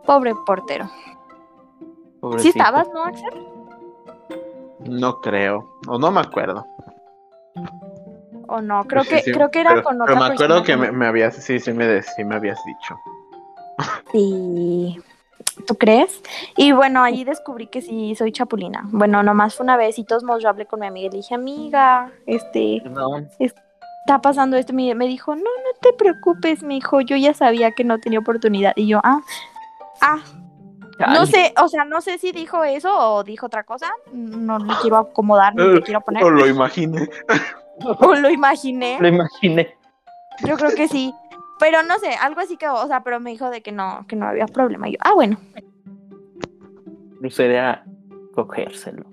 Pobre 0.04 0.34
portero. 0.46 0.86
¿Sí 0.86 2.20
Pobrecito. 2.20 2.58
estabas, 2.58 2.88
no, 2.92 3.04
Axel? 3.04 3.46
No 4.80 5.20
creo. 5.20 5.68
O 5.88 5.98
no 5.98 6.10
me 6.10 6.20
acuerdo. 6.20 6.64
O 8.48 8.60
no, 8.60 8.84
creo 8.84 9.02
Sí, 9.04 9.08
que, 9.10 9.22
sí, 9.22 9.32
creo 9.32 9.50
que 9.50 9.60
era 9.60 9.70
pero- 9.70 9.82
con 9.82 9.92
pero 9.98 10.04
otra 10.04 10.14
me 10.28 10.34
acuerdo 10.34 10.56
persona 10.62 10.64
que 10.64 10.76
me, 10.76 10.92
me 10.96 11.06
habías, 11.06 11.34
sí, 11.34 11.58
sí 11.58 11.72
me, 11.72 11.86
de- 11.86 12.02
sí 12.02 12.22
me 12.24 12.36
habías 12.36 12.60
dicho. 12.64 12.96
Sí. 14.12 15.00
¿Tú 15.66 15.74
crees? 15.76 16.22
Y 16.56 16.72
bueno, 16.72 17.02
ahí 17.02 17.24
descubrí 17.24 17.66
que 17.66 17.80
sí 17.80 18.14
soy 18.14 18.32
chapulina. 18.32 18.82
Bueno, 18.90 19.22
nomás 19.22 19.54
fue 19.54 19.64
una 19.64 19.76
vez 19.76 19.98
y 19.98 20.04
todos 20.04 20.22
modos 20.22 20.42
yo 20.42 20.48
hablé 20.48 20.66
con 20.66 20.80
mi 20.80 20.86
amiga 20.86 21.06
y 21.06 21.10
le 21.10 21.16
dije, 21.16 21.34
amiga, 21.34 22.12
este, 22.26 22.82
No, 22.84 23.18
está 23.18 24.20
pasando 24.20 24.56
esto. 24.56 24.72
Me, 24.72 24.94
me 24.94 25.06
dijo, 25.06 25.34
no, 25.34 25.42
no 25.42 25.80
te 25.80 25.92
preocupes, 25.94 26.62
me 26.62 26.74
dijo, 26.74 27.00
yo 27.00 27.16
ya 27.16 27.32
sabía 27.32 27.72
que 27.72 27.84
no 27.84 27.98
tenía 27.98 28.18
oportunidad. 28.18 28.72
Y 28.76 28.86
yo, 28.86 29.00
ah, 29.02 29.20
ah, 30.02 30.18
no 30.98 31.26
sé, 31.26 31.52
o 31.62 31.68
sea, 31.68 31.84
no 31.84 32.00
sé 32.00 32.18
si 32.18 32.32
dijo 32.32 32.64
eso 32.64 32.90
o 32.96 33.22
dijo 33.24 33.46
otra 33.46 33.64
cosa. 33.64 33.90
No 34.12 34.58
le 34.58 34.74
quiero 34.80 34.96
acomodar, 34.96 35.54
ni 35.54 35.66
le 35.66 35.82
quiero 35.82 36.00
poner. 36.00 36.22
O 36.24 36.30
lo 36.30 36.46
imaginé. 36.46 37.08
O 37.78 38.14
lo 38.14 38.30
imaginé. 38.30 38.96
Lo 38.98 39.06
imaginé. 39.06 39.76
Yo 40.46 40.56
creo 40.56 40.70
que 40.74 40.88
sí. 40.88 41.12
Pero 41.58 41.82
no 41.82 41.98
sé, 41.98 42.10
algo 42.20 42.40
así 42.40 42.56
que, 42.56 42.68
o 42.68 42.86
sea, 42.86 43.02
pero 43.02 43.20
me 43.20 43.30
dijo 43.30 43.50
de 43.50 43.62
que 43.62 43.72
no, 43.72 44.04
que 44.08 44.16
no 44.16 44.26
había 44.26 44.46
problema. 44.46 44.88
Y 44.88 44.92
yo, 44.92 44.98
ah, 45.00 45.14
bueno. 45.14 45.38
Sería 47.30 47.84
cogérselo. 48.34 49.04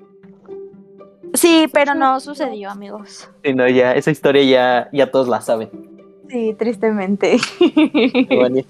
Sí, 1.33 1.67
pero 1.73 1.95
no 1.95 2.19
sucedió, 2.19 2.69
amigos. 2.69 3.29
Sí, 3.43 3.53
no, 3.53 3.67
ya, 3.67 3.93
esa 3.93 4.11
historia 4.11 4.43
ya, 4.43 4.89
ya 4.93 5.09
todos 5.09 5.27
la 5.27 5.41
saben. 5.41 5.69
Sí, 6.29 6.55
tristemente. 6.57 7.37
Bonito. 8.29 8.69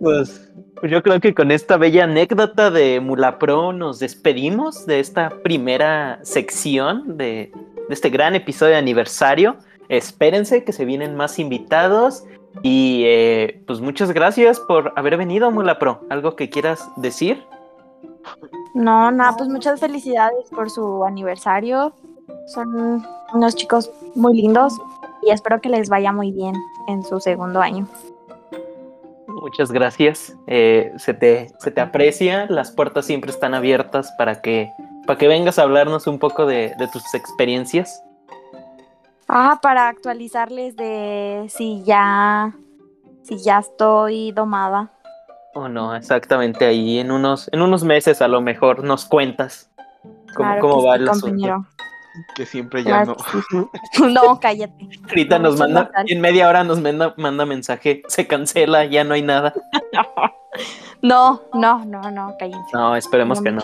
Pues, 0.00 0.52
pues 0.80 0.90
yo 0.90 1.02
creo 1.02 1.20
que 1.20 1.34
con 1.34 1.50
esta 1.50 1.76
bella 1.76 2.04
anécdota 2.04 2.70
de 2.70 3.00
Mulapro 3.00 3.72
nos 3.72 4.00
despedimos 4.00 4.86
de 4.86 5.00
esta 5.00 5.30
primera 5.42 6.18
sección 6.22 7.16
de, 7.16 7.52
de 7.88 7.94
este 7.94 8.10
gran 8.10 8.34
episodio 8.34 8.72
de 8.72 8.78
aniversario. 8.78 9.56
Espérense 9.88 10.64
que 10.64 10.72
se 10.72 10.84
vienen 10.84 11.16
más 11.16 11.38
invitados 11.38 12.24
y 12.62 13.02
eh, 13.04 13.62
pues 13.66 13.80
muchas 13.80 14.12
gracias 14.12 14.60
por 14.60 14.92
haber 14.96 15.16
venido 15.16 15.50
Mulapro. 15.50 16.00
¿Algo 16.08 16.36
que 16.36 16.50
quieras 16.50 16.88
decir? 16.96 17.44
No, 18.74 19.10
nada, 19.10 19.36
pues 19.36 19.48
muchas 19.48 19.80
felicidades 19.80 20.48
por 20.50 20.70
su 20.70 21.04
aniversario. 21.04 21.94
Son 22.46 23.04
unos 23.32 23.54
chicos 23.56 23.90
muy 24.14 24.36
lindos 24.36 24.74
y 25.22 25.30
espero 25.30 25.60
que 25.60 25.68
les 25.68 25.88
vaya 25.88 26.12
muy 26.12 26.32
bien 26.32 26.54
en 26.88 27.02
su 27.02 27.20
segundo 27.20 27.60
año. 27.60 27.86
Muchas 29.28 29.70
gracias. 29.70 30.36
Eh, 30.46 30.92
se, 30.96 31.12
te, 31.12 31.50
se 31.58 31.70
te 31.70 31.80
aprecia. 31.80 32.46
Las 32.48 32.70
puertas 32.70 33.04
siempre 33.04 33.30
están 33.30 33.54
abiertas 33.54 34.12
para 34.16 34.40
que, 34.40 34.70
para 35.06 35.18
que 35.18 35.28
vengas 35.28 35.58
a 35.58 35.62
hablarnos 35.62 36.06
un 36.06 36.18
poco 36.18 36.46
de, 36.46 36.74
de 36.78 36.88
tus 36.88 37.14
experiencias. 37.14 38.02
Ah, 39.28 39.58
para 39.62 39.88
actualizarles 39.88 40.76
de 40.76 41.46
si 41.48 41.82
ya, 41.84 42.54
si 43.22 43.38
ya 43.38 43.58
estoy 43.58 44.32
domada. 44.32 44.90
O 45.54 45.68
no, 45.68 45.94
exactamente 45.94 46.66
ahí 46.66 46.98
en 46.98 47.10
unos, 47.10 47.48
en 47.52 47.62
unos 47.62 47.84
meses 47.84 48.20
a 48.20 48.28
lo 48.28 48.40
mejor 48.40 48.82
nos 48.84 49.04
cuentas 49.04 49.70
cómo, 50.34 50.48
Claro 50.50 50.60
cómo 50.60 50.82
va 50.84 50.96
sí, 50.96 51.02
el 51.02 51.08
asunto. 51.08 51.26
compañero. 51.26 51.66
Que 52.36 52.46
siempre 52.46 52.84
ya 52.84 53.02
Claro 53.04 53.16
no. 53.18 53.40
sí. 53.50 54.02
No, 54.12 54.38
cállate. 54.40 54.88
No, 55.30 55.38
nos 55.38 55.58
manda, 55.58 55.90
en 56.06 56.20
media 56.20 56.48
hora 56.48 56.62
nos 56.64 56.80
manda, 56.80 57.14
manda 57.16 57.46
mensaje, 57.46 58.02
se 58.08 58.26
cancela, 58.26 58.84
ya 58.84 59.04
no 59.04 59.14
hay 59.14 59.22
nada. 59.22 59.52
No, 61.02 61.42
no, 61.52 61.84
no, 61.84 62.00
no, 62.10 62.34
cállense. 62.38 62.70
No, 62.72 62.96
esperemos 62.96 63.38
No 63.42 63.44
que 63.44 63.50
no. 63.50 63.60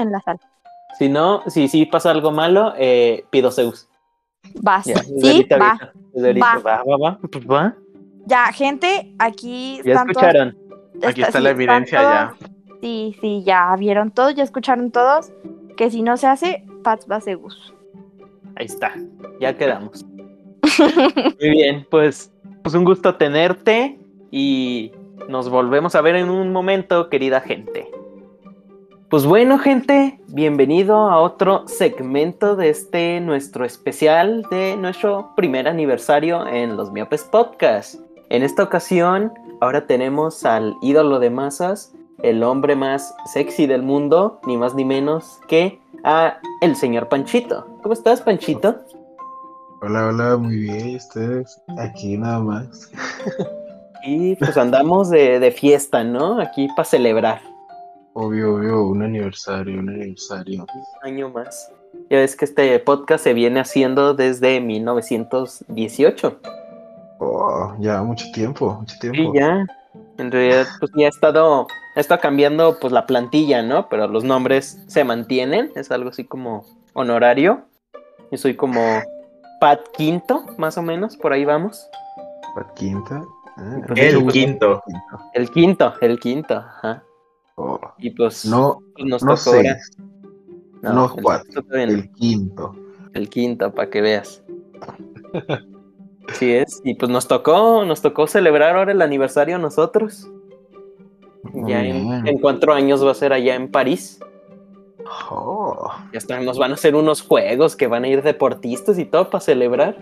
Si 0.99 1.09
no, 1.09 1.43
si 1.47 1.69
sí 1.69 1.87
pasa 1.87 2.11
algo 2.11 2.33
malo, 2.33 2.75
eh, 2.77 3.25
pido 3.31 3.51
Zeus. 3.51 3.89
Vas. 4.62 4.84
Sí, 4.84 5.47
va. 5.53 5.59
va. 5.59 6.59
Va, 6.62 6.82
va, 6.86 6.97
va, 6.97 7.18
pues 7.30 7.47
va. 7.47 7.74
Ya, 8.26 8.47
gente, 8.53 9.14
aquí 9.18 9.80
Ya 9.84 9.93
están 9.93 10.09
todos- 10.09 10.22
escucharon. 10.22 10.59
Aquí 11.07 11.22
está 11.22 11.38
sí, 11.38 11.45
la 11.45 11.51
evidencia 11.51 12.03
ya. 12.03 12.34
Sí, 12.80 13.16
sí, 13.20 13.43
ya 13.45 13.74
vieron 13.78 14.11
todos, 14.11 14.34
ya 14.34 14.43
escucharon 14.43 14.91
todos. 14.91 15.32
Que 15.76 15.91
si 15.91 16.03
no 16.03 16.16
se 16.16 16.26
hace, 16.26 16.64
Pats 16.82 17.07
va 17.11 17.16
a 17.16 17.20
Zeus. 17.20 17.74
Ahí 18.57 18.66
está, 18.66 18.93
ya 19.41 19.57
quedamos. 19.57 20.05
Muy 21.41 21.51
bien, 21.51 21.86
pues, 21.91 22.32
pues 22.62 22.74
un 22.74 22.84
gusto 22.84 23.14
tenerte 23.14 23.99
y 24.30 24.93
nos 25.28 25.49
volvemos 25.49 25.95
a 25.95 26.01
ver 26.03 26.16
en 26.16 26.28
un 26.28 26.53
momento, 26.53 27.09
querida 27.09 27.41
gente. 27.41 27.89
Pues 29.11 29.27
bueno, 29.27 29.59
gente, 29.59 30.21
bienvenido 30.29 30.95
a 30.97 31.21
otro 31.21 31.67
segmento 31.67 32.55
de 32.55 32.71
este 32.71 33.21
nuestro 33.21 33.65
especial 33.65 34.47
de 34.53 34.77
nuestro 34.77 35.35
primer 35.35 35.67
aniversario 35.67 36.47
en 36.47 36.77
los 36.77 36.93
Miopes 36.93 37.25
Podcast. 37.25 37.97
En 38.29 38.45
esta 38.45 38.63
ocasión, 38.63 39.33
ahora 39.61 39.89
tenemos 39.89 40.45
al 40.45 40.77
ídolo 40.81 41.19
de 41.19 41.29
masas, 41.29 41.93
el 42.23 42.45
hombre 42.45 42.77
más 42.77 43.13
sexy 43.33 43.67
del 43.67 43.83
mundo, 43.83 44.41
ni 44.47 44.57
más 44.57 44.77
ni 44.77 44.85
menos 44.85 45.41
que 45.49 45.81
a 46.05 46.39
el 46.61 46.77
señor 46.77 47.09
Panchito. 47.09 47.67
¿Cómo 47.83 47.95
estás, 47.95 48.23
Panchito? 48.23 48.77
Hola, 49.83 50.07
hola, 50.07 50.37
muy 50.37 50.57
bien. 50.57 50.91
¿Y 50.91 50.97
ustedes? 50.97 51.61
Aquí 51.79 52.17
nada 52.17 52.39
más. 52.39 52.93
Y 54.03 54.35
pues 54.37 54.57
andamos 54.57 55.11
de, 55.11 55.39
de 55.39 55.51
fiesta, 55.51 56.03
¿no? 56.03 56.41
Aquí 56.41 56.69
para 56.75 56.87
celebrar 56.87 57.50
Obvio, 58.15 58.55
obvio, 58.57 58.83
un 58.87 59.03
aniversario, 59.03 59.79
un 59.79 59.89
aniversario. 59.89 60.65
un 60.65 61.09
año 61.09 61.29
más. 61.31 61.73
Ya 62.09 62.19
ves 62.19 62.35
que 62.37 62.45
este 62.45 62.79
podcast 62.81 63.23
se 63.25 63.35
viene 63.35 63.61
haciendo 63.61 64.15
desde 64.15 64.61
1918. 64.61 66.41
Oh, 67.19 67.75
ya 67.79 68.03
mucho 68.03 68.27
tiempo, 68.33 68.75
mucho 68.81 68.97
tiempo. 69.01 69.19
Y 69.35 69.39
ya, 69.39 69.65
en 70.19 70.31
realidad, 70.33 70.67
pues 70.81 70.91
ya 70.97 71.07
ha 71.07 71.09
estado, 71.09 71.67
ha 71.95 72.01
estado 72.01 72.21
cambiando 72.21 72.79
pues 72.81 72.93
la 72.93 73.07
plantilla, 73.07 73.63
¿no? 73.63 73.89
Pero 73.89 74.09
los 74.09 74.25
nombres 74.25 74.83
se 74.87 75.05
mantienen, 75.05 75.71
es 75.77 75.91
algo 75.91 76.11
así 76.11 76.25
como 76.25 76.65
honorario. 76.95 77.63
Yo 78.33 78.39
soy 78.39 78.57
como 78.57 78.81
Pat 79.61 79.81
Quinto, 79.97 80.45
más 80.57 80.79
o 80.79 80.83
menos, 80.83 81.17
por 81.17 81.33
ahí 81.33 81.45
vamos. 81.45 81.89
¿La 82.57 82.67
quinta? 82.75 83.23
Ah, 83.57 83.77
Pues 83.87 84.01
el 84.01 84.19
gusto. 84.19 84.33
quinto. 84.33 84.83
El 85.35 85.51
quinto, 85.51 85.95
el 86.01 86.19
quinto, 86.19 86.55
ajá. 86.57 87.03
Oh, 87.63 87.79
Y 87.99 88.11
pues, 88.11 88.47
no, 88.47 88.79
pues 88.95 89.07
nos 89.07 89.23
no 89.23 89.35
tocó 89.35 89.51
ahora. 89.51 89.77
seis, 89.79 89.99
no 90.83 91.05
el 91.15 91.23
cuatro, 91.23 91.63
el 91.73 92.11
quinto. 92.13 92.75
El 93.13 93.29
quinto, 93.29 93.73
para 93.75 93.91
que 93.91 94.01
veas. 94.01 94.43
Sí 96.35 96.53
es. 96.53 96.81
Y 96.85 96.95
pues 96.95 97.11
nos 97.11 97.27
tocó, 97.27 97.85
nos 97.85 98.03
tocó 98.03 98.29
celebrar 98.29 98.77
ahora 98.77 98.93
el 98.93 99.03
aniversario 99.03 99.57
a 99.57 99.59
nosotros. 99.59 100.31
Muy 101.53 101.73
Ya 101.73 101.85
en, 101.85 102.39
cuatro 102.39 102.73
años 102.73 103.05
va 103.05 103.11
a 103.11 103.15
ser 103.15 103.33
allá 103.33 103.57
en 103.57 103.69
París. 103.69 104.21
Oh, 105.29 105.91
Ya 106.13 106.19
está, 106.19 106.41
nos 106.41 106.57
van 106.57 106.71
a 106.71 106.75
hacer 106.75 106.95
unos 106.95 107.23
juegos 107.23 107.75
que 107.75 107.89
van 107.89 108.05
a 108.05 108.09
ir 108.09 108.23
deportistas 108.23 108.99
y 109.01 109.07
todo 109.07 109.29
para 109.29 109.41
celebrar. 109.41 109.97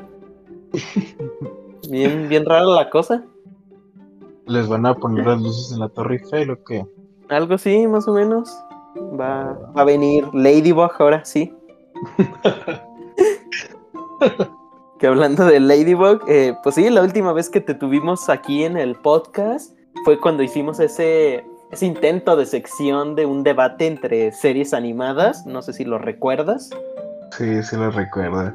Bien, 1.89 2.29
bien 2.29 2.45
rara 2.45 2.67
la 2.67 2.91
cosa. 2.91 3.25
¿Les 4.45 4.69
van 4.69 4.85
a 4.85 4.95
poner 4.95 5.27
las 5.27 5.41
luces 5.41 5.73
en 5.73 5.79
la 5.79 5.89
Torre 5.89 6.17
Eiffel 6.17 6.51
o 6.51 6.63
qué? 6.63 6.85
Algo 7.29 7.55
así, 7.55 7.87
más 7.87 8.09
o 8.09 8.12
menos. 8.12 8.51
Va, 9.18 9.59
va 9.76 9.83
a 9.83 9.85
venir 9.85 10.26
Ladybug 10.33 10.91
ahora 10.99 11.24
sí. 11.24 11.55
que 14.99 15.07
hablando 15.07 15.45
de 15.45 15.61
Ladybug, 15.61 16.22
eh, 16.29 16.55
pues 16.62 16.74
sí, 16.74 16.89
la 16.91 17.03
última 17.03 17.33
vez 17.33 17.51
que 17.51 17.61
te 17.61 17.74
tuvimos 17.74 18.29
aquí 18.29 18.64
en 18.64 18.76
el 18.76 18.97
podcast 18.97 19.76
fue 20.05 20.18
cuando 20.18 20.43
hicimos 20.43 20.81
ese, 20.81 21.45
ese 21.70 21.87
intento 21.87 22.37
de 22.37 22.47
sección 22.47 23.14
de 23.14 23.26
un 23.26 23.43
debate 23.43 23.87
entre 23.87 24.33
series 24.33 24.74
animadas. 24.74 25.47
No 25.47 25.62
sé 25.62 25.72
si 25.72 25.85
lo 25.85 25.99
recuerdas. 25.99 26.70
Sí, 27.37 27.62
sí 27.62 27.76
lo 27.76 27.91
recuerda. 27.91 28.55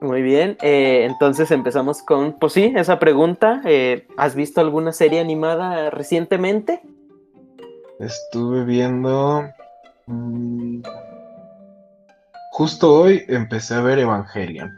Muy 0.00 0.22
bien, 0.22 0.58
eh, 0.60 1.04
entonces 1.04 1.50
empezamos 1.50 2.02
con, 2.02 2.34
pues 2.34 2.52
sí, 2.52 2.72
esa 2.76 2.98
pregunta. 2.98 3.62
eh, 3.64 4.06
¿Has 4.18 4.34
visto 4.34 4.60
alguna 4.60 4.92
serie 4.92 5.20
animada 5.20 5.90
recientemente? 5.90 6.82
Estuve 7.98 8.64
viendo. 8.64 9.44
mm, 10.06 10.82
justo 12.52 12.92
hoy 13.02 13.22
empecé 13.28 13.74
a 13.74 13.80
ver 13.82 13.98
Evangelion. 13.98 14.70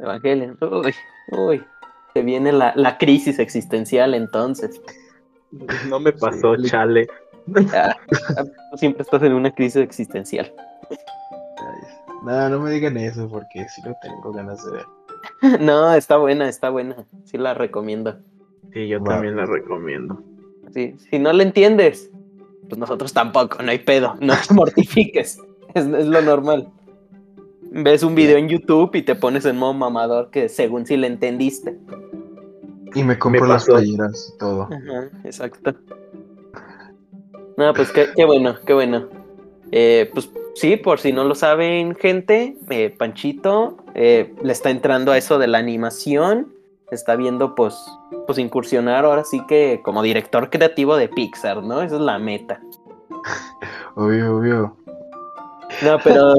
Evangelion. 0.00 0.56
Uy, 0.60 0.94
uy. 1.32 1.64
Se 2.14 2.22
viene 2.22 2.52
la, 2.52 2.72
la 2.74 2.98
crisis 2.98 3.38
existencial 3.38 4.14
entonces. 4.14 4.80
No 5.88 6.00
me 6.00 6.12
pasó, 6.12 6.56
Sí. 6.56 6.64
chale. 6.68 7.06
Ah, 7.74 7.96
tú 8.70 8.76
siempre 8.78 9.02
estás 9.02 9.22
en 9.22 9.32
una 9.32 9.50
crisis 9.52 9.82
existencial. 9.82 10.52
No, 12.24 12.48
no 12.48 12.60
me 12.60 12.70
digan 12.70 12.96
eso 12.96 13.28
porque 13.28 13.66
sí 13.68 13.80
lo 13.84 13.94
tengo 14.02 14.32
ganas 14.32 14.64
de 14.64 14.72
ver. 14.72 14.86
No, 15.60 15.92
está 15.94 16.16
buena, 16.16 16.48
está 16.48 16.70
buena. 16.70 17.04
Sí 17.24 17.36
la 17.38 17.54
recomiendo. 17.54 18.18
Sí, 18.72 18.88
yo 18.88 19.02
también 19.02 19.36
la 19.36 19.46
recomiendo. 19.46 20.22
Sí, 20.72 20.96
si 21.10 21.18
no 21.18 21.32
la 21.32 21.42
entiendes, 21.42 22.10
pues 22.70 22.78
nosotros 22.78 23.12
tampoco, 23.12 23.62
no 23.62 23.70
hay 23.70 23.80
pedo. 23.80 24.16
No 24.20 24.34
te 24.34 24.54
mortifiques. 24.54 25.38
Es, 25.74 25.84
es 25.84 26.06
lo 26.06 26.22
normal. 26.22 26.68
Ves 27.72 28.02
un 28.02 28.14
video 28.14 28.38
en 28.38 28.48
YouTube 28.48 28.94
y 28.94 29.02
te 29.02 29.14
pones 29.14 29.44
en 29.44 29.56
modo 29.56 29.74
mamador 29.74 30.30
que 30.30 30.48
según 30.48 30.86
si 30.86 30.96
le 30.96 31.06
entendiste. 31.06 31.78
Y 32.94 33.02
me 33.04 33.18
compro 33.18 33.46
las 33.46 33.66
playeras 33.66 34.32
y 34.34 34.38
todo. 34.38 34.62
Ajá, 34.62 35.10
exacto. 35.24 35.74
No, 37.56 37.74
pues 37.74 37.92
qué, 37.92 38.08
qué 38.16 38.24
bueno, 38.24 38.56
qué 38.66 38.72
bueno. 38.72 39.08
Eh, 39.70 40.10
pues 40.12 40.30
sí, 40.54 40.76
por 40.76 40.98
si 40.98 41.12
no 41.12 41.24
lo 41.24 41.34
saben, 41.34 41.94
gente, 41.94 42.56
eh, 42.70 42.90
Panchito 42.96 43.76
eh, 43.94 44.34
le 44.42 44.52
está 44.52 44.70
entrando 44.70 45.12
a 45.12 45.18
eso 45.18 45.38
de 45.38 45.46
la 45.46 45.58
animación. 45.58 46.52
Está 46.90 47.16
viendo, 47.16 47.54
pues, 47.54 47.76
pues 48.26 48.38
incursionar 48.38 49.04
ahora 49.04 49.24
sí 49.24 49.44
que 49.46 49.80
como 49.84 50.02
director 50.02 50.50
creativo 50.50 50.96
de 50.96 51.08
Pixar, 51.08 51.62
¿no? 51.62 51.82
Esa 51.82 51.96
es 51.96 52.00
la 52.00 52.18
meta. 52.18 52.60
Obvio, 53.94 54.36
obvio. 54.36 54.76
No, 55.82 55.98
pero, 56.04 56.34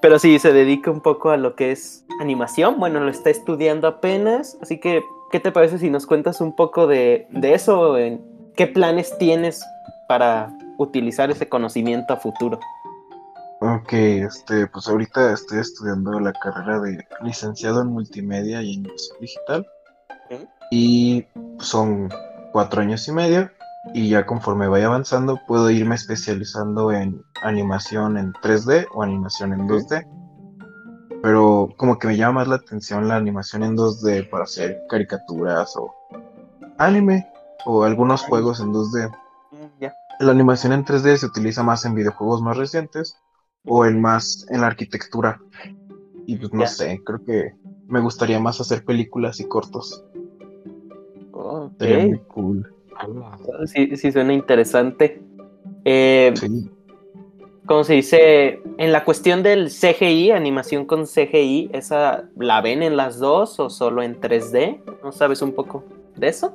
pero 0.00 0.18
sí, 0.18 0.38
se 0.38 0.52
dedica 0.52 0.90
un 0.90 1.00
poco 1.00 1.30
a 1.30 1.36
lo 1.36 1.54
que 1.54 1.72
es 1.72 2.04
animación. 2.20 2.78
Bueno, 2.78 3.00
lo 3.00 3.10
está 3.10 3.30
estudiando 3.30 3.88
apenas. 3.88 4.58
Así 4.60 4.78
que, 4.78 5.02
¿qué 5.30 5.40
te 5.40 5.52
parece 5.52 5.78
si 5.78 5.90
nos 5.90 6.06
cuentas 6.06 6.40
un 6.40 6.54
poco 6.54 6.86
de, 6.86 7.26
de 7.30 7.54
eso? 7.54 7.98
En, 7.98 8.22
¿Qué 8.56 8.66
planes 8.66 9.16
tienes 9.18 9.64
para 10.08 10.52
utilizar 10.78 11.30
ese 11.30 11.48
conocimiento 11.48 12.14
a 12.14 12.16
futuro? 12.16 12.58
Ok, 13.60 13.92
este, 13.92 14.66
pues 14.68 14.88
ahorita 14.88 15.32
estoy 15.32 15.58
estudiando 15.58 16.18
la 16.20 16.32
carrera 16.32 16.80
de 16.80 17.06
licenciado 17.22 17.82
en 17.82 17.88
multimedia 17.88 18.62
y 18.62 18.74
en 18.74 18.86
digital. 19.20 19.66
Y 20.70 21.26
son 21.58 22.08
cuatro 22.52 22.82
años 22.82 23.06
y 23.08 23.12
medio. 23.12 23.50
Y 23.94 24.10
ya 24.10 24.26
conforme 24.26 24.68
vaya 24.68 24.86
avanzando, 24.86 25.40
puedo 25.46 25.70
irme 25.70 25.94
especializando 25.94 26.92
en 26.92 27.22
animación 27.42 28.18
en 28.18 28.32
3D 28.34 28.86
o 28.92 29.02
animación 29.02 29.52
en 29.52 29.66
2D. 29.66 30.06
Pero 31.22 31.68
como 31.76 31.98
que 31.98 32.06
me 32.06 32.16
llama 32.16 32.40
más 32.40 32.48
la 32.48 32.56
atención 32.56 33.08
la 33.08 33.16
animación 33.16 33.62
en 33.62 33.76
2D 33.76 34.28
para 34.30 34.44
hacer 34.44 34.82
caricaturas 34.88 35.74
o 35.76 35.92
anime 36.78 37.26
o 37.64 37.84
algunos 37.84 38.22
juegos 38.22 38.60
en 38.60 38.72
2D. 38.72 39.10
Mm. 39.50 39.84
La 40.20 40.32
animación 40.32 40.72
en 40.72 40.84
3D 40.84 41.16
se 41.16 41.26
utiliza 41.26 41.62
más 41.62 41.84
en 41.84 41.94
videojuegos 41.94 42.42
más 42.42 42.56
recientes 42.56 43.16
o 43.64 43.86
en 43.86 44.00
más 44.00 44.46
en 44.50 44.60
la 44.60 44.66
arquitectura. 44.68 45.40
Y 46.26 46.36
pues 46.36 46.52
no 46.52 46.66
sé, 46.66 47.00
creo 47.04 47.24
que 47.24 47.54
me 47.86 48.00
gustaría 48.00 48.38
más 48.38 48.60
hacer 48.60 48.84
películas 48.84 49.40
y 49.40 49.48
cortos. 49.48 50.04
Ok. 51.68 51.74
Sería 51.78 52.06
muy 52.06 52.18
cool. 52.28 52.68
Sí, 53.66 53.96
sí 53.96 54.12
suena 54.12 54.32
interesante. 54.32 55.20
Eh, 55.84 56.32
Sí. 56.34 56.70
¿cómo 57.66 57.84
se 57.84 57.94
dice? 57.94 58.60
En 58.78 58.92
la 58.92 59.04
cuestión 59.04 59.42
del 59.42 59.70
CGI, 59.70 60.32
animación 60.32 60.84
con 60.86 61.06
CGI, 61.06 61.70
¿esa 61.72 62.24
la 62.36 62.60
ven 62.60 62.82
en 62.82 62.96
las 62.96 63.18
dos 63.18 63.60
o 63.60 63.70
solo 63.70 64.02
en 64.02 64.20
3D? 64.20 64.80
¿No 65.04 65.12
sabes 65.12 65.42
un 65.42 65.52
poco 65.52 65.84
de 66.16 66.28
eso? 66.28 66.54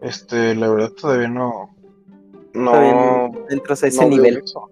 Este, 0.00 0.54
la 0.54 0.68
verdad 0.68 0.90
todavía 0.92 1.28
no. 1.28 1.70
Todavía 2.52 2.92
No. 2.94 3.28
no 3.28 3.32
entras 3.50 3.82
a 3.82 3.86
ese 3.86 4.02
no 4.02 4.08
nivel. 4.08 4.38
eso. 4.44 4.68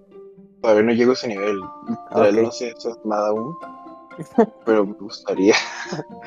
Todavía 0.61 0.83
no 0.83 0.93
llego 0.93 1.11
a 1.13 1.15
ese 1.15 1.29
nivel. 1.29 1.59
Todavía 2.13 2.43
no 2.43 2.51
sé 2.53 2.71
eso 2.77 2.97
nada 3.05 3.29
aún. 3.29 3.57
Pero 4.67 4.85
me 4.87 4.93
gustaría. 4.95 5.55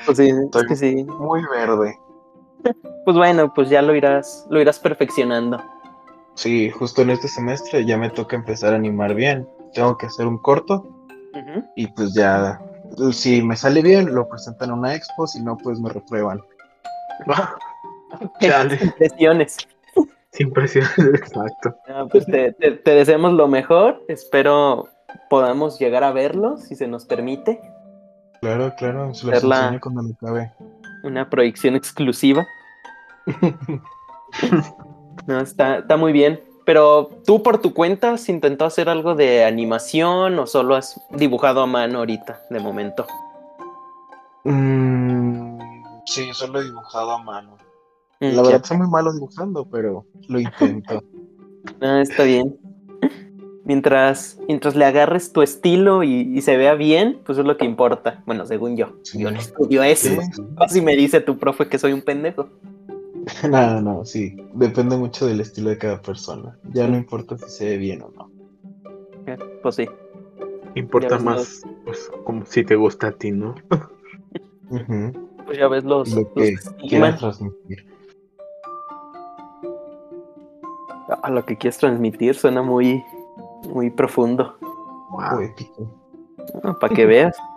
Pues 0.06 0.18
sí, 0.18 0.28
es 0.30 0.36
Estoy- 0.36 0.68
que 0.68 0.76
sí. 0.76 1.04
Muy 1.04 1.42
verde. 1.52 1.98
Pues 3.06 3.18
bueno, 3.18 3.54
pues 3.54 3.70
ya 3.70 3.82
lo 3.82 3.94
irás, 3.96 4.46
lo 4.50 4.62
irás 4.62 4.80
perfeccionando. 4.80 5.62
Sí, 6.36 6.70
justo 6.70 7.02
en 7.02 7.12
este 7.12 7.28
semestre 7.28 7.86
ya 7.86 7.98
me 7.98 8.10
toca 8.10 8.36
empezar 8.36 8.74
a 8.74 8.78
animar 8.78 9.14
bien. 9.14 9.48
Tengo 9.74 9.98
que 9.98 10.06
hacer 10.08 10.26
un 10.28 10.38
corto 10.38 10.88
y 11.76 11.88
pues 11.88 12.14
ya. 12.14 12.60
Si 13.12 13.42
me 13.42 13.56
sale 13.56 13.82
bien, 13.82 14.14
lo 14.14 14.28
presentan 14.28 14.70
en 14.70 14.76
una 14.80 14.94
expo, 14.96 15.26
si 15.28 15.42
no, 15.44 15.58
pues 15.58 15.80
me 15.80 15.90
reprueban. 15.90 16.42
Chale, 18.40 18.78
Impresiones. 18.82 19.58
sin 20.32 20.52
presión, 20.52 20.86
exacto. 21.16 21.76
Pues 22.12 22.26
te, 22.26 22.54
te- 22.54 22.72
te 22.74 22.92
deseamos 22.92 23.34
lo 23.34 23.48
mejor. 23.48 24.04
Espero 24.08 24.88
podamos 25.30 25.80
llegar 25.80 26.04
a 26.04 26.12
verlo, 26.12 26.58
si 26.58 26.76
se 26.76 26.88
nos 26.88 27.06
permite. 27.06 27.60
Claro, 28.42 28.74
claro, 28.78 29.14
se 29.14 29.28
los 29.28 29.44
enseño 29.44 29.80
cuando 29.82 30.04
me 30.04 30.12
acabe. 30.14 30.52
Una 31.04 31.30
proyección 31.30 31.76
exclusiva. 31.76 32.48
No, 35.28 35.40
está, 35.40 35.78
está 35.78 35.96
muy 35.96 36.12
bien. 36.12 36.44
Pero 36.66 37.10
tú 37.26 37.44
por 37.44 37.60
tu 37.60 37.74
cuenta, 37.74 38.14
¿has 38.14 38.28
intentado 38.30 38.68
hacer 38.68 38.90
algo 38.90 39.16
de 39.16 39.46
animación 39.46 40.38
o 40.40 40.48
solo 40.48 40.76
has 40.76 41.00
dibujado 41.12 41.62
a 41.62 41.66
mano 41.66 42.00
ahorita, 42.00 42.42
de 42.50 42.60
momento? 42.60 43.06
Mm, 44.44 45.60
sí, 46.06 46.30
solo 46.34 46.60
he 46.62 46.66
dibujado 46.66 47.12
a 47.12 47.24
mano. 47.24 47.58
Mm, 48.20 48.26
La 48.26 48.36
ya. 48.36 48.42
verdad 48.44 48.64
soy 48.66 48.78
muy 48.78 48.90
malo 48.90 49.14
dibujando, 49.14 49.66
pero 49.66 50.06
lo 50.28 50.40
intento. 50.40 51.02
Ah, 51.80 52.02
está 52.02 52.24
bien. 52.24 52.58
Mientras, 53.66 54.38
mientras 54.48 54.76
le 54.76 54.84
agarres 54.86 55.32
tu 55.32 55.42
estilo 55.42 56.04
y, 56.04 56.12
y 56.36 56.42
se 56.42 56.58
vea 56.58 56.74
bien, 56.74 57.20
pues 57.26 57.38
es 57.38 57.46
lo 57.46 57.56
que 57.58 57.66
importa. 57.66 58.22
Bueno, 58.26 58.46
según 58.46 58.76
yo. 58.76 58.94
Sí. 59.04 59.20
Yo 59.20 59.32
no 59.32 59.40
estudio 59.40 59.84
eso. 59.84 60.10
Sí. 60.10 60.42
Así 60.58 60.82
me 60.82 60.96
dice 60.96 61.22
tu 61.22 61.38
profe 61.38 61.68
que 61.68 61.80
soy 61.80 61.94
un 61.94 62.02
pendejo. 62.02 62.50
No, 63.50 63.80
no, 63.80 64.04
sí. 64.04 64.36
Depende 64.54 64.98
mucho 64.98 65.26
del 65.26 65.40
estilo 65.40 65.70
de 65.70 65.78
cada 65.78 66.02
persona. 66.02 66.58
Ya 66.74 66.90
no 66.90 66.98
importa 66.98 67.38
si 67.38 67.50
se 67.50 67.66
ve 67.70 67.78
bien 67.78 68.02
o 68.02 68.10
no. 68.10 68.30
Pues 69.62 69.76
sí. 69.76 69.88
Importa 70.76 71.18
más, 71.20 71.62
pues, 71.86 72.12
como 72.26 72.46
si 72.46 72.66
te 72.66 72.76
gusta 72.76 73.08
a 73.08 73.12
ti, 73.14 73.32
¿no? 73.32 73.56
Pues 75.46 75.58
ya 75.58 75.70
ves 75.70 75.86
los, 75.86 76.10
Lo 76.10 76.22
los 76.22 76.28
que 76.34 76.50
estigmas. 76.50 76.90
quieras 76.90 77.20
transmitir. 77.20 77.86
A 81.22 81.30
lo 81.30 81.46
que 81.46 81.58
quieres 81.58 81.78
transmitir 81.78 82.36
suena 82.36 82.62
muy, 82.62 83.02
muy 83.70 83.90
profundo. 83.90 84.58
Wow. 85.12 85.38
Poético. 85.38 85.88
Para 86.80 86.94
que 86.94 87.06
veas. 87.06 87.38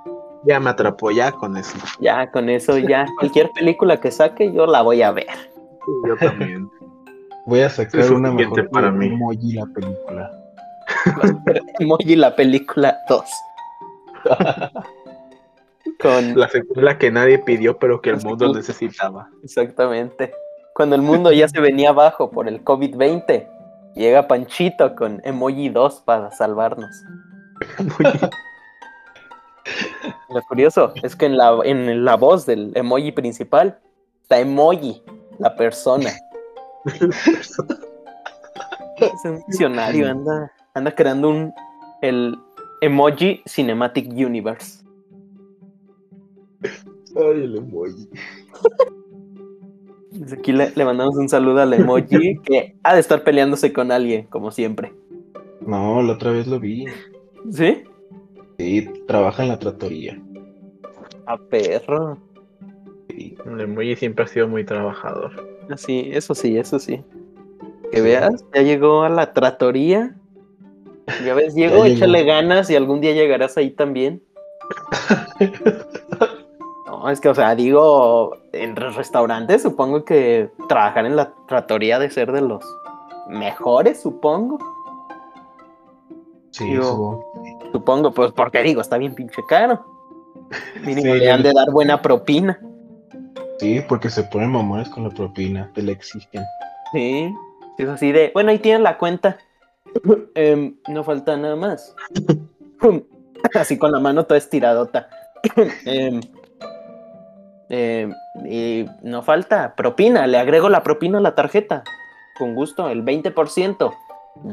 Ya 0.44 0.60
me 0.60 0.70
atrapó 0.70 1.10
ya 1.10 1.32
con 1.32 1.56
eso. 1.56 1.76
Ya, 1.98 2.30
con 2.30 2.48
eso, 2.48 2.78
ya. 2.78 3.04
Cualquier 3.18 3.50
película 3.50 4.00
que 4.00 4.12
saque, 4.12 4.52
yo 4.52 4.64
la 4.66 4.80
voy 4.82 5.02
a 5.02 5.10
ver. 5.10 5.26
Yo 6.06 6.16
también. 6.16 6.70
Voy 7.46 7.60
a 7.60 7.68
sacar 7.68 8.00
Es 8.00 8.10
una 8.10 8.30
mejor 8.30 8.68
para 8.70 8.92
mí. 8.92 9.06
Emoji 9.06 9.54
la 9.54 9.66
película. 9.66 10.30
Emoji 11.80 12.14
la 12.14 12.36
película 12.36 12.96
2. 13.08 13.24
Con. 16.00 16.38
La 16.38 16.48
secuela 16.48 16.96
que 16.96 17.10
nadie 17.10 17.40
pidió, 17.40 17.76
pero 17.78 18.00
que 18.00 18.10
el 18.10 18.22
mundo 18.22 18.54
necesitaba. 18.54 19.28
Exactamente. 19.42 20.32
Cuando 20.74 20.94
el 20.94 21.02
mundo 21.02 21.32
ya 21.32 21.48
se 21.48 21.60
venía 21.60 21.88
abajo 21.88 22.30
por 22.30 22.46
el 22.46 22.62
COVID-20, 22.62 23.48
llega 23.96 24.28
Panchito 24.28 24.94
con 24.94 25.20
Emoji 25.24 25.70
2 25.70 26.02
para 26.02 26.30
salvarnos. 26.30 27.02
Lo 30.28 30.42
curioso 30.42 30.92
es 31.02 31.16
que 31.16 31.26
en 31.26 31.36
la, 31.36 31.58
en 31.64 32.04
la 32.04 32.14
voz 32.16 32.46
del 32.46 32.70
emoji 32.76 33.10
principal 33.10 33.80
está 34.22 34.38
Emoji, 34.38 35.02
la 35.38 35.56
persona. 35.56 36.10
Es 38.98 39.24
un 39.24 39.42
diccionario, 39.48 40.08
anda, 40.10 40.52
anda 40.74 40.94
creando 40.94 41.30
un 41.30 41.54
el 42.02 42.36
Emoji 42.80 43.42
Cinematic 43.46 44.08
Universe. 44.10 44.84
Ay, 47.16 47.42
el 47.44 47.56
emoji. 47.56 48.08
Desde 50.18 50.36
aquí 50.36 50.52
le, 50.52 50.72
le 50.74 50.84
mandamos 50.84 51.16
un 51.16 51.28
saludo 51.28 51.60
al 51.60 51.72
emoji 51.72 52.38
que 52.44 52.76
ha 52.82 52.94
de 52.94 53.00
estar 53.00 53.22
peleándose 53.24 53.72
con 53.72 53.90
alguien, 53.92 54.26
como 54.26 54.50
siempre. 54.50 54.92
No, 55.60 56.02
la 56.02 56.12
otra 56.14 56.30
vez 56.32 56.46
lo 56.46 56.60
vi. 56.60 56.86
¿Sí? 57.50 57.82
Sí, 58.58 58.88
trabaja 59.06 59.42
en 59.42 59.48
la 59.50 59.58
tratoría. 59.58 60.20
A 61.26 61.36
perro. 61.36 62.18
Sí. 63.10 63.36
El 63.46 63.60
emoji 63.60 63.96
siempre 63.96 64.24
ha 64.24 64.28
sido 64.28 64.48
muy 64.48 64.64
trabajador. 64.64 65.32
Así, 65.70 66.10
eso 66.12 66.34
sí, 66.34 66.56
eso 66.56 66.78
sí. 66.78 67.02
Que 67.92 68.00
veas, 68.00 68.44
ya 68.54 68.62
llegó 68.62 69.02
a 69.02 69.08
la 69.08 69.32
tratoría. 69.32 70.16
Ya 71.24 71.34
ves, 71.34 71.54
Diego, 71.54 71.78
Ya 71.78 71.84
llegó. 71.84 71.96
échale 71.96 72.24
ganas 72.24 72.68
y 72.70 72.76
algún 72.76 73.00
día 73.00 73.12
llegarás 73.12 73.56
ahí 73.56 73.70
también. 73.70 74.22
No, 76.98 77.10
es 77.10 77.20
que, 77.20 77.28
o 77.28 77.34
sea, 77.34 77.54
digo, 77.54 78.36
en 78.52 78.74
los 78.74 78.96
restaurantes 78.96 79.62
supongo 79.62 80.04
que 80.04 80.50
trabajar 80.68 81.04
en 81.04 81.16
la 81.16 81.32
tratoría 81.46 81.98
de 81.98 82.10
ser 82.10 82.32
de 82.32 82.40
los 82.40 82.64
mejores, 83.28 84.00
supongo. 84.00 84.58
Sí, 86.50 86.74
subo. 86.76 87.22
Supongo, 87.72 88.12
pues 88.12 88.32
porque 88.32 88.62
digo, 88.62 88.80
está 88.80 88.96
bien 88.96 89.14
pinche 89.14 89.42
caro. 89.48 89.84
Mínimo 90.84 91.14
Sí. 91.14 91.20
le 91.20 91.30
han 91.30 91.42
de 91.42 91.52
dar 91.52 91.70
buena 91.70 92.00
propina. 92.00 92.58
Sí, 93.58 93.82
porque 93.88 94.08
se 94.10 94.22
ponen 94.24 94.52
mamones 94.52 94.88
con 94.88 95.04
la 95.04 95.10
propina, 95.10 95.70
te 95.74 95.82
la 95.82 95.92
exigen. 95.92 96.44
Sí, 96.92 97.34
es 97.78 97.88
así 97.88 98.12
de, 98.12 98.30
bueno, 98.32 98.50
ahí 98.50 98.58
tienen 98.58 98.82
la 98.82 98.96
cuenta. 98.98 99.38
Em, 100.34 100.76
no 100.88 101.04
falta 101.04 101.36
nada 101.36 101.56
más. 101.56 101.94
así 103.54 103.78
con 103.78 103.92
la 103.92 104.00
mano 104.00 104.24
toda 104.24 104.38
estiradota. 104.38 105.08
Em, 105.84 106.20
em, 107.68 108.12
y 108.44 108.86
no 109.02 109.22
falta 109.22 109.74
propina, 109.74 110.26
le 110.26 110.38
agrego 110.38 110.68
la 110.68 110.82
propina 110.82 111.18
a 111.18 111.20
la 111.20 111.34
tarjeta. 111.34 111.82
Con 112.38 112.54
gusto, 112.54 112.88
el 112.90 113.02
20%. 113.02 113.92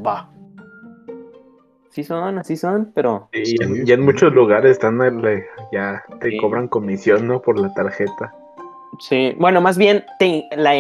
Va. 0.06 0.30
Sí 1.90 2.04
son, 2.04 2.40
así 2.40 2.58
son, 2.58 2.92
pero 2.96 3.30
Y 3.34 3.62
en- 3.64 3.86
ya 3.86 3.94
en 3.94 4.02
muchos 4.02 4.34
lugares 4.34 4.72
están 4.72 5.00
el- 5.02 5.44
ya 5.72 6.04
te 6.22 6.32
Sí. 6.32 6.38
cobran 6.38 6.68
comisión, 6.68 7.28
¿no? 7.28 7.42
Por 7.42 7.60
la 7.60 7.74
tarjeta. 7.74 8.34
sí. 9.00 9.36
Bueno, 9.40 9.60
más 9.62 9.78
bien, 9.78 10.06
te- 10.20 10.48
la, 10.56 10.72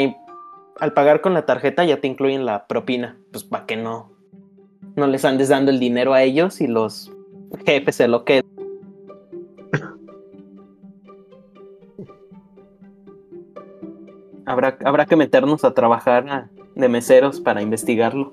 al 0.79 0.93
pagar 0.93 1.21
con 1.21 1.34
la 1.34 1.45
tarjeta 1.45 1.84
ya 1.84 1.97
te 1.99 2.07
incluyen 2.07 2.45
la 2.45 2.65
propina. 2.67 3.17
Pues 3.31 3.43
para 3.43 3.65
que 3.65 3.75
no, 3.75 4.11
no 4.95 5.07
les 5.07 5.25
andes 5.25 5.49
dando 5.49 5.71
el 5.71 5.79
dinero 5.79 6.13
a 6.13 6.21
ellos 6.23 6.61
y 6.61 6.67
los 6.67 7.11
jefes 7.65 7.95
se 7.95 8.07
lo 8.07 8.23
queden. 8.23 8.43
Habrá, 14.45 14.77
habrá 14.83 15.05
que 15.05 15.15
meternos 15.15 15.63
a 15.63 15.73
trabajar 15.73 16.27
a- 16.29 16.49
de 16.75 16.89
meseros 16.89 17.39
para 17.39 17.61
investigarlo. 17.61 18.31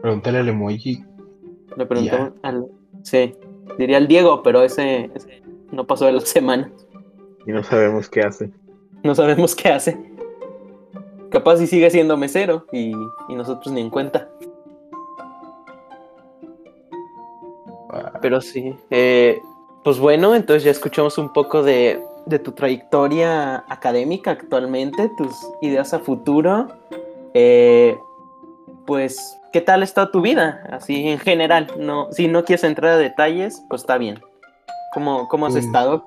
Pregúntale 0.00 0.38
al 0.38 0.48
emoji. 0.48 1.02
Le 1.76 1.86
preguntamos 1.86 2.32
al. 2.42 2.66
Sí, 3.02 3.34
diría 3.78 3.96
al 3.96 4.06
Diego, 4.06 4.42
pero 4.42 4.62
ese, 4.62 5.10
ese 5.14 5.42
no 5.72 5.84
pasó 5.86 6.06
de 6.06 6.12
la 6.12 6.20
semana. 6.24 6.70
Y 7.46 7.52
no 7.52 7.62
sabemos 7.62 8.08
qué 8.08 8.20
hace. 8.22 8.50
No 9.02 9.14
sabemos 9.14 9.54
qué 9.54 9.68
hace. 9.70 9.98
Capaz 11.30 11.56
si 11.56 11.66
sigue 11.66 11.90
siendo 11.90 12.16
mesero 12.16 12.66
y, 12.72 12.92
y 13.28 13.34
nosotros 13.34 13.72
ni 13.74 13.80
en 13.80 13.90
cuenta. 13.90 14.28
Pero 18.20 18.40
sí. 18.40 18.74
eh, 18.90 19.40
pues 19.82 19.98
bueno, 19.98 20.34
entonces 20.34 20.64
ya 20.64 20.70
escuchamos 20.70 21.18
un 21.18 21.32
poco 21.32 21.62
de, 21.62 22.02
de 22.26 22.38
tu 22.38 22.52
trayectoria 22.52 23.64
académica 23.68 24.32
actualmente, 24.32 25.10
tus 25.16 25.34
ideas 25.62 25.92
a 25.94 25.98
futuro. 25.98 26.68
Eh, 27.34 27.96
pues, 28.86 29.38
¿qué 29.52 29.60
tal 29.60 29.82
está 29.82 30.10
tu 30.10 30.20
vida? 30.20 30.62
Así 30.70 31.08
en 31.08 31.18
general. 31.18 31.70
No, 31.78 32.10
si 32.12 32.28
no 32.28 32.44
quieres 32.44 32.64
entrar 32.64 32.92
a 32.92 32.96
detalles, 32.98 33.62
pues 33.68 33.82
está 33.82 33.98
bien. 33.98 34.20
¿Cómo, 34.92 35.28
cómo 35.28 35.46
has 35.46 35.52
Pues, 35.52 35.64
estado? 35.66 36.04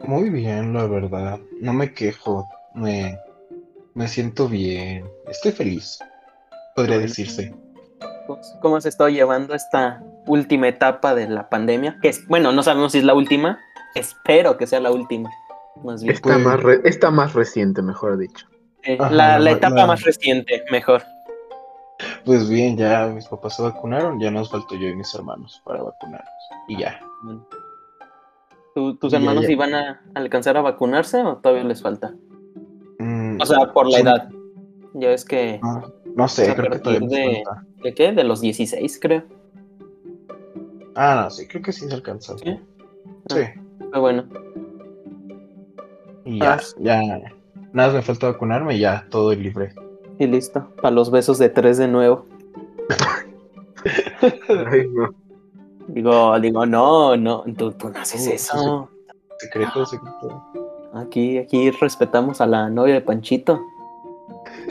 Muy 0.00 0.30
bien, 0.30 0.74
la 0.74 0.86
verdad. 0.86 1.38
No 1.60 1.72
me 1.72 1.94
quejo. 1.94 2.48
Me, 2.74 3.16
me 3.94 4.08
siento 4.08 4.48
bien. 4.48 5.04
Estoy 5.28 5.52
feliz. 5.52 5.98
Podría 6.74 6.98
decirse. 6.98 7.54
¿Cómo, 8.26 8.40
cómo 8.60 8.76
has 8.76 8.86
estado 8.86 9.10
llevando 9.10 9.54
esta 9.54 10.02
última 10.26 10.68
etapa 10.68 11.14
de 11.14 11.28
la 11.28 11.48
pandemia? 11.48 11.98
Que 12.02 12.08
es, 12.08 12.26
bueno, 12.26 12.52
no 12.52 12.62
sabemos 12.62 12.92
si 12.92 12.98
es 12.98 13.04
la 13.04 13.14
última. 13.14 13.60
Espero 13.94 14.56
que 14.56 14.66
sea 14.66 14.80
la 14.80 14.90
última. 14.90 15.30
Más 15.84 16.02
bien. 16.02 16.14
Está, 16.14 16.34
Pues- 16.34 16.44
más 16.44 16.62
re- 16.62 16.80
está 16.84 17.10
más 17.10 17.32
reciente, 17.34 17.82
mejor 17.82 18.18
dicho. 18.18 18.46
Eh, 18.84 18.96
Ajá, 19.00 19.10
la, 19.10 19.26
la 19.34 19.38
la- 19.38 19.50
etapa 19.52 19.76
la- 19.76 19.86
más 19.86 20.02
reciente, 20.02 20.62
mejor. 20.70 21.02
Pues 22.24 22.48
bien, 22.48 22.76
ya 22.76 23.06
mis 23.06 23.26
papás 23.28 23.56
se 23.56 23.62
vacunaron, 23.62 24.18
ya 24.20 24.30
nos 24.30 24.50
faltó 24.50 24.74
yo 24.74 24.88
y 24.88 24.96
mis 24.96 25.14
hermanos 25.14 25.62
para 25.64 25.82
vacunarnos. 25.82 26.28
Y 26.68 26.78
ya. 26.78 27.00
¿Tu- 28.74 28.96
¿Tus 28.96 29.12
hermanos 29.12 29.44
ya. 29.44 29.52
iban 29.52 29.74
a 29.74 30.02
alcanzar 30.14 30.56
a 30.56 30.62
vacunarse 30.62 31.22
o 31.22 31.36
todavía 31.36 31.64
les 31.64 31.82
falta? 31.82 32.14
Mm, 32.98 33.40
O 33.40 33.46
sea, 33.46 33.72
por 33.72 33.86
la 33.88 33.98
Sí. 33.98 34.02
edad. 34.02 34.28
Ya 34.94 35.10
es 35.10 35.24
que. 35.24 35.60
no, 35.62 35.92
no 36.16 36.28
sé, 36.28 36.50
a 36.50 36.54
creo 36.56 36.70
que 36.72 36.78
todavía 36.80 37.08
de- 37.08 37.42
falta. 37.44 37.66
¿De 37.82 37.94
qué? 37.94 38.12
De 38.12 38.24
los 38.24 38.40
16, 38.40 38.98
creo. 39.00 39.22
Ah, 40.94 41.22
no, 41.24 41.30
sí, 41.30 41.46
creo 41.48 41.62
que 41.62 41.72
sí 41.72 41.86
se 41.88 41.94
alcanza. 41.94 42.36
¿Sí? 42.38 42.58
Sí. 43.30 43.42
Pero 43.90 44.00
bueno. 44.00 44.24
Y 46.24 46.38
ya, 46.38 46.54
Ah. 46.54 46.60
ya. 46.78 47.02
Nada 47.72 47.88
más 47.88 47.94
me 47.94 48.02
falta 48.02 48.26
vacunarme 48.28 48.76
y 48.76 48.80
ya, 48.80 49.06
todo 49.10 49.32
libre. 49.34 49.74
Y 50.18 50.26
listo. 50.26 50.68
Para 50.80 50.94
los 50.94 51.10
besos 51.10 51.38
de 51.38 51.48
tres 51.48 51.78
de 51.78 51.88
nuevo. 51.88 52.26
Ay, 54.70 54.86
no. 54.92 55.14
Digo, 55.88 56.38
digo, 56.40 56.64
no, 56.66 57.16
no, 57.16 57.44
tú, 57.56 57.72
tú 57.72 57.88
no 57.90 57.98
haces 57.98 58.26
eso. 58.26 58.88
Secreto, 59.38 59.84
secreto. 59.86 60.44
Aquí, 60.94 61.38
aquí 61.38 61.70
respetamos 61.72 62.40
a 62.40 62.46
la 62.46 62.68
novia 62.70 62.94
de 62.94 63.00
Panchito. 63.00 63.60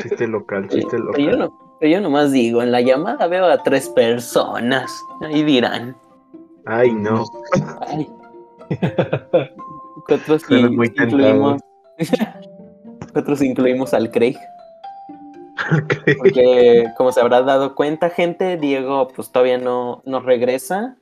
Chiste 0.02 0.28
local, 0.28 0.68
Pero 0.70 0.82
chiste 0.82 0.98
yo, 0.98 1.04
local. 1.04 1.40
no, 1.40 1.76
pero 1.80 1.92
yo 1.92 2.02
nomás 2.02 2.32
digo, 2.32 2.62
en 2.62 2.72
la 2.72 2.80
llamada 2.82 3.28
veo 3.28 3.46
a 3.48 3.62
tres 3.62 3.90
personas. 3.90 4.92
Ahí 5.22 5.44
dirán. 5.44 5.96
Ay, 6.66 6.94
no. 6.94 7.26
Ay. 7.88 8.08
Nosotros 10.08 10.44
incluimos. 10.50 11.62
Nosotros 13.14 13.42
incluimos 13.42 13.94
al 13.94 14.10
Craig. 14.12 14.38
Porque, 16.18 16.86
como 16.98 17.12
se 17.12 17.22
habrá 17.22 17.42
dado 17.44 17.76
cuenta, 17.76 18.10
gente, 18.10 18.58
Diego, 18.58 19.10
pues 19.10 19.32
todavía 19.32 19.58
no, 19.58 20.02
no 20.06 20.20
regresa. 20.20 20.96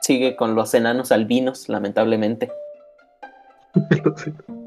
Sigue 0.00 0.36
con 0.36 0.54
los 0.54 0.72
enanos 0.74 1.12
albinos, 1.12 1.68
lamentablemente. 1.68 2.50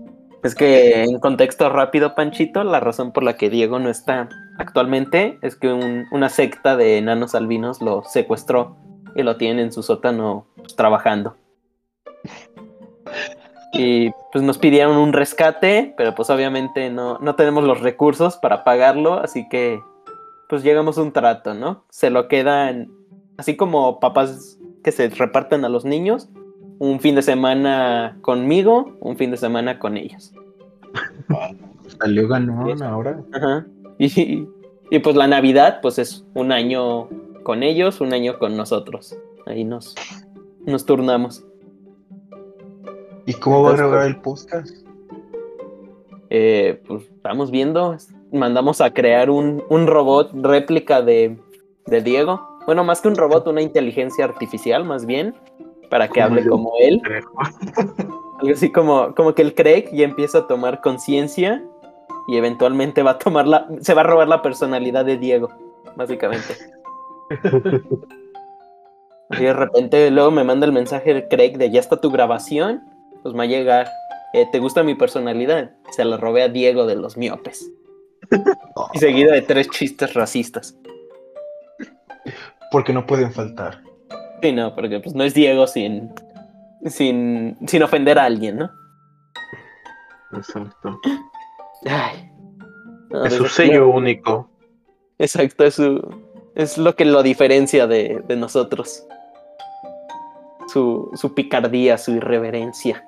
Es 0.43 0.55
que, 0.55 1.03
en 1.05 1.19
contexto 1.21 1.69
rápido, 1.69 2.15
Panchito, 2.15 2.65
la 2.65 2.81
razón 2.81 3.13
por 3.13 3.23
la 3.23 3.37
que 3.37 3.49
Diego 3.49 3.79
no 3.79 3.87
está 3.89 4.27
actualmente 4.57 5.37
es 5.41 5.55
que 5.55 5.71
un- 5.71 6.03
una 6.11 6.27
secta 6.27 6.75
de 6.75 6.97
enanos 6.97 7.33
albinos 7.33 7.81
lo 7.81 8.03
secuestró 8.03 8.75
y 9.15 9.23
lo 9.23 9.37
tienen 9.37 9.59
en 9.67 9.71
su 9.71 9.83
sótano 9.83 10.47
pues, 10.57 10.75
trabajando. 10.75 11.37
Y 13.73 14.11
pues 14.31 14.43
nos 14.43 14.59
pidieron 14.59 14.97
un 14.97 15.13
rescate, 15.13 15.93
pero 15.97 16.13
pues 16.13 16.29
obviamente 16.29 16.91
no, 16.91 17.17
no 17.19 17.35
tenemos 17.35 17.63
los 17.63 17.81
recursos 17.81 18.37
para 18.37 18.63
pagarlo, 18.63 19.15
así 19.15 19.49
que 19.49 19.81
pues 20.47 20.63
llegamos 20.63 20.97
a 20.97 21.01
un 21.01 21.11
trato, 21.11 21.55
¿no? 21.55 21.83
Se 21.89 22.11
lo 22.11 22.27
quedan, 22.27 22.91
así 23.37 23.57
como 23.57 23.99
papás 23.99 24.59
que 24.83 24.91
se 24.91 25.09
reparten 25.09 25.65
a 25.65 25.69
los 25.69 25.85
niños, 25.85 26.29
un 26.77 26.99
fin 26.99 27.15
de 27.15 27.23
semana 27.23 28.17
conmigo, 28.21 28.95
un 28.99 29.17
fin 29.17 29.31
de 29.31 29.37
semana 29.37 29.79
con 29.79 29.97
ellos. 29.97 30.33
Salió 31.99 32.27
ganón 32.27 32.83
ahora. 32.83 33.23
Ajá. 33.33 33.65
Y, 33.97 34.47
y 34.91 34.99
pues 34.99 35.15
la 35.15 35.27
Navidad, 35.27 35.79
pues 35.81 35.97
es 35.97 36.25
un 36.35 36.51
año 36.51 37.07
con 37.43 37.63
ellos, 37.63 38.01
un 38.01 38.13
año 38.13 38.37
con 38.37 38.55
nosotros. 38.55 39.17
Ahí 39.45 39.63
nos, 39.63 39.95
nos 40.65 40.85
turnamos. 40.85 41.43
¿Y 43.25 43.33
cómo 43.33 43.63
va 43.63 43.71
a 43.71 43.77
grabar 43.77 44.07
el 44.07 44.17
podcast? 44.17 44.75
Eh, 46.29 46.81
pues 46.87 47.03
estamos 47.03 47.51
viendo, 47.51 47.95
mandamos 48.31 48.81
a 48.81 48.93
crear 48.93 49.29
un, 49.29 49.63
un 49.69 49.87
robot 49.87 50.31
réplica 50.33 51.01
de, 51.01 51.37
de 51.85 52.01
Diego. 52.01 52.41
Bueno, 52.65 52.83
más 52.83 53.01
que 53.01 53.07
un 53.07 53.15
robot, 53.15 53.47
una 53.47 53.61
inteligencia 53.61 54.25
artificial 54.25 54.83
más 54.83 55.05
bien, 55.05 55.35
para 55.89 56.07
que 56.07 56.21
hable 56.21 56.47
como 56.47 56.73
él. 56.79 57.01
Algo 58.39 58.53
así 58.53 58.71
como, 58.71 59.13
como 59.15 59.33
que 59.35 59.41
el 59.41 59.53
Craig 59.53 59.89
ya 59.93 60.03
empieza 60.03 60.39
a 60.39 60.47
tomar 60.47 60.81
conciencia 60.81 61.63
y 62.27 62.37
eventualmente 62.37 63.03
va 63.03 63.11
a 63.11 63.19
tomar 63.19 63.47
la, 63.47 63.67
se 63.79 63.93
va 63.93 64.01
a 64.01 64.05
robar 64.05 64.27
la 64.27 64.41
personalidad 64.41 65.05
de 65.05 65.17
Diego, 65.17 65.49
básicamente. 65.95 66.55
Así 69.29 69.43
de 69.45 69.53
repente 69.53 70.11
luego 70.11 70.31
me 70.31 70.43
manda 70.43 70.65
el 70.65 70.73
mensaje 70.73 71.13
de 71.13 71.27
Craig 71.27 71.57
de 71.57 71.71
ya 71.71 71.79
está 71.79 72.01
tu 72.01 72.11
grabación, 72.11 72.83
pues 73.23 73.33
me 73.33 73.39
va 73.39 73.43
a 73.43 73.47
llegar. 73.47 73.89
eh, 74.33 74.45
¿Te 74.51 74.59
gusta 74.59 74.83
mi 74.83 74.93
personalidad? 74.95 75.71
Se 75.91 76.05
la 76.05 76.17
robé 76.17 76.43
a 76.43 76.49
Diego 76.49 76.85
de 76.85 76.95
los 76.95 77.17
miopes. 77.17 77.71
Y 78.93 78.99
seguido 78.99 79.31
de 79.31 79.41
tres 79.41 79.69
chistes 79.69 80.13
racistas. 80.13 80.77
Porque 82.71 82.93
no 82.93 83.05
pueden 83.05 83.31
faltar. 83.31 83.81
Sí, 84.41 84.51
no, 84.51 84.73
porque 84.75 84.99
pues 84.99 85.15
no 85.15 85.23
es 85.23 85.33
Diego 85.33 85.67
sin, 85.67 86.11
sin, 86.85 87.57
sin 87.67 87.83
ofender 87.83 88.19
a 88.19 88.25
alguien, 88.25 88.57
¿no? 88.57 88.71
Exacto. 90.33 90.99
Ay. 91.85 92.29
No, 93.09 93.25
Es 93.25 93.33
su 93.33 93.47
sello 93.47 93.89
único. 93.89 94.49
Exacto, 95.19 95.63
es, 95.63 95.75
su, 95.75 96.01
es 96.55 96.77
lo 96.77 96.95
que 96.95 97.05
lo 97.05 97.21
diferencia 97.21 97.85
de, 97.87 98.23
de 98.27 98.35
nosotros. 98.35 99.05
Su, 100.67 101.11
su 101.13 101.35
picardía, 101.35 101.97
su 101.99 102.13
irreverencia. 102.13 103.07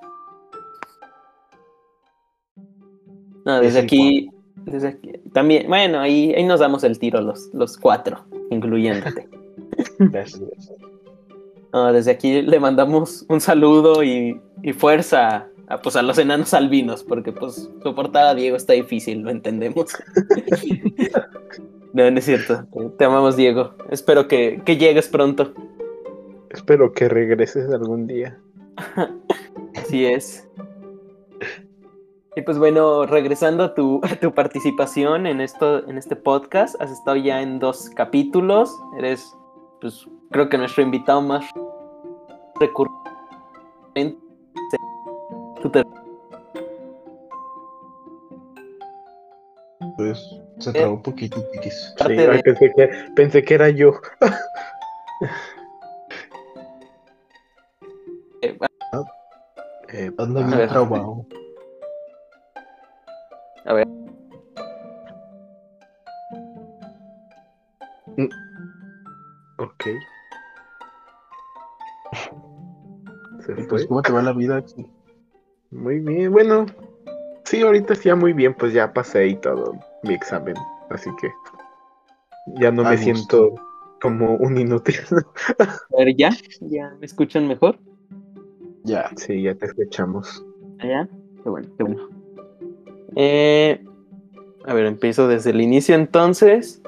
No, 3.45 3.61
desde 3.61 3.79
aquí, 3.79 4.29
desde 4.65 4.89
aquí. 4.89 5.13
También, 5.33 5.67
bueno, 5.67 5.99
ahí, 5.99 6.33
ahí 6.33 6.43
nos 6.43 6.59
damos 6.59 6.83
el 6.83 6.97
tiro 6.97 7.21
los, 7.21 7.49
los 7.53 7.77
cuatro, 7.77 8.25
incluyéndote. 8.49 9.29
Gracias. 9.99 10.73
No, 11.71 11.93
desde 11.93 12.11
aquí 12.11 12.41
le 12.41 12.59
mandamos 12.59 13.25
un 13.29 13.41
saludo 13.41 14.03
y, 14.03 14.39
y 14.63 14.73
fuerza 14.73 15.47
a, 15.67 15.81
pues, 15.81 15.95
a 15.95 16.01
los 16.01 16.17
enanos 16.17 16.53
albinos, 16.53 17.03
porque 17.03 17.31
pues 17.31 17.69
soportar 17.83 18.27
a 18.27 18.35
Diego 18.35 18.55
está 18.55 18.73
difícil, 18.73 19.21
lo 19.21 19.29
entendemos. 19.29 19.91
no, 21.93 22.09
no 22.09 22.17
es 22.17 22.25
cierto. 22.25 22.65
Te, 22.73 22.89
te 22.97 23.05
amamos, 23.05 23.35
Diego. 23.35 23.75
Espero 23.91 24.27
que, 24.27 24.61
que 24.65 24.77
llegues 24.77 25.07
pronto. 25.07 25.53
Espero 26.49 26.93
que 26.93 27.09
regreses 27.09 27.69
algún 27.69 28.07
día. 28.07 28.39
Así 29.75 30.05
es. 30.05 30.47
Y 32.37 32.41
pues 32.41 32.57
bueno, 32.57 33.05
regresando 33.05 33.63
a 33.63 33.73
tu, 33.73 34.01
a 34.03 34.13
tu 34.17 34.33
participación 34.33 35.25
en, 35.25 35.39
esto, 35.39 35.87
en 35.87 35.97
este 35.97 36.17
podcast, 36.17 36.75
has 36.81 36.91
estado 36.91 37.15
ya 37.15 37.41
en 37.41 37.59
dos 37.59 37.89
capítulos. 37.91 38.77
Eres, 38.97 39.33
pues, 39.79 40.05
creo 40.31 40.49
que 40.49 40.57
nuestro 40.57 40.83
invitado 40.83 41.21
más 41.21 41.45
recurrente. 42.59 44.17
Pues 49.97 50.19
se 50.59 50.73
trabó 50.73 50.95
un 50.95 51.01
poquito, 51.03 51.37
piquis. 51.53 51.93
Sí, 52.05 52.19
ay, 52.19 52.41
pensé, 52.43 52.73
que, 52.75 52.89
pensé 53.15 53.43
que 53.43 53.53
era 53.53 53.69
yo. 53.69 53.93
eh, 58.41 58.57
Eh, 59.93 60.11
Ando 60.17 60.39
A 60.41 60.43
bien 60.43 60.57
ver. 60.57 60.67
trabado. 60.69 61.25
A 63.65 63.73
ver, 63.73 63.87
ok. 69.57 69.83
Se 73.45 73.51
Y 73.51 73.55
fue. 73.55 73.67
Pues, 73.67 73.85
¿cómo 73.87 74.01
te 74.01 74.11
va 74.11 74.21
la 74.21 74.33
vida? 74.33 74.63
Muy 75.71 75.99
bien, 75.99 76.31
bueno. 76.31 76.65
Sí, 77.45 77.61
ahorita 77.61 77.93
sí 77.95 78.09
ya 78.09 78.15
muy 78.15 78.33
bien, 78.33 78.53
pues 78.55 78.73
ya 78.73 78.91
pasé 78.91 79.27
y 79.27 79.35
todo 79.35 79.73
mi 80.03 80.13
examen. 80.13 80.55
Así 80.89 81.09
que 81.21 81.29
ya 82.59 82.71
no 82.71 82.81
A 82.85 82.89
me 82.89 82.95
gusto. 82.97 83.03
siento 83.03 83.55
como 84.01 84.35
un 84.35 84.57
inútil. 84.57 84.95
a 85.11 85.97
ver, 85.97 86.15
¿ya? 86.15 86.29
¿Ya 86.61 86.89
me 86.99 87.05
escuchan 87.05 87.47
mejor? 87.47 87.77
Ya. 88.83 89.09
sí, 89.15 89.43
ya 89.43 89.55
te 89.55 89.65
escuchamos. 89.67 90.43
¿Ya? 90.83 91.07
Qué 91.43 91.49
bueno, 91.49 91.67
qué 91.77 91.83
bueno. 91.83 92.24
Eh, 93.15 93.83
a 94.65 94.73
ver, 94.73 94.85
empiezo 94.85 95.27
desde 95.27 95.51
el 95.51 95.61
inicio 95.61 95.95
entonces. 95.95 96.81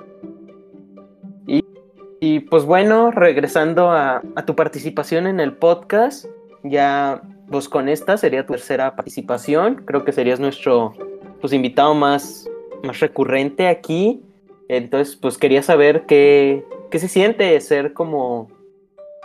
Y, 2.20 2.40
pues 2.40 2.66
bueno, 2.66 3.12
regresando 3.12 3.92
a, 3.92 4.24
tu 4.46 4.56
participación 4.56 5.28
en 5.28 5.40
el 5.40 5.54
podcast, 5.54 6.26
ya 6.64 7.22
pues 7.50 7.70
con 7.70 7.88
esta 7.90 8.18
sería 8.18 8.46
tu 8.46 8.54
tercera 8.54 8.96
participación. 8.96 9.84
Creo 9.86 10.04
que 10.04 10.12
serías 10.12 10.40
nuestro 10.40 10.94
pues, 11.40 11.54
invitado 11.54 11.94
más, 11.94 12.50
recurrente 13.00 13.68
aquí. 13.68 14.24
Entonces, 14.68 15.16
pues 15.16 15.38
quería 15.38 15.62
saber 15.62 16.06
qué, 16.08 16.66
¿qué 16.90 17.00
se 17.00 17.08
siente 17.08 17.60
ser 17.62 17.94
como, 17.94 18.50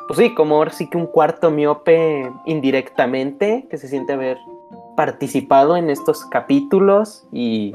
pues 0.07 0.18
sí, 0.18 0.34
como 0.34 0.57
ahora 0.57 0.70
sí 0.70 0.88
que 0.90 0.98
un 0.98 1.07
cuarto 1.07 1.50
miope 1.50 2.30
indirectamente? 2.44 3.66
¿Qué 3.70 3.78
se 3.78 3.88
siente 3.88 4.12
haber 4.12 4.36
participado 5.07 5.76
en 5.76 5.90
estos 5.90 6.24
capítulos? 6.26 7.24
Y, 7.32 7.74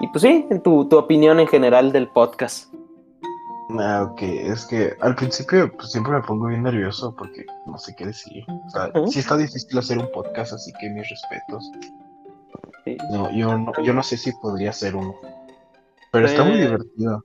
y 0.00 0.06
pues 0.08 0.20
sí, 0.20 0.46
en 0.50 0.60
tu, 0.62 0.86
tu 0.86 0.98
opinión 0.98 1.40
en 1.40 1.48
general 1.48 1.90
del 1.90 2.06
podcast. 2.08 2.70
Ah, 3.78 4.06
ok, 4.10 4.22
es 4.22 4.66
que 4.66 4.94
al 5.00 5.14
principio 5.14 5.72
pues, 5.74 5.90
siempre 5.92 6.12
me 6.12 6.20
pongo 6.22 6.46
bien 6.48 6.62
nervioso 6.62 7.14
porque 7.16 7.46
no 7.66 7.78
sé 7.78 7.94
qué 7.96 8.04
decir. 8.06 8.44
O 8.66 8.70
sea, 8.70 8.90
sí 9.10 9.18
está 9.20 9.38
difícil 9.38 9.78
hacer 9.78 9.96
un 9.98 10.10
podcast, 10.12 10.52
así 10.52 10.70
que 10.78 10.90
mis 10.90 11.08
respetos. 11.08 11.70
Sí. 12.84 12.98
No, 13.10 13.30
yo 13.30 13.56
no, 13.56 13.72
yo 13.82 13.94
no 13.94 14.02
sé 14.02 14.18
si 14.18 14.32
podría 14.32 14.68
hacer 14.70 14.94
uno. 14.96 15.14
Pero 16.12 16.26
está 16.26 16.44
muy 16.44 16.58
Eh. 16.58 16.62
divertido. 16.66 17.24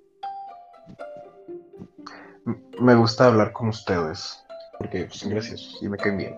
M- 2.45 2.57
Me 2.79 2.95
gusta 2.95 3.27
hablar 3.27 3.51
con 3.51 3.67
ustedes. 3.67 4.39
Porque 4.77 5.05
pues, 5.05 5.25
graciosos 5.27 5.77
y 5.81 5.89
me 5.89 5.97
caen 5.97 6.17
bien. 6.17 6.35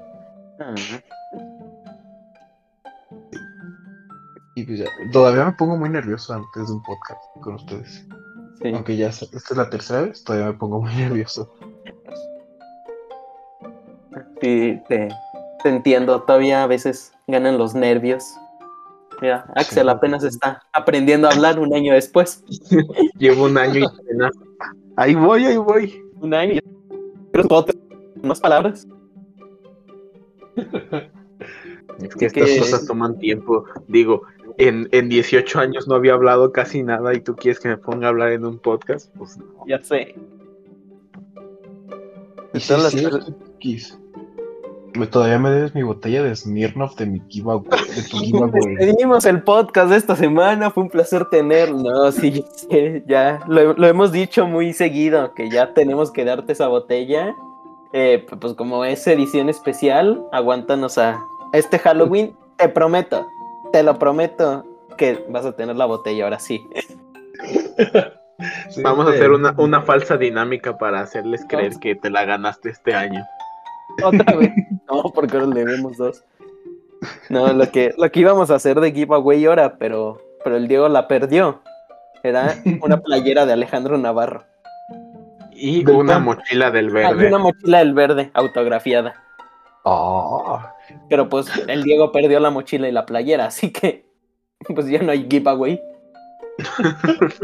Y 4.55 4.63
pues 4.63 4.79
ya, 4.79 4.85
todavía 5.11 5.45
me 5.45 5.51
pongo 5.53 5.75
muy 5.77 5.89
nervioso 5.89 6.33
antes 6.33 6.67
de 6.67 6.73
un 6.73 6.81
podcast 6.83 7.21
con 7.41 7.55
ustedes. 7.55 8.05
Sí. 8.61 8.71
Aunque 8.73 8.95
ya 8.95 9.09
esta 9.09 9.25
es 9.35 9.51
la 9.57 9.69
tercera 9.69 10.01
vez, 10.03 10.23
todavía 10.23 10.47
me 10.47 10.53
pongo 10.53 10.81
muy 10.81 10.95
nervioso. 10.95 11.53
Sí, 14.41 14.79
te, 14.87 15.09
te 15.63 15.69
entiendo. 15.69 16.21
Todavía 16.23 16.63
a 16.63 16.67
veces 16.67 17.11
ganan 17.27 17.57
los 17.57 17.73
nervios. 17.75 18.23
Mira, 19.21 19.45
Axel 19.55 19.83
Sí. 19.83 19.89
apenas 19.89 20.23
está 20.23 20.61
aprendiendo 20.73 21.27
a 21.27 21.31
hablar 21.31 21.59
un 21.59 21.73
año 21.73 21.93
después. 21.93 22.43
Llevo 23.17 23.45
un 23.45 23.57
año 23.57 23.79
y 23.81 23.85
apenas. 23.85 24.31
Ahí 24.97 25.15
voy, 25.15 25.45
ahí 25.45 25.57
voy. 25.57 26.01
Un 26.21 26.33
año. 26.33 26.61
Pero 27.31 27.45
otras 27.49 27.77
más 28.23 28.39
palabras. 28.39 28.87
Es 32.01 32.13
que 32.15 32.25
estas 32.25 32.43
Que- 32.43 32.59
cosas 32.59 32.85
toman 32.87 33.17
tiempo. 33.19 33.63
Digo, 33.87 34.23
en, 34.57 34.87
en 34.91 35.09
18 35.09 35.59
años 35.59 35.87
no 35.87 35.95
había 35.95 36.13
hablado 36.13 36.51
casi 36.51 36.83
nada 36.83 37.13
y 37.13 37.21
tú 37.21 37.35
quieres 37.35 37.59
que 37.59 37.69
me 37.69 37.77
ponga 37.77 38.07
a 38.07 38.09
hablar 38.09 38.31
en 38.31 38.45
un 38.45 38.59
podcast. 38.59 39.13
Pues 39.17 39.37
no. 39.37 39.45
Ya 39.67 39.81
sé. 39.83 40.15
Sí, 42.53 42.73
las. 42.73 42.95
Me- 42.95 43.09
Todavía 45.07 45.37
me 45.39 45.49
debes 45.49 45.75
mi 45.75 45.83
botella 45.83 46.23
de 46.23 46.33
Smirnoff 46.33 46.95
de 46.95 47.05
mi 47.05 47.21
giveaway, 47.27 47.65
de 47.69 48.01
tu 48.09 48.17
giveaway. 48.17 48.75
Despedimos 48.77 49.25
el 49.25 49.43
podcast 49.43 49.89
de 49.89 49.97
esta 49.97 50.15
semana. 50.15 50.71
Fue 50.71 50.83
un 50.83 50.89
placer 50.89 51.25
tenerlo. 51.25 51.79
No, 51.79 52.11
sí, 52.13 52.31
ya 52.31 52.43
sé, 52.55 53.03
ya 53.05 53.41
lo, 53.49 53.73
lo 53.73 53.87
hemos 53.87 54.13
dicho 54.13 54.47
muy 54.47 54.71
seguido 54.71 55.33
que 55.33 55.49
ya 55.49 55.73
tenemos 55.73 56.11
que 56.11 56.23
darte 56.23 56.53
esa 56.53 56.69
botella. 56.69 57.35
Eh, 57.91 58.25
pues 58.39 58.53
como 58.53 58.85
es 58.85 59.05
edición 59.07 59.49
especial, 59.49 60.25
aguántanos 60.31 60.97
a 60.97 61.19
este 61.51 61.77
Halloween. 61.77 62.33
Te 62.55 62.69
prometo, 62.69 63.27
te 63.75 63.83
lo 63.83 63.99
prometo 63.99 64.63
que 64.97 65.25
vas 65.27 65.45
a 65.45 65.51
tener 65.51 65.75
la 65.75 65.85
botella 65.85 66.23
ahora 66.23 66.39
sí. 66.39 66.65
Sí, 68.69 68.81
Vamos 68.81 69.05
a 69.05 69.09
hacer 69.09 69.31
una, 69.31 69.53
una 69.57 69.81
falsa 69.81 70.15
dinámica 70.15 70.77
para 70.77 71.01
hacerles 71.01 71.45
creer 71.49 71.73
que 71.81 71.93
te 71.93 72.09
la 72.09 72.23
ganaste 72.23 72.69
este 72.69 72.93
año. 72.93 73.21
Otra 74.01 74.33
vez. 74.37 74.51
No, 74.89 75.11
porque 75.13 75.35
ahora 75.35 75.47
le 75.47 75.65
debemos 75.65 75.97
dos. 75.97 76.23
No, 77.27 77.51
lo 77.51 77.69
que, 77.69 77.93
lo 77.97 78.09
que 78.09 78.19
íbamos 78.21 78.49
a 78.49 78.55
hacer 78.55 78.79
de 78.79 78.93
giveaway 78.93 79.43
ahora, 79.45 79.77
pero, 79.77 80.21
pero 80.45 80.55
el 80.55 80.69
Diego 80.69 80.87
la 80.87 81.09
perdió. 81.09 81.59
Era 82.23 82.55
una 82.81 83.01
playera 83.01 83.45
de 83.45 83.51
Alejandro 83.53 83.97
Navarro. 83.97 84.45
Y 85.51 85.85
una 85.89 86.13
pan. 86.13 86.23
mochila 86.23 86.71
del 86.71 86.95
Hay 86.95 87.13
verde. 87.13 87.27
una 87.27 87.39
mochila 87.39 87.79
del 87.79 87.93
verde 87.93 88.31
autografiada. 88.35 89.21
Ah, 89.83 90.74
Pero 91.09 91.29
pues 91.29 91.47
el 91.67 91.83
Diego 91.83 92.11
perdió 92.11 92.39
la 92.39 92.49
mochila 92.49 92.87
y 92.87 92.91
la 92.91 93.05
playera, 93.05 93.45
así 93.47 93.71
que 93.71 94.05
pues 94.73 94.87
ya 94.87 95.01
no 95.01 95.11
hay 95.11 95.27
giveaway. 95.29 95.79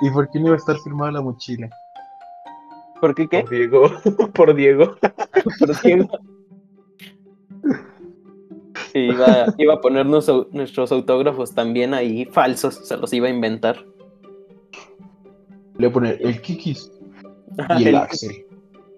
¿Y 0.00 0.10
por 0.10 0.30
qué 0.30 0.38
no 0.40 0.46
iba 0.46 0.54
a 0.54 0.58
estar 0.58 0.76
firmada 0.78 1.12
la 1.12 1.20
mochila? 1.22 1.68
¿Por 3.00 3.14
qué 3.14 3.28
qué? 3.28 3.40
Por 3.42 3.50
Diego. 3.50 3.90
Por 4.34 4.54
Diego. 4.54 4.96
Por 5.58 5.82
Diego. 5.82 6.08
Iba, 8.94 9.54
iba 9.58 9.74
a 9.74 9.80
ponernos 9.80 10.28
au- 10.28 10.48
nuestros 10.52 10.90
autógrafos 10.92 11.54
también 11.54 11.92
ahí 11.92 12.24
falsos, 12.26 12.86
se 12.88 12.96
los 12.96 13.12
iba 13.12 13.26
a 13.26 13.30
inventar. 13.30 13.84
Le 15.76 15.86
voy 15.86 15.88
a 15.88 15.92
poner 15.92 16.18
el 16.22 16.40
Kikis 16.40 16.90
y 17.78 17.82
el 17.82 17.88
El- 17.88 17.96
Axel. 17.96 18.46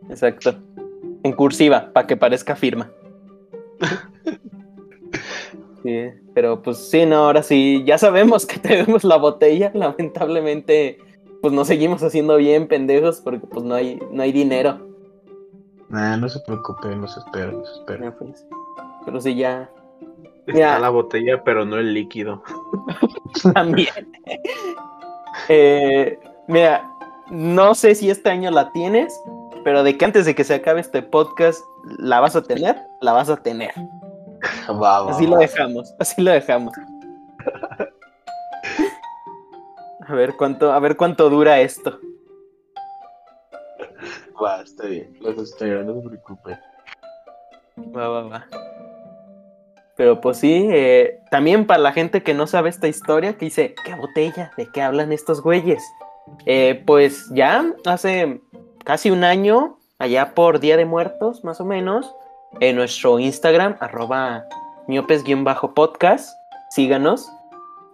Exacto. 0.08 0.54
En 1.22 1.32
cursiva, 1.32 1.90
para 1.92 2.06
que 2.06 2.16
parezca 2.16 2.56
firma. 2.56 2.90
Sí, 5.84 6.10
pero 6.34 6.60
pues 6.60 6.76
sí, 6.90 7.06
no, 7.06 7.18
ahora 7.18 7.42
sí, 7.42 7.84
ya 7.86 7.98
sabemos 7.98 8.44
que 8.44 8.58
tenemos 8.58 9.04
la 9.04 9.16
botella, 9.16 9.70
lamentablemente, 9.74 10.98
pues 11.40 11.54
nos 11.54 11.68
seguimos 11.68 12.02
haciendo 12.02 12.36
bien 12.36 12.66
pendejos 12.66 13.20
porque 13.20 13.46
pues 13.46 13.64
no 13.64 13.76
hay, 13.76 13.98
no 14.10 14.22
hay 14.24 14.32
dinero. 14.32 14.80
Nah, 15.88 16.16
no 16.16 16.28
se 16.28 16.40
preocupe, 16.40 16.94
no 16.96 17.06
se 17.06 17.20
espera, 17.20 17.52
no 17.52 17.64
se 17.64 17.72
espera. 17.74 18.04
Ya, 18.06 18.18
pues. 18.18 18.44
Pero 19.06 19.20
sí, 19.20 19.36
ya 19.36 19.70
Está 20.48 20.58
Ya. 20.58 20.78
la 20.78 20.88
botella, 20.88 21.44
pero 21.44 21.66
no 21.66 21.76
el 21.76 21.92
líquido. 21.92 22.42
también. 23.54 24.10
Eh, 25.48 26.18
mira, 26.46 26.90
no 27.30 27.74
sé 27.74 27.94
si 27.94 28.08
este 28.08 28.30
año 28.30 28.50
la 28.50 28.72
tienes, 28.72 29.22
pero 29.68 29.82
de 29.82 29.98
que 29.98 30.04
antes 30.06 30.24
de 30.24 30.34
que 30.34 30.44
se 30.44 30.54
acabe 30.54 30.80
este 30.80 31.02
podcast 31.02 31.62
la 31.98 32.20
vas 32.20 32.34
a 32.34 32.42
tener, 32.42 32.74
la 33.02 33.12
vas 33.12 33.28
a 33.28 33.36
tener. 33.36 33.70
Va, 34.66 35.02
va, 35.02 35.10
Así 35.10 35.26
lo 35.26 35.36
dejamos, 35.36 35.94
así 35.98 36.22
lo 36.22 36.30
dejamos. 36.30 36.72
A 40.06 40.14
ver 40.14 40.36
cuánto, 40.38 40.72
a 40.72 40.78
ver 40.78 40.96
cuánto 40.96 41.28
dura 41.28 41.60
esto. 41.60 42.00
Va, 44.42 44.62
está 44.62 44.86
bien. 44.86 45.12
Los 45.20 45.36
espero, 45.36 45.84
no 45.84 46.00
se 46.00 46.08
preocupe. 46.08 46.58
Va, 47.94 48.08
va, 48.08 48.22
va. 48.22 48.46
Pero 49.96 50.18
pues 50.22 50.38
sí, 50.38 50.66
eh, 50.72 51.20
también 51.30 51.66
para 51.66 51.82
la 51.82 51.92
gente 51.92 52.22
que 52.22 52.32
no 52.32 52.46
sabe 52.46 52.70
esta 52.70 52.88
historia, 52.88 53.36
que 53.36 53.44
dice, 53.44 53.74
¿qué 53.84 53.94
botella? 53.94 54.50
¿De 54.56 54.66
qué 54.72 54.80
hablan 54.80 55.12
estos 55.12 55.42
güeyes? 55.42 55.84
Eh, 56.46 56.82
pues 56.86 57.28
ya 57.34 57.74
hace 57.84 58.40
casi 58.88 59.10
un 59.10 59.22
año, 59.22 59.76
allá 59.98 60.34
por 60.34 60.60
Día 60.60 60.78
de 60.78 60.86
Muertos, 60.86 61.44
más 61.44 61.60
o 61.60 61.66
menos, 61.66 62.10
en 62.60 62.74
nuestro 62.74 63.18
Instagram, 63.18 63.76
arroba 63.80 64.46
miopes-podcast, 64.86 66.30
síganos. 66.70 67.30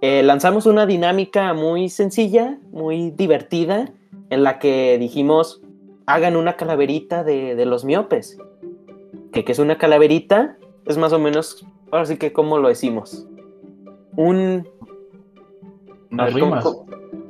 Eh, 0.03 0.23
lanzamos 0.23 0.67
una 0.67 0.87
dinámica 0.87 1.53
muy 1.53 1.89
sencilla, 1.89 2.61
muy 2.71 3.11
divertida, 3.11 3.91
en 4.31 4.45
la 4.45 4.61
que 4.61 4.97
dijimos, 4.99 5.61
hagan 6.07 6.37
una 6.37 6.55
calaverita 6.55 7.25
de, 7.25 7.57
de 7.57 7.67
los 7.67 7.85
miopes. 7.85 8.39
Que, 9.33 9.45
que 9.45 9.51
es 9.51 9.59
una 9.59 9.77
calaverita, 9.77 10.57
es 10.87 10.97
más 10.97 11.13
o 11.13 11.19
menos, 11.19 11.67
ahora 11.91 12.07
sí 12.07 12.19
que 12.19 12.33
cómo 12.33 12.59
lo 12.59 12.69
decimos. 12.69 13.27
Un... 14.15 14.69
Unas 16.13 16.33
ver, 16.33 16.41
¿cómo- 16.41 16.55
rimas. 16.55 16.77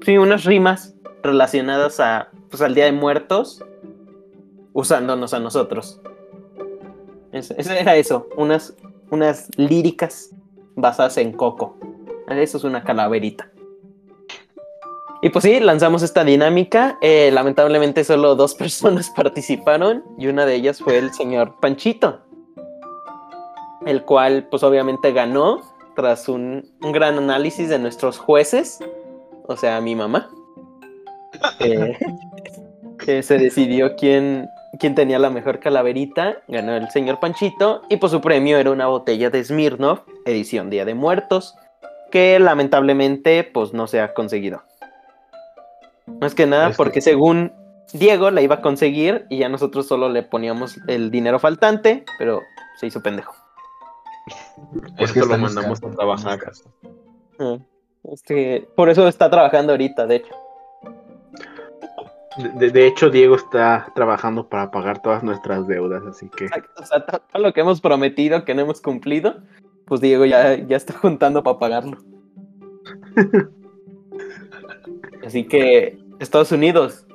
Sí, 0.04 0.18
unas 0.18 0.44
rimas 0.44 0.94
relacionadas 1.22 1.98
a, 1.98 2.28
pues, 2.58 2.62
al 2.68 2.74
Día 2.74 2.84
de 2.84 2.92
Muertos, 2.92 3.64
usándonos 4.72 5.34
a 5.34 5.40
nosotros. 5.40 6.00
Es- 7.32 7.50
Eso, 7.50 7.72
era 7.72 7.96
eso, 7.96 8.28
unas, 8.36 8.74
unas 9.10 9.48
líricas 9.56 10.30
basadas 10.76 11.16
en 11.16 11.32
Coco. 11.32 11.76
Eso 12.28 12.58
es 12.58 12.64
una 12.64 12.84
calaverita. 12.84 13.50
Y 15.20 15.30
pues 15.30 15.42
sí, 15.42 15.58
lanzamos 15.58 16.02
esta 16.02 16.22
dinámica. 16.22 16.96
Eh, 17.00 17.30
lamentablemente 17.32 18.04
solo 18.04 18.36
dos 18.36 18.54
personas 18.56 19.10
participaron 19.10 20.04
y 20.18 20.28
una 20.28 20.46
de 20.46 20.54
ellas 20.54 20.78
fue 20.80 20.98
el 20.98 21.12
señor 21.12 21.58
Panchito, 21.60 22.20
el 23.86 24.04
cual 24.04 24.46
pues 24.50 24.62
obviamente 24.62 25.12
ganó 25.12 25.60
tras 25.96 26.28
un, 26.28 26.70
un 26.82 26.92
gran 26.92 27.16
análisis 27.18 27.68
de 27.68 27.78
nuestros 27.78 28.18
jueces, 28.18 28.78
o 29.48 29.56
sea, 29.56 29.80
mi 29.80 29.96
mamá. 29.96 30.30
Eh, 31.58 31.98
que 33.04 33.22
se 33.22 33.38
decidió 33.38 33.96
quién, 33.96 34.48
quién 34.78 34.94
tenía 34.94 35.18
la 35.18 35.30
mejor 35.30 35.60
calaverita, 35.60 36.38
ganó 36.48 36.74
el 36.74 36.88
señor 36.90 37.20
Panchito 37.20 37.82
y 37.88 37.96
pues 37.98 38.12
su 38.12 38.20
premio 38.20 38.58
era 38.58 38.70
una 38.70 38.86
botella 38.86 39.30
de 39.30 39.44
Smirnoff, 39.44 40.00
edición 40.24 40.70
Día 40.70 40.84
de 40.84 40.94
Muertos, 40.94 41.54
que 42.10 42.38
lamentablemente 42.38 43.44
pues 43.44 43.72
no 43.72 43.86
se 43.86 44.00
ha 44.00 44.14
conseguido. 44.14 44.62
Más 46.20 46.34
que 46.34 46.46
nada 46.46 46.66
Este- 46.70 46.76
porque 46.76 47.00
según 47.00 47.52
Diego 47.92 48.30
la 48.30 48.40
iba 48.42 48.56
a 48.56 48.60
conseguir 48.62 49.26
y 49.28 49.38
ya 49.38 49.48
nosotros 49.48 49.86
solo 49.86 50.08
le 50.08 50.22
poníamos 50.22 50.78
el 50.88 51.10
dinero 51.10 51.38
faltante, 51.38 52.04
pero 52.18 52.42
se 52.78 52.86
hizo 52.86 53.02
pendejo. 53.02 53.34
Por 54.96 55.12
que 55.12 55.20
eso 55.20 55.28
lo 55.28 55.38
mandamos 55.38 55.82
a 55.82 55.90
trabajar. 55.90 56.38
Ah, 57.38 57.58
Este, 58.10 58.68
por 58.76 58.88
eso 58.90 59.06
está 59.08 59.30
trabajando 59.30 59.72
ahorita, 59.72 60.06
de 60.06 60.16
hecho. 60.16 60.34
De, 62.36 62.70
de 62.70 62.86
hecho, 62.86 63.10
Diego 63.10 63.36
está 63.36 63.92
trabajando 63.94 64.48
para 64.48 64.70
pagar 64.70 65.00
todas 65.00 65.22
nuestras 65.22 65.66
deudas, 65.68 66.02
así 66.04 66.28
que 66.36 66.46
O 66.76 66.84
sea, 66.84 67.04
to- 67.06 67.20
todo 67.32 67.42
lo 67.42 67.52
que 67.52 67.60
hemos 67.60 67.80
prometido 67.80 68.44
que 68.44 68.54
no 68.54 68.62
hemos 68.62 68.80
cumplido, 68.80 69.36
pues 69.84 70.00
Diego 70.00 70.24
ya, 70.24 70.56
ya 70.56 70.76
está 70.76 70.94
juntando 70.94 71.42
para 71.42 71.58
pagarlo. 71.58 71.98
Así 75.24 75.44
que, 75.44 75.98
Estados 76.18 76.52
Unidos, 76.52 77.06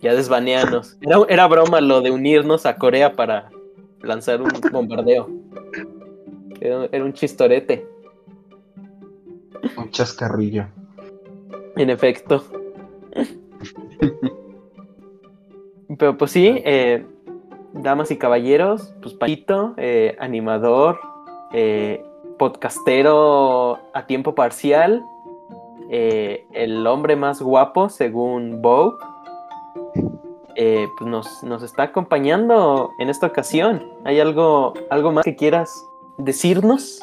ya 0.00 0.14
desbaneanos. 0.14 0.98
Era, 1.00 1.18
era 1.28 1.46
broma 1.46 1.80
lo 1.80 2.02
de 2.02 2.10
unirnos 2.10 2.66
a 2.66 2.76
Corea 2.76 3.12
para 3.14 3.50
lanzar 4.02 4.42
un 4.42 4.50
bombardeo. 4.72 5.30
Era, 6.60 6.88
era 6.92 7.04
un 7.04 7.12
chistorete, 7.14 7.86
Un 9.78 9.90
chascarrillo. 9.90 10.66
en 11.76 11.90
efecto. 11.90 12.44
Pero 15.98 16.16
pues 16.16 16.30
sí, 16.30 16.62
eh, 16.64 17.06
damas 17.72 18.10
y 18.10 18.16
caballeros, 18.16 18.94
pues 19.02 19.14
Paquito, 19.14 19.74
eh, 19.76 20.16
animador, 20.20 20.98
eh, 21.52 22.04
podcastero 22.38 23.78
a 23.92 24.06
tiempo 24.06 24.34
parcial, 24.34 25.04
eh, 25.90 26.46
el 26.52 26.86
hombre 26.86 27.16
más 27.16 27.42
guapo 27.42 27.88
según 27.88 28.62
Vogue, 28.62 28.96
eh, 30.56 30.88
pues 30.98 31.10
nos, 31.10 31.42
nos 31.42 31.62
está 31.62 31.84
acompañando 31.84 32.90
en 32.98 33.10
esta 33.10 33.26
ocasión. 33.26 33.84
¿Hay 34.04 34.20
algo, 34.20 34.74
algo 34.90 35.12
más 35.12 35.24
que 35.24 35.36
quieras 35.36 35.72
decirnos? 36.18 37.00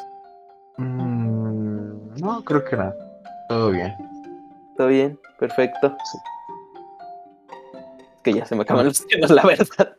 Mm, 0.78 2.20
no, 2.20 2.42
creo 2.44 2.64
que 2.64 2.76
nada. 2.76 2.94
Todo 3.48 3.70
bien. 3.70 3.94
¿Todo 4.76 4.88
bien? 4.88 5.18
Perfecto. 5.38 5.94
Sí. 6.10 6.18
Que 8.22 8.32
ya 8.32 8.46
se 8.46 8.54
me 8.54 8.62
acaban 8.62 8.86
los 8.86 9.06
temas, 9.06 9.30
la 9.30 9.42
verdad. 9.44 9.94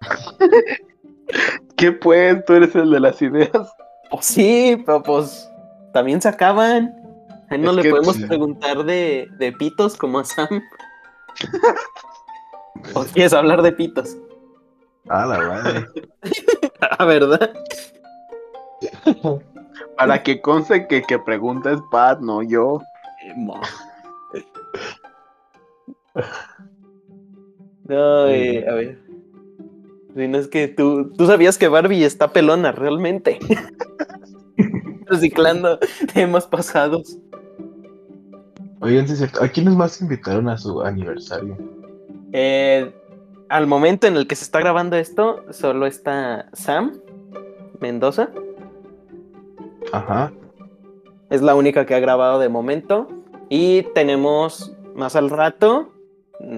¿qué 1.76 1.92
pues? 1.92 2.44
Tú 2.44 2.54
eres 2.54 2.74
el 2.74 2.90
de 2.90 3.00
las 3.00 3.20
ideas. 3.22 3.74
Pues 4.10 4.24
sí, 4.26 4.82
pero 4.84 5.02
pues 5.02 5.50
también 5.92 6.20
se 6.20 6.28
acaban. 6.28 6.94
No 7.50 7.70
Es 7.70 7.76
le 7.76 7.82
que, 7.82 7.90
podemos 7.90 8.16
sí. 8.16 8.24
preguntar 8.24 8.84
de, 8.84 9.28
de 9.38 9.52
pitos 9.52 9.96
como 9.96 10.18
a 10.20 10.24
Sam. 10.24 10.62
¿O 12.94 13.04
quieres 13.04 13.32
hablar 13.32 13.62
de 13.62 13.72
pitos? 13.72 14.16
Ah, 15.08 15.26
la 15.26 15.38
madre. 15.38 15.86
Ah, 16.98 17.04
¿verdad? 17.04 17.52
Para 19.96 20.20
que 20.20 20.40
conste 20.40 20.88
que 20.88 21.00
que 21.02 21.16
pregunta 21.20 21.70
es 21.70 21.78
Pat, 21.92 22.18
no 22.18 22.42
yo. 22.42 22.80
No, 27.92 28.26
eh, 28.26 28.66
a 28.66 28.72
ver. 28.72 28.98
Si 30.16 30.26
no 30.26 30.38
es 30.38 30.48
que 30.48 30.66
tú, 30.66 31.12
tú 31.12 31.26
sabías 31.26 31.58
que 31.58 31.68
Barbie 31.68 32.04
está 32.04 32.32
pelona, 32.32 32.72
realmente. 32.72 33.38
Reciclando 35.06 35.78
temas 36.14 36.46
pasados. 36.46 37.18
Oigan, 38.80 39.06
cierto. 39.06 39.44
¿A 39.44 39.48
quiénes 39.48 39.74
más 39.74 40.00
invitaron 40.00 40.48
a 40.48 40.56
su 40.56 40.80
aniversario? 40.80 41.58
Eh, 42.32 42.94
al 43.50 43.66
momento 43.66 44.06
en 44.06 44.16
el 44.16 44.26
que 44.26 44.36
se 44.36 44.44
está 44.44 44.60
grabando 44.60 44.96
esto, 44.96 45.44
solo 45.50 45.84
está 45.84 46.48
Sam 46.54 46.98
Mendoza. 47.78 48.30
Ajá. 49.92 50.32
Es 51.28 51.42
la 51.42 51.54
única 51.54 51.84
que 51.84 51.94
ha 51.94 52.00
grabado 52.00 52.38
de 52.38 52.48
momento. 52.48 53.06
Y 53.50 53.82
tenemos 53.94 54.74
más 54.94 55.14
al 55.14 55.28
rato. 55.28 55.91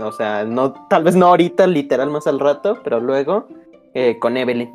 O 0.00 0.12
sea, 0.12 0.44
no, 0.44 0.72
tal 0.88 1.04
vez 1.04 1.14
no 1.14 1.26
ahorita, 1.26 1.66
literal 1.66 2.10
más 2.10 2.26
al 2.26 2.40
rato, 2.40 2.80
pero 2.82 3.00
luego 3.00 3.46
eh, 3.94 4.18
con 4.18 4.36
Evelyn. 4.36 4.72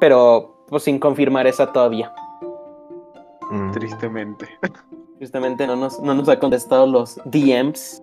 Pero 0.00 0.64
pues 0.68 0.84
sin 0.84 0.98
confirmar 0.98 1.46
esa 1.46 1.72
todavía. 1.72 2.12
Mm. 3.50 3.72
Tristemente. 3.72 4.48
Justamente 5.20 5.66
no 5.66 5.76
nos, 5.76 5.98
no 6.00 6.14
nos 6.14 6.28
ha 6.28 6.38
contestado 6.38 6.86
los 6.86 7.16
DMs. 7.24 8.02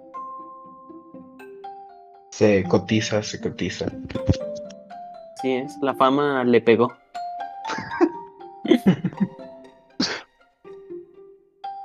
Se 2.32 2.64
cotiza, 2.64 3.22
se 3.22 3.40
cotiza. 3.40 3.86
Sí, 5.42 5.54
es, 5.54 5.78
la 5.82 5.94
fama 5.94 6.44
le 6.44 6.60
pegó. 6.62 6.92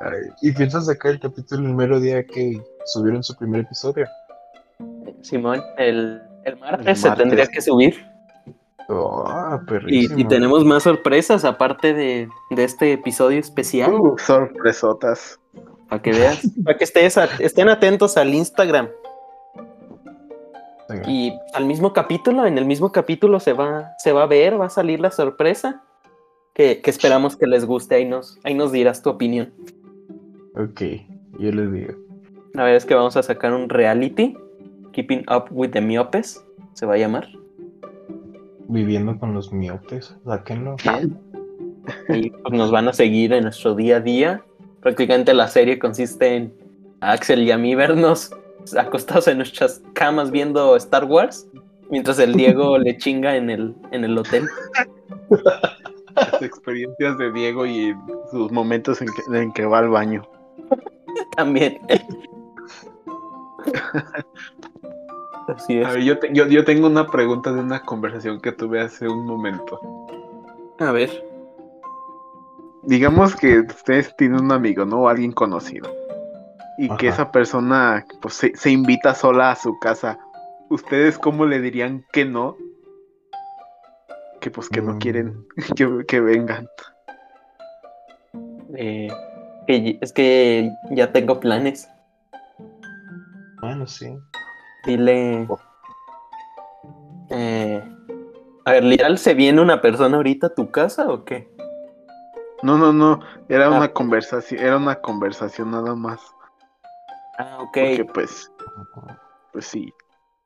Ay, 0.01 0.23
¿Y 0.41 0.53
piensas 0.53 0.87
sacar 0.87 1.11
el 1.13 1.21
capítulo 1.21 1.69
el 1.69 1.75
mero 1.75 2.01
día 2.01 2.25
que 2.25 2.63
subieron 2.89 3.23
su 3.23 3.35
primer 3.37 3.61
episodio? 3.63 4.07
Simón, 5.23 5.63
el, 5.77 6.21
el 6.45 6.57
martes 6.59 6.87
El 6.87 6.97
se 6.97 7.11
tendría 7.13 7.47
que 7.47 7.61
subir. 7.61 8.07
Oh, 8.91 9.59
Y, 9.87 10.21
y 10.21 10.25
tenemos 10.25 10.65
más 10.65 10.85
sorpresas 10.85 11.45
aparte 11.45 11.93
de, 11.93 12.29
de 12.51 12.65
este 12.65 12.93
episodio 12.95 13.39
especial. 13.39 13.93
Uh, 13.93 14.17
sorpresotas. 14.19 15.39
Para 15.91 16.01
que 16.01 16.13
veas. 16.13 16.41
Para 16.65 16.79
que 16.79 16.85
estés 16.85 17.19
a- 17.19 17.29
estén 17.39 17.69
atentos 17.69 18.17
al 18.17 18.33
Instagram. 18.33 18.89
Venga. 20.89 21.11
Y 21.11 21.39
al 21.53 21.67
mismo 21.67 21.93
capítulo, 21.93 22.47
en 22.47 22.57
el 22.57 22.65
mismo 22.65 22.91
capítulo 22.91 23.41
se 23.41 23.53
va, 23.53 23.93
se 23.99 24.13
va 24.13 24.23
a 24.23 24.27
ver, 24.27 24.59
va 24.59 24.67
a 24.67 24.71
salir 24.71 25.01
la 25.01 25.11
sorpresa. 25.11 25.83
Que, 26.55 26.81
que 26.81 26.91
esperamos 26.91 27.37
que 27.37 27.47
les 27.47 27.65
guste. 27.67 27.97
Ahí 27.97 28.05
nos, 28.07 28.39
ahí 28.43 28.55
nos 28.55 28.73
dirás 28.73 29.03
tu 29.03 29.11
opinión. 29.11 29.53
Ok, 30.57 30.81
yo 31.39 31.53
les 31.53 31.73
digo. 31.73 31.95
La 32.55 32.65
verdad 32.65 32.77
es 32.77 32.87
que 32.87 32.95
vamos 32.95 33.17
a 33.17 33.23
sacar 33.23 33.53
un 33.53 33.69
reality. 33.69 34.37
Keeping 34.93 35.25
Up 35.31 35.47
with 35.51 35.71
the 35.71 35.81
Miopes. 35.81 36.45
Se 36.73 36.87
va 36.87 36.95
a 36.95 36.99
llamar. 36.99 37.29
Viviendo 38.69 39.19
con 39.19 39.33
los 39.33 39.53
miopes, 39.53 40.15
sáquenlo. 40.27 40.77
Y 42.11 42.31
pues, 42.31 42.53
nos 42.53 42.71
van 42.71 42.89
a 42.89 42.93
seguir 42.93 43.33
en 43.33 43.45
nuestro 43.45 43.75
día 43.75 43.97
a 43.97 44.01
día. 44.01 44.45
Prácticamente 44.81 45.33
la 45.33 45.49
serie 45.49 45.79
consiste 45.79 46.37
en 46.37 46.55
a 47.01 47.13
Axel 47.13 47.43
y 47.43 47.51
a 47.51 47.59
mí 47.59 47.75
vernos 47.75 48.31
acostados 48.79 49.29
en 49.29 49.39
nuestras 49.39 49.83
camas 49.95 50.31
viendo 50.31 50.77
Star 50.77 51.05
Wars. 51.05 51.49
Mientras 51.91 52.19
el 52.19 52.35
Diego 52.35 52.79
le 52.79 52.97
chinga 52.99 53.37
en 53.37 53.51
el, 53.51 53.75
en 53.93 54.05
el 54.05 54.19
hotel. 54.19 54.47
Las 56.15 56.43
experiencias 56.43 57.17
de 57.19 57.33
Diego 57.33 57.65
y 57.65 57.95
sus 58.31 58.53
momentos 58.53 59.01
en 59.01 59.09
que, 59.09 59.39
en 59.39 59.53
que 59.53 59.65
va 59.65 59.79
al 59.79 59.89
baño. 59.89 60.29
También. 61.37 61.79
Así 65.49 65.79
A 65.83 65.89
es. 65.89 65.95
ver, 65.95 66.03
yo, 66.05 66.19
te- 66.19 66.33
yo, 66.35 66.47
yo 66.47 66.65
tengo 66.65 66.87
una 66.87 67.07
pregunta 67.07 67.53
de 67.53 67.61
una 67.61 67.81
conversación 67.83 68.41
que 68.41 68.53
tuve 68.53 68.81
hace 68.81 69.09
un 69.09 69.25
momento. 69.27 69.81
A 70.79 70.93
ver. 70.93 71.11
Digamos 72.83 73.35
que 73.35 73.61
ustedes 73.61 74.15
tienen 74.17 74.41
un 74.45 74.53
amigo, 74.53 74.85
¿no? 74.85 75.03
O 75.03 75.09
alguien 75.09 75.33
conocido. 75.33 75.91
Y 76.77 76.89
que 76.97 77.09
esa 77.09 77.33
persona 77.33 78.05
pues, 78.23 78.35
se, 78.35 78.55
se 78.57 78.71
invita 78.71 79.15
sola 79.15 79.51
a 79.51 79.57
su 79.57 79.79
casa. 79.81 80.19
¿Ustedes 80.71 81.19
cómo 81.19 81.45
le 81.47 81.61
dirían 81.61 82.05
que 82.13 82.25
no? 82.25 82.57
Que 84.41 84.51
pues 84.51 84.69
que 84.69 84.81
no 84.81 84.95
Mm. 84.95 84.99
quieren 84.99 85.47
que, 85.77 86.05
que 86.07 86.21
vengan. 86.21 86.69
eh, 88.77 89.09
es 89.67 90.13
que 90.13 90.71
ya 90.91 91.11
tengo 91.13 91.41
planes. 91.41 91.89
Bueno, 93.61 93.87
sí. 93.87 94.19
Dile. 94.85 95.49
Eh, 97.31 97.83
a 98.65 98.73
ver, 98.73 98.85
¿Lial 98.85 99.19
se 99.19 99.35
viene 99.35 99.61
una 99.61 99.81
persona 99.81 100.17
ahorita 100.17 100.49
a 100.49 100.55
tu 100.55 100.71
casa 100.71 101.09
o 101.09 101.25
qué? 101.25 101.49
No, 102.63 102.77
no, 102.79 102.93
no. 102.93 103.21
Era 103.49 103.67
Ah. 103.67 103.77
una 103.79 103.89
conversación, 103.89 104.61
era 104.61 104.77
una 104.77 104.97
conversación 104.97 105.71
nada 105.71 105.95
más. 105.95 106.21
Ah, 107.39 107.59
ok. 107.61 107.71
Porque 107.73 108.05
pues, 108.13 108.53
pues 109.53 109.67
sí. 109.67 109.93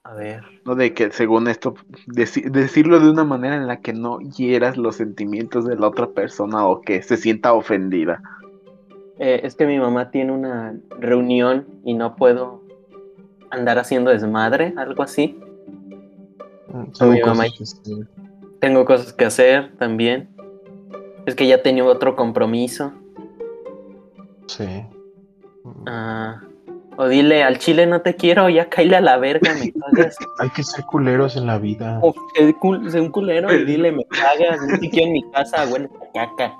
A 0.05 0.15
ver. 0.15 0.43
No 0.65 0.75
de 0.75 0.93
que 0.95 1.13
según 1.13 1.47
esto, 1.47 1.75
deci- 2.09 2.51
decirlo 2.51 2.99
de 2.99 3.09
una 3.11 3.23
manera 3.25 3.55
en 3.57 3.69
la 3.69 3.81
que 3.81 3.93
no 3.93 4.19
hieras 4.19 4.77
los 4.77 4.97
sentimientos 4.97 5.65
de 5.65 5.77
la 5.77 5.87
otra 5.87 6.09
persona 6.09 6.67
o 6.67 6.81
que 6.81 7.03
se 7.03 7.17
sienta 7.17 7.53
ofendida. 7.53 8.21
Eh, 9.19 9.41
es 9.45 9.55
que 9.55 9.65
mi 9.67 9.79
mamá 9.79 10.11
tiene 10.11 10.33
una 10.33 10.75
reunión 10.99 11.67
y 11.85 11.95
no 11.95 12.17
puedo 12.17 12.62
andar 13.53 13.79
haciendo 13.79 14.11
desmadre, 14.11 14.75
algo 14.77 15.03
así. 15.03 15.39
Tengo 16.99 17.13
mi 17.13 17.21
cosas 17.21 17.37
mamá- 17.39 17.45
que 17.57 17.63
hacer. 17.63 18.07
Tengo 18.61 18.85
cosas 18.85 19.13
que 19.13 19.25
hacer 19.25 19.77
también. 19.77 20.29
Es 21.27 21.35
que 21.35 21.47
ya 21.47 21.63
tenía 21.63 21.85
otro 21.85 22.17
compromiso. 22.17 22.93
Sí. 24.47 24.85
Ah, 25.87 26.41
o 26.97 27.07
dile 27.09 27.43
al 27.43 27.59
chile 27.59 27.87
no 27.87 28.01
te 28.03 28.17
quiero, 28.17 28.49
ya 28.49 28.69
caíle 28.69 28.97
a 28.97 29.01
la 29.01 29.17
verga, 29.19 29.53
me 29.55 29.73
cagas. 29.97 30.17
Hay 30.39 30.51
que 30.51 30.63
ser 30.63 30.85
culeros 30.85 31.37
en 31.37 31.47
la 31.47 31.59
vida. 31.59 31.99
O 32.03 32.13
cul- 32.61 32.89
sé 32.91 33.01
un 33.01 33.11
culero 33.11 33.53
y 33.53 33.65
dile 33.65 33.93
me 33.93 34.05
cagas, 34.07 34.61
no 34.67 34.79
te 34.79 34.91
quiero 34.91 35.07
en 35.07 35.13
mi 35.13 35.31
casa, 35.31 35.67
huele 35.69 35.89
caca. 36.15 36.55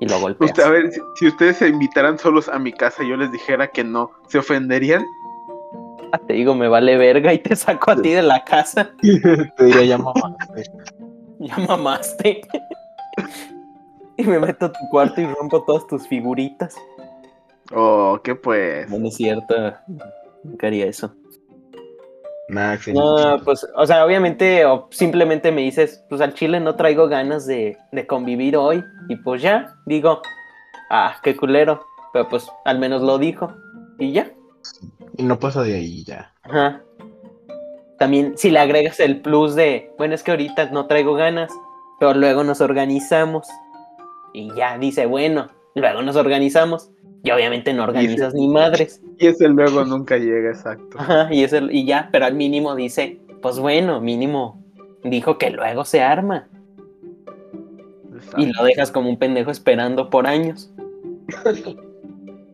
Y 0.00 0.08
lo 0.08 0.18
golpeas. 0.20 0.50
Usted, 0.50 0.62
a 0.64 0.70
ver, 0.70 0.90
si, 0.90 1.00
si 1.16 1.26
ustedes 1.28 1.56
se 1.58 1.68
invitaran 1.68 2.18
solos 2.18 2.48
a 2.48 2.58
mi 2.58 2.72
casa 2.72 3.04
y 3.04 3.08
yo 3.10 3.16
les 3.16 3.30
dijera 3.30 3.68
que 3.68 3.84
no, 3.84 4.10
¿se 4.28 4.38
ofenderían? 4.38 5.04
Te 6.26 6.34
digo, 6.34 6.54
me 6.54 6.68
vale 6.68 6.96
verga 6.96 7.32
y 7.32 7.38
te 7.38 7.56
saco 7.56 7.90
a 7.90 7.96
ti 7.96 8.10
de 8.10 8.22
la 8.22 8.44
casa. 8.44 8.90
Te 9.00 9.64
diría 9.64 9.84
ya 9.84 9.98
mamá. 9.98 10.36
Ya 11.40 11.58
mamaste. 11.58 12.42
y 14.16 14.22
me 14.22 14.38
meto 14.38 14.66
a 14.66 14.72
tu 14.72 14.78
cuarto 14.88 15.20
y 15.20 15.26
rompo 15.26 15.62
todas 15.64 15.86
tus 15.88 16.06
figuritas. 16.06 16.76
Oh, 17.74 18.18
¿qué 18.22 18.34
pues? 18.36 18.88
No, 18.88 18.98
no 18.98 19.08
es 19.08 19.16
cierto. 19.16 19.54
Nunca 20.44 20.68
haría 20.68 20.86
eso. 20.86 21.12
No, 22.48 23.40
pues, 23.44 23.66
o 23.74 23.86
sea, 23.86 24.04
obviamente, 24.04 24.64
o 24.64 24.86
simplemente 24.90 25.50
me 25.50 25.62
dices, 25.62 26.04
pues 26.08 26.20
al 26.20 26.34
chile 26.34 26.60
no 26.60 26.76
traigo 26.76 27.08
ganas 27.08 27.46
de, 27.46 27.76
de 27.90 28.06
convivir 28.06 28.56
hoy. 28.56 28.84
Y 29.08 29.16
pues 29.16 29.42
ya, 29.42 29.74
digo, 29.86 30.22
ah, 30.90 31.16
qué 31.22 31.36
culero. 31.36 31.84
Pero 32.12 32.28
pues 32.28 32.48
al 32.64 32.78
menos 32.78 33.02
lo 33.02 33.18
dijo. 33.18 33.52
Y 33.98 34.12
ya. 34.12 34.30
Y 35.16 35.22
no 35.22 35.38
pasa 35.38 35.62
de 35.62 35.74
ahí 35.74 36.04
ya. 36.04 36.32
Ajá. 36.42 36.82
También, 37.98 38.36
si 38.36 38.50
le 38.50 38.58
agregas 38.58 39.00
el 39.00 39.20
plus 39.20 39.54
de, 39.54 39.92
bueno, 39.98 40.14
es 40.14 40.22
que 40.22 40.32
ahorita 40.32 40.70
no 40.70 40.86
traigo 40.86 41.14
ganas, 41.14 41.52
pero 42.00 42.14
luego 42.14 42.44
nos 42.44 42.60
organizamos. 42.60 43.46
Y 44.32 44.52
ya 44.54 44.78
dice, 44.78 45.06
bueno, 45.06 45.48
luego 45.74 46.02
nos 46.02 46.16
organizamos. 46.16 46.90
Y 47.22 47.30
obviamente 47.30 47.72
no 47.72 47.84
organizas 47.84 48.34
ni 48.34 48.48
madres. 48.48 49.00
Y 49.18 49.28
ese 49.28 49.48
luego 49.48 49.84
nunca 49.84 50.18
llega, 50.18 50.50
exacto. 50.50 50.98
Ajá, 50.98 51.28
y, 51.32 51.42
eso, 51.44 51.56
y 51.70 51.86
ya, 51.86 52.10
pero 52.12 52.26
al 52.26 52.34
mínimo 52.34 52.74
dice, 52.74 53.18
pues 53.40 53.58
bueno, 53.58 54.00
mínimo 54.00 54.62
dijo 55.04 55.38
que 55.38 55.50
luego 55.50 55.84
se 55.84 56.02
arma. 56.02 56.48
Y 58.36 58.52
lo 58.52 58.64
dejas 58.64 58.90
como 58.90 59.08
un 59.08 59.18
pendejo 59.18 59.50
esperando 59.50 60.10
por 60.10 60.26
años. 60.26 60.70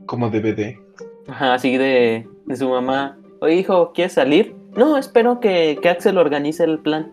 Como 0.06 0.30
DVD. 0.30 0.76
Ajá, 1.28 1.54
así 1.54 1.76
de, 1.76 2.28
de 2.46 2.56
su 2.56 2.68
mamá. 2.68 3.18
Oye, 3.40 3.56
hijo, 3.56 3.92
¿quieres 3.92 4.14
salir? 4.14 4.56
No, 4.76 4.96
espero 4.96 5.40
que, 5.40 5.78
que 5.80 5.88
Axel 5.88 6.18
organice 6.18 6.64
el 6.64 6.78
plan. 6.78 7.12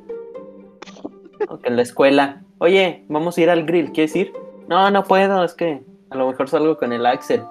O 1.48 1.60
que 1.60 1.70
en 1.70 1.76
la 1.76 1.82
escuela. 1.82 2.44
Oye, 2.60 3.06
vamos 3.08 3.38
a 3.38 3.42
ir 3.42 3.50
al 3.50 3.66
grill, 3.66 3.92
¿quieres 3.92 4.16
ir? 4.16 4.34
No, 4.68 4.90
no 4.92 5.04
puedo, 5.04 5.44
es 5.44 5.54
que 5.54 5.84
a 6.10 6.18
lo 6.18 6.28
mejor 6.28 6.50
salgo 6.50 6.78
con 6.78 6.94
el 6.94 7.06
Axel. 7.06 7.44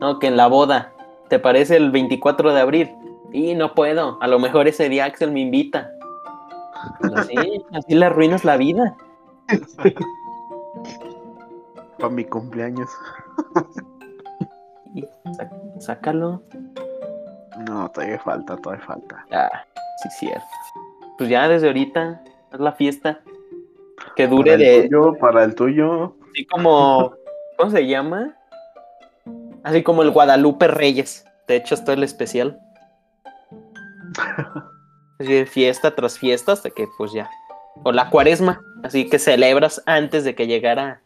No, 0.00 0.18
que 0.18 0.26
en 0.26 0.36
la 0.36 0.46
boda. 0.46 0.92
¿Te 1.28 1.38
parece 1.38 1.76
el 1.76 1.90
24 1.90 2.52
de 2.52 2.60
abril? 2.60 2.90
Y 3.32 3.54
no 3.54 3.74
puedo, 3.74 4.18
a 4.20 4.28
lo 4.28 4.38
mejor 4.38 4.68
ese 4.68 4.88
día 4.88 5.06
Axel 5.06 5.32
me 5.32 5.40
invita. 5.40 5.90
Así, 7.14 7.34
así 7.72 7.94
le 7.94 8.06
arruinas 8.06 8.44
la 8.44 8.56
vida. 8.56 8.96
Para 11.98 12.12
mi 12.12 12.24
cumpleaños. 12.24 12.90
Y 14.94 15.08
sácalo. 15.78 16.42
No, 17.68 17.90
todavía 17.90 18.18
falta, 18.18 18.56
todavía 18.56 18.84
falta. 18.84 19.24
Ah, 19.30 19.64
sí, 20.02 20.08
cierto. 20.18 20.44
Pues 21.18 21.30
ya 21.30 21.48
desde 21.48 21.68
ahorita 21.68 22.22
es 22.52 22.60
la 22.60 22.72
fiesta. 22.72 23.20
Que 24.16 24.24
Para 24.24 24.36
dure 24.36 24.52
el 24.54 24.58
de. 24.58 24.82
tuyo, 24.88 25.16
para 25.18 25.44
el 25.44 25.54
tuyo. 25.54 26.16
Así 26.32 26.46
como. 26.46 27.14
¿Cómo 27.56 27.70
se 27.70 27.86
llama? 27.86 28.36
Así 29.62 29.82
como 29.82 30.02
el 30.02 30.10
Guadalupe 30.10 30.66
Reyes. 30.68 31.24
De 31.46 31.56
hecho, 31.56 31.74
esto 31.74 31.92
es 31.92 31.98
el 31.98 32.04
especial. 32.04 32.58
Así 35.20 35.32
de 35.32 35.46
fiesta 35.46 35.94
tras 35.94 36.18
fiesta 36.18 36.52
hasta 36.52 36.70
que, 36.70 36.86
pues 36.98 37.12
ya. 37.12 37.30
O 37.84 37.92
la 37.92 38.10
cuaresma. 38.10 38.60
Así 38.82 39.08
que 39.08 39.18
celebras 39.18 39.82
antes 39.86 40.24
de 40.24 40.34
que 40.34 40.46
llegara 40.46 41.02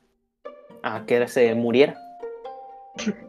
a 0.82 1.05
que 1.05 1.26
se 1.28 1.55
muriera. 1.55 1.97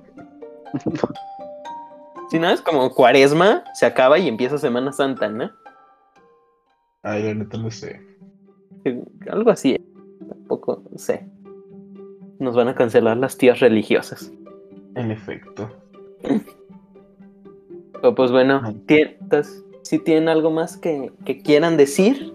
Si 2.29 2.39
no, 2.39 2.49
es 2.49 2.61
como 2.61 2.93
cuaresma, 2.93 3.63
se 3.73 3.85
acaba 3.85 4.19
y 4.19 4.27
empieza 4.27 4.57
Semana 4.57 4.91
Santa, 4.91 5.29
¿no? 5.29 5.49
Ay, 7.01 7.23
la 7.23 7.33
neta 7.35 7.57
no 7.57 7.71
sé. 7.71 8.01
Algo 9.31 9.49
así. 9.51 9.75
¿eh? 9.75 9.81
Tampoco 10.27 10.83
sé. 10.97 11.25
Nos 12.39 12.53
van 12.53 12.67
a 12.67 12.75
cancelar 12.75 13.15
las 13.15 13.37
tías 13.37 13.61
religiosas. 13.61 14.29
En 14.95 15.11
efecto. 15.11 15.69
Pero 17.93 18.13
pues 18.13 18.31
bueno, 18.31 18.57
Ajá. 18.57 18.73
¿tien- 18.87 19.15
entonces, 19.21 19.63
si 19.83 19.97
tienen 19.99 20.27
algo 20.27 20.51
más 20.51 20.75
que, 20.75 21.13
que 21.25 21.41
quieran 21.41 21.77
decir, 21.77 22.33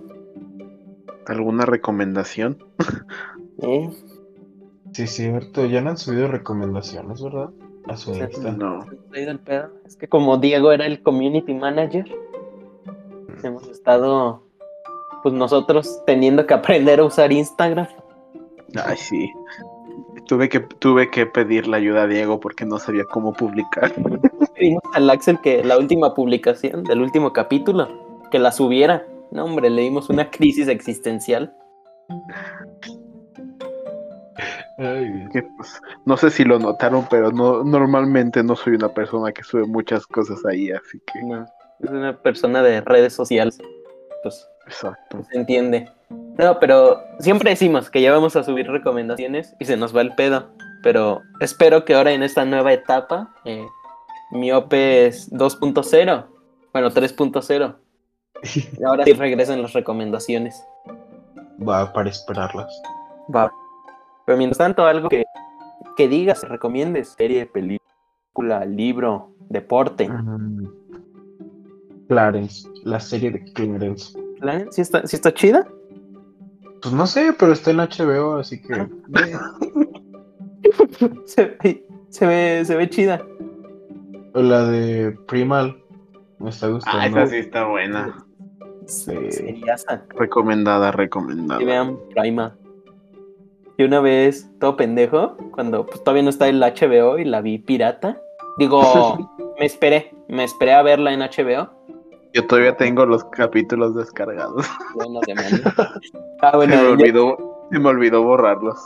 ¿Alguna 1.27 1.67
recomendación? 1.67 2.65
¿eh? 3.63 3.91
Sí, 4.93 5.07
cierto. 5.07 5.67
Ya 5.67 5.83
no 5.83 5.91
han 5.91 5.99
subido 5.99 6.29
recomendaciones, 6.29 7.23
¿verdad? 7.23 7.51
A 7.89 7.97
su 7.97 8.15
Insta. 8.15 8.53
No. 8.53 8.87
Traído 9.11 9.33
el 9.33 9.41
pedo. 9.41 9.71
Es 9.87 9.97
que 9.97 10.09
como 10.09 10.37
Diego 10.39 10.73
era 10.73 10.87
el 10.87 11.03
community 11.03 11.55
manager, 11.55 12.05
hemos 13.43 13.69
estado, 13.69 14.43
pues 15.23 15.35
nosotros 15.35 16.03
teniendo 16.07 16.47
que 16.47 16.55
aprender 16.55 17.01
a 17.01 17.05
usar 17.05 17.33
Instagram. 17.33 17.89
Ay, 18.85 18.97
sí. 18.97 19.31
Tuve 20.27 20.49
que, 20.49 20.61
tuve 20.61 21.11
que 21.11 21.27
pedir 21.27 21.67
la 21.67 21.79
ayuda 21.79 22.03
a 22.05 22.07
Diego 22.07 22.41
porque 22.41 22.65
no 22.65 22.79
sabía 22.79 23.05
cómo 23.05 23.33
publicar. 23.33 23.93
Pedimos 24.55 24.83
al 24.95 25.11
Axel 25.11 25.41
que 25.41 25.65
la 25.65 25.77
última 25.79 26.15
publicación 26.15 26.85
del 26.85 27.03
último 27.03 27.33
capítulo, 27.33 27.89
que 28.31 28.39
la 28.39 28.53
subiera. 28.53 29.07
No, 29.31 29.45
hombre, 29.45 29.71
le 29.71 29.83
dimos 29.83 30.09
una 30.11 30.31
crisis 30.31 30.69
existencial. 30.69 31.55
Ay, 34.79 35.29
Que, 35.33 35.43
pues, 35.43 35.81
no 36.05 36.17
sé 36.17 36.31
si 36.31 36.45
lo 36.45 36.59
notaron, 36.59 37.07
pero 37.11 37.31
no, 37.31 37.65
normalmente 37.65 38.43
no 38.43 38.57
soy 38.57 38.75
una 38.75 38.89
persona 38.89 39.33
que 39.33 39.43
sube 39.43 39.67
muchas 39.67 40.07
cosas 40.07 40.45
ahí, 40.47 40.71
así 40.71 41.01
que. 41.13 41.23
No, 41.23 41.47
es 41.81 41.91
una 41.91 42.17
persona 42.17 42.63
de 42.63 42.81
redes 42.81 43.13
sociales. 43.13 43.59
Pues 44.23 44.49
Exacto. 44.67 45.25
se 45.31 45.39
entiende. 45.39 45.91
No, 46.39 46.59
pero 46.61 47.03
siempre 47.19 47.51
decimos 47.51 47.91
que 47.91 48.01
ya 48.01 48.13
vamos 48.13 48.37
a 48.37 48.45
subir 48.45 48.71
recomendaciones 48.71 49.55
y 49.59 49.65
se 49.65 49.77
nos 49.77 49.95
va 49.97 50.03
el 50.03 50.15
pedo. 50.15 50.51
Pero 50.83 51.23
espero 51.41 51.85
que 51.85 51.95
ahora 51.95 52.13
en 52.13 52.23
esta 52.23 52.45
nueva 52.45 52.73
etapa, 52.73 53.33
eh, 53.45 53.67
Miopes 54.33 55.31
2.0, 55.31 56.27
bueno, 56.73 56.91
3.0, 56.91 57.77
ahora 58.87 59.05
sí 59.05 59.13
regresen 59.13 59.63
las 59.63 59.73
recomendaciones. 59.73 60.65
Va 61.67 61.93
para 61.93 62.11
esperarlas. 62.11 62.73
Va. 63.35 63.53
Pero 64.27 64.39
mientras 64.39 64.59
tanto, 64.59 64.85
algo 64.87 65.09
que, 65.09 65.25
que 65.97 66.09
digas, 66.09 66.43
recomiendes, 66.49 67.15
serie, 67.19 67.47
película, 67.47 68.65
libro, 68.65 69.31
deporte. 69.49 70.09
Mm. 70.09 70.67
Clarence, 72.09 72.69
la 72.85 73.01
serie 73.01 73.31
de 73.31 73.43
Clarence. 73.53 74.19
¿La- 74.41 74.71
¿Sí 74.71 74.81
está, 74.83 75.07
sí 75.07 75.17
está 75.17 75.33
chida? 75.33 75.67
Pues 76.83 76.93
no 76.95 77.07
sé, 77.07 77.33
pero 77.39 77.53
está 77.53 77.71
en 77.71 77.79
HBO, 77.79 78.37
así 78.39 78.61
que. 78.61 78.87
Se, 81.27 81.57
ve- 81.63 81.85
se 82.09 82.27
ve, 82.27 82.65
se 82.65 82.77
ve 82.77 82.89
chida. 82.89 83.23
La 84.35 84.65
de 84.67 85.13
Primal. 85.27 85.83
Me 86.39 86.51
está 86.51 86.69
gustando. 86.69 86.99
Ah, 87.01 87.07
esa 87.07 87.27
sí 87.27 87.37
está 87.37 87.67
buena. 87.67 88.25
Sí. 88.87 89.15
Seriasa. 89.31 90.05
Recomendada, 90.11 90.91
Que 90.91 90.97
recomendada. 90.97 91.65
vean 91.65 91.99
Prima. 92.15 92.57
Y 93.79 93.85
una 93.85 94.01
vez, 94.01 94.49
todo 94.61 94.77
pendejo, 94.77 95.37
cuando 95.53 95.87
pues, 95.87 96.03
todavía 96.05 96.23
no 96.25 96.31
está 96.31 96.49
el 96.49 96.61
HBO 96.61 97.19
y 97.19 97.25
la 97.25 97.41
vi 97.41 97.59
pirata. 97.59 98.21
Digo, 98.59 99.19
me 99.59 99.67
esperé, 99.67 100.15
me 100.29 100.45
esperé 100.45 100.73
a 100.73 100.83
verla 100.83 101.13
en 101.13 101.21
HBO. 101.21 101.71
Yo 102.35 102.47
todavía 102.47 102.77
tengo 102.77 103.05
los 103.05 103.25
capítulos 103.25 103.95
descargados. 103.95 104.67
Bueno, 104.95 105.21
demonios. 105.27 105.61
Ah, 106.43 106.51
Se 106.51 106.57
bueno, 106.57 106.75
me 106.77 106.83
yo, 106.83 106.91
olvidó, 106.93 107.67
se 107.71 107.79
me 107.79 107.89
olvidó 107.89 108.23
borrarlos. 108.25 108.77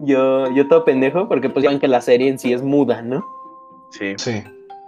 yo, 0.00 0.50
yo 0.52 0.66
todo 0.66 0.84
pendejo, 0.86 1.28
porque 1.28 1.50
pues 1.50 1.62
ya 1.62 1.68
ven 1.70 1.78
que 1.78 1.88
la 1.88 2.00
serie 2.00 2.28
en 2.30 2.38
sí 2.38 2.52
es 2.54 2.62
muda, 2.62 3.02
¿no? 3.02 3.22
Sí. 3.90 4.14
Sí. 4.16 4.42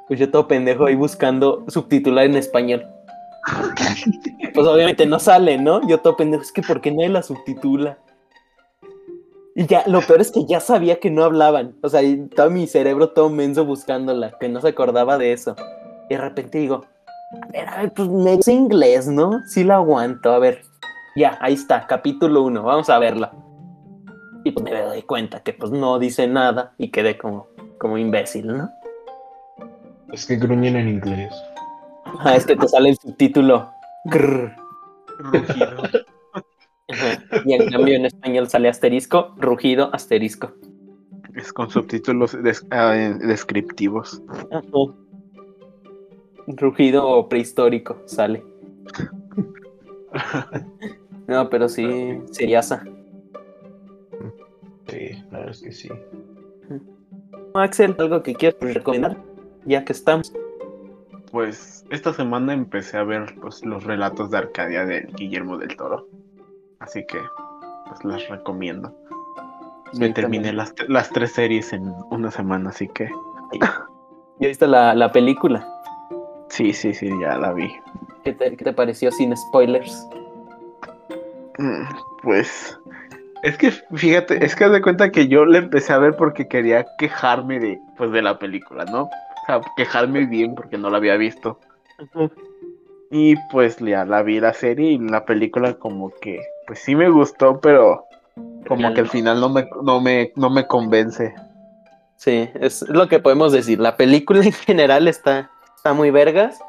Pues 0.08 0.18
yo 0.18 0.30
todo 0.30 0.48
pendejo 0.48 0.86
ahí 0.86 0.94
buscando 0.94 1.64
subtitular 1.68 2.24
en 2.24 2.36
español. 2.36 2.84
Pues 4.54 4.66
obviamente 4.66 5.06
no 5.06 5.18
sale, 5.20 5.58
¿no? 5.58 5.86
Yo 5.86 5.98
todo 5.98 6.16
pendejo, 6.16 6.42
es 6.42 6.50
que 6.52 6.60
¿por 6.62 6.80
qué 6.80 6.90
nadie 6.90 7.08
la 7.10 7.22
subtitula? 7.22 7.98
Y 9.56 9.66
ya, 9.66 9.82
lo 9.86 10.00
peor 10.00 10.20
es 10.20 10.30
que 10.30 10.44
ya 10.46 10.60
sabía 10.60 11.00
que 11.00 11.10
no 11.10 11.24
hablaban. 11.24 11.74
O 11.82 11.88
sea, 11.88 12.00
todo 12.34 12.50
mi 12.50 12.66
cerebro 12.66 13.10
todo 13.10 13.30
menso 13.30 13.64
buscándola, 13.64 14.36
que 14.38 14.48
no 14.48 14.60
se 14.60 14.68
acordaba 14.68 15.18
de 15.18 15.32
eso. 15.32 15.56
Y 16.08 16.14
de 16.14 16.20
repente 16.20 16.58
digo, 16.58 16.84
a 17.42 17.46
ver, 17.52 17.68
a 17.68 17.82
ver, 17.82 17.92
pues 17.92 18.08
me 18.08 18.36
dice 18.36 18.52
inglés, 18.52 19.08
¿no? 19.08 19.40
Sí 19.46 19.64
la 19.64 19.76
aguanto, 19.76 20.32
a 20.32 20.38
ver. 20.38 20.62
Ya, 21.16 21.38
ahí 21.40 21.54
está, 21.54 21.86
capítulo 21.86 22.42
1, 22.42 22.62
vamos 22.62 22.88
a 22.88 22.98
verla. 22.98 23.32
Y 24.44 24.52
pues 24.52 24.64
me 24.64 24.80
doy 24.80 25.02
cuenta 25.02 25.40
que 25.42 25.52
pues 25.52 25.70
no 25.70 25.98
dice 25.98 26.26
nada 26.26 26.72
y 26.78 26.90
quedé 26.90 27.18
como, 27.18 27.48
como 27.78 27.98
imbécil, 27.98 28.46
¿no? 28.46 28.70
Es 30.12 30.26
que 30.26 30.36
gruñen 30.36 30.76
en 30.76 30.88
inglés. 30.88 31.34
Ah, 32.20 32.36
es 32.36 32.46
que 32.46 32.56
te 32.56 32.66
sale 32.66 32.90
el 32.90 32.96
subtítulo. 32.96 33.70
Grrr. 34.04 34.56
Ajá. 36.90 37.22
Y 37.44 37.52
en 37.54 37.70
cambio 37.70 37.94
en 37.96 38.06
español 38.06 38.48
sale 38.48 38.68
asterisco, 38.68 39.34
rugido, 39.38 39.90
asterisco. 39.94 40.52
Es 41.34 41.52
con 41.52 41.70
subtítulos 41.70 42.40
des- 42.42 42.66
ah, 42.70 42.92
descriptivos. 43.20 44.22
Ajá. 44.50 44.62
rugido 46.46 47.28
prehistórico 47.28 48.02
sale. 48.06 48.42
No, 51.26 51.48
pero 51.48 51.68
sí, 51.68 52.18
seriasa. 52.32 52.82
Sí, 54.88 55.10
la 55.30 55.38
verdad 55.38 55.50
es 55.50 55.62
que 55.62 55.70
sí. 55.72 55.88
Axel, 57.54 57.94
¿algo 58.00 58.20
que 58.24 58.34
quieras 58.34 58.58
recomendar? 58.60 59.16
Ya 59.64 59.84
que 59.84 59.92
estamos. 59.92 60.32
Pues 61.30 61.84
esta 61.90 62.12
semana 62.12 62.52
empecé 62.52 62.96
a 62.96 63.04
ver 63.04 63.36
pues, 63.40 63.64
los 63.64 63.84
relatos 63.84 64.32
de 64.32 64.38
Arcadia 64.38 64.84
de 64.84 65.06
Guillermo 65.16 65.56
del 65.58 65.76
Toro. 65.76 66.08
Así 66.80 67.04
que 67.06 67.18
pues 67.86 68.04
las 68.04 68.28
recomiendo. 68.28 68.92
Sí, 69.92 70.00
Me 70.00 70.10
terminé 70.10 70.52
las, 70.52 70.74
las 70.88 71.10
tres 71.10 71.32
series 71.32 71.72
en 71.72 71.92
una 72.10 72.30
semana, 72.30 72.70
así 72.70 72.88
que 72.88 73.08
¿Ya 74.38 74.48
viste 74.48 74.66
la, 74.66 74.94
la 74.94 75.10
película? 75.12 75.66
sí, 76.48 76.72
sí, 76.72 76.94
sí, 76.94 77.08
ya 77.20 77.36
la 77.36 77.52
vi. 77.52 77.70
¿Qué 78.24 78.32
te, 78.32 78.56
qué 78.56 78.64
te 78.64 78.72
pareció 78.72 79.10
sin 79.10 79.36
spoilers? 79.36 80.06
Mm, 81.58 81.82
Pues 82.22 82.78
es 83.42 83.56
que 83.58 83.70
fíjate, 83.70 84.44
es 84.44 84.54
que 84.54 84.64
haz 84.64 84.72
de 84.72 84.82
cuenta 84.82 85.10
que 85.10 85.28
yo 85.28 85.44
la 85.44 85.58
empecé 85.58 85.92
a 85.92 85.98
ver 85.98 86.16
porque 86.16 86.48
quería 86.48 86.86
quejarme 86.98 87.58
de 87.58 87.78
pues 87.96 88.12
de 88.12 88.22
la 88.22 88.38
película, 88.38 88.84
¿no? 88.86 89.02
O 89.04 89.10
sea, 89.46 89.60
quejarme 89.76 90.26
bien 90.26 90.54
porque 90.54 90.78
no 90.78 90.90
la 90.90 90.98
había 90.98 91.16
visto. 91.16 91.58
Y 93.10 93.34
pues 93.50 93.78
ya 93.78 94.04
la 94.04 94.22
vi 94.22 94.38
la 94.40 94.52
serie 94.52 94.92
y 94.92 94.98
la 94.98 95.24
película 95.24 95.74
como 95.74 96.10
que 96.20 96.40
pues 96.70 96.84
sí 96.84 96.94
me 96.94 97.10
gustó, 97.10 97.60
pero 97.60 98.06
como 98.68 98.94
que 98.94 99.00
al 99.00 99.08
final 99.08 99.40
no 99.40 99.48
me 99.48 99.68
no 99.82 100.00
me 100.00 100.32
no 100.36 100.50
me 100.50 100.68
convence. 100.68 101.34
Sí, 102.14 102.48
es 102.54 102.88
lo 102.88 103.08
que 103.08 103.18
podemos 103.18 103.50
decir. 103.50 103.80
La 103.80 103.96
película 103.96 104.40
en 104.44 104.52
general 104.52 105.08
está, 105.08 105.50
está 105.74 105.94
muy 105.94 106.12
vergas, 106.12 106.60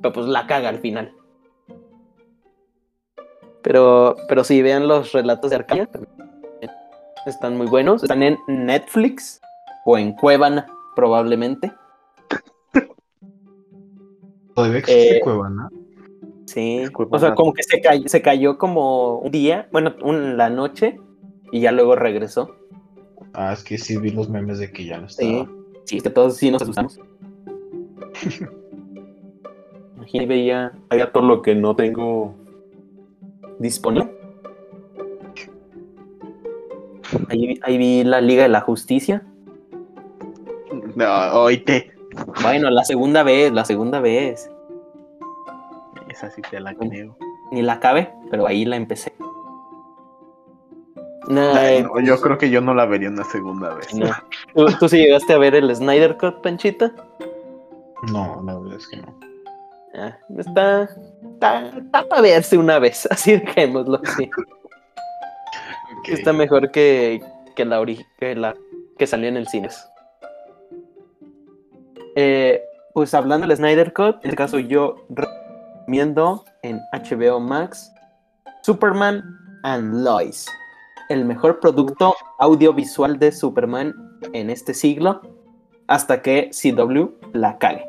pero 0.00 0.14
pues 0.14 0.26
la 0.26 0.46
caga 0.46 0.68
al 0.68 0.78
final. 0.78 1.12
Pero, 3.62 4.14
pero 4.28 4.44
sí, 4.44 4.62
vean 4.62 4.86
los 4.86 5.10
relatos 5.10 5.50
de 5.50 5.56
Arcadia. 5.56 5.86
también 5.86 6.12
Están 7.26 7.56
muy 7.56 7.66
buenos. 7.66 8.04
Están 8.04 8.22
en 8.22 8.38
Netflix 8.46 9.40
o 9.84 9.98
en 9.98 10.12
Cuevana, 10.12 10.68
probablemente. 10.94 11.72
Todavía 14.54 14.78
existe 14.78 15.16
Eh, 15.16 15.20
Cuevana. 15.20 15.68
Sí. 16.46 16.84
O 17.10 17.18
sea, 17.18 17.34
como 17.34 17.52
que 17.52 17.62
se 17.62 17.80
cayó, 17.80 18.08
se 18.08 18.22
cayó 18.22 18.56
como 18.56 19.18
un 19.18 19.30
día, 19.30 19.68
bueno, 19.72 19.94
un- 20.02 20.36
la 20.36 20.48
noche, 20.48 20.98
y 21.52 21.60
ya 21.60 21.72
luego 21.72 21.94
regresó. 21.96 22.54
Ah, 23.34 23.52
es 23.52 23.62
que 23.62 23.76
sí 23.78 23.98
vi 23.98 24.10
los 24.10 24.28
memes 24.30 24.58
de 24.58 24.70
que 24.72 24.84
ya 24.86 24.98
no 24.98 25.06
estaba. 25.06 25.28
Sí, 25.44 25.48
sí, 25.84 25.96
es 25.98 26.02
que 26.02 26.10
todos 26.10 26.36
sí 26.36 26.50
nos 26.50 26.62
asustamos. 26.62 26.98
Imagínate, 29.96 30.26
veía, 30.28 30.72
veía 30.90 31.12
todo 31.12 31.24
lo 31.26 31.42
que 31.42 31.54
no 31.54 31.74
tengo 31.76 32.34
disponible. 33.58 34.12
Ahí, 37.28 37.46
vi- 37.46 37.60
ahí 37.62 37.78
vi 37.78 38.04
la 38.04 38.20
Liga 38.20 38.42
de 38.44 38.48
la 38.48 38.60
Justicia. 38.60 39.22
No, 40.94 41.06
oíte. 41.42 41.92
Bueno, 42.42 42.70
la 42.70 42.84
segunda 42.84 43.22
vez, 43.22 43.52
la 43.52 43.64
segunda 43.64 44.00
vez. 44.00 44.50
Esa 46.16 46.30
sí 46.30 46.40
te 46.42 46.60
la 46.60 46.74
creo. 46.74 47.16
Ni 47.52 47.60
la 47.62 47.74
acabé, 47.74 48.10
pero 48.30 48.46
ahí 48.46 48.64
la 48.64 48.76
empecé. 48.76 49.12
No, 51.28 51.52
Ay, 51.54 51.82
no, 51.82 52.00
yo 52.00 52.20
creo 52.20 52.38
que 52.38 52.48
yo 52.50 52.60
no 52.60 52.72
la 52.72 52.86
vería 52.86 53.08
una 53.10 53.24
segunda 53.24 53.74
vez. 53.74 53.92
no. 53.94 54.06
¿Tú, 54.54 54.66
tú 54.78 54.88
sí 54.88 54.98
llegaste 54.98 55.32
a 55.34 55.38
ver 55.38 55.54
el 55.56 55.74
Snyder 55.74 56.16
Cut, 56.16 56.40
Panchita? 56.40 56.92
No, 58.12 58.42
la 58.46 58.56
verdad 58.58 58.78
es 58.78 58.86
que 58.88 58.96
no. 58.98 59.14
Ah, 59.94 60.16
está, 60.38 60.82
está, 61.32 61.68
está 61.68 62.08
para 62.08 62.20
verse 62.22 62.56
una 62.56 62.78
vez, 62.78 63.06
así 63.10 63.32
dejémoslo 63.32 64.00
así. 64.04 64.30
Ok. 65.98 66.08
Está 66.08 66.32
mejor 66.32 66.70
que, 66.70 67.20
que 67.56 67.64
la 67.64 67.80
ori- 67.80 68.06
que 68.18 68.34
la 68.36 68.54
que 68.96 69.06
salió 69.06 69.28
en 69.28 69.36
el 69.36 69.48
cine. 69.48 69.68
Eh, 72.14 72.62
pues 72.94 73.12
hablando 73.14 73.46
del 73.46 73.56
Snyder 73.56 73.92
Cut, 73.92 74.16
en 74.22 74.30
este 74.30 74.36
caso 74.36 74.58
yo 74.58 75.04
recomiendo 75.86 76.44
en 76.62 76.80
HBO 76.92 77.38
Max 77.38 77.92
Superman 78.62 79.22
and 79.62 80.02
Lois, 80.04 80.46
el 81.08 81.24
mejor 81.24 81.60
producto 81.60 82.12
audiovisual 82.40 83.18
de 83.20 83.30
Superman 83.30 83.94
en 84.32 84.50
este 84.50 84.74
siglo, 84.74 85.20
hasta 85.86 86.22
que 86.22 86.50
CW 86.50 87.06
la 87.34 87.56
cague. 87.58 87.86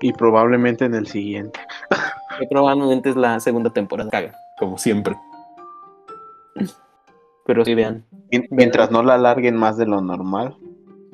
Y 0.00 0.12
probablemente 0.12 0.84
en 0.84 0.96
el 0.96 1.06
siguiente. 1.06 1.60
Que 2.40 2.46
probablemente 2.48 3.10
es 3.10 3.16
la 3.16 3.38
segunda 3.38 3.70
temporada. 3.70 4.10
Caga, 4.10 4.34
como 4.58 4.76
siempre. 4.76 5.16
Pero 7.46 7.64
sí, 7.64 7.76
vean. 7.76 8.04
Mien- 8.32 8.48
Mientras 8.50 8.90
no 8.90 9.04
la 9.04 9.14
alarguen 9.14 9.56
más 9.56 9.76
de 9.76 9.86
lo 9.86 10.00
normal. 10.00 10.56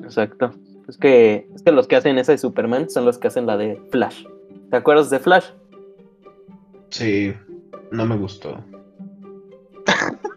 Exacto. 0.01 0.51
Es 0.87 0.97
que, 0.97 1.47
es 1.53 1.61
que 1.61 1.71
los 1.71 1.87
que 1.87 1.97
hacen 1.97 2.17
esa 2.17 2.31
de 2.31 2.39
Superman 2.39 2.89
son 2.89 3.05
los 3.05 3.19
que 3.19 3.27
hacen 3.27 3.45
la 3.45 3.57
de 3.57 3.79
Flash. 3.91 4.25
¿Te 4.71 4.77
acuerdas 4.77 5.11
de 5.11 5.19
Flash? 5.19 5.45
Sí, 6.89 7.33
no 7.91 8.05
me 8.05 8.17
gustó. 8.17 8.63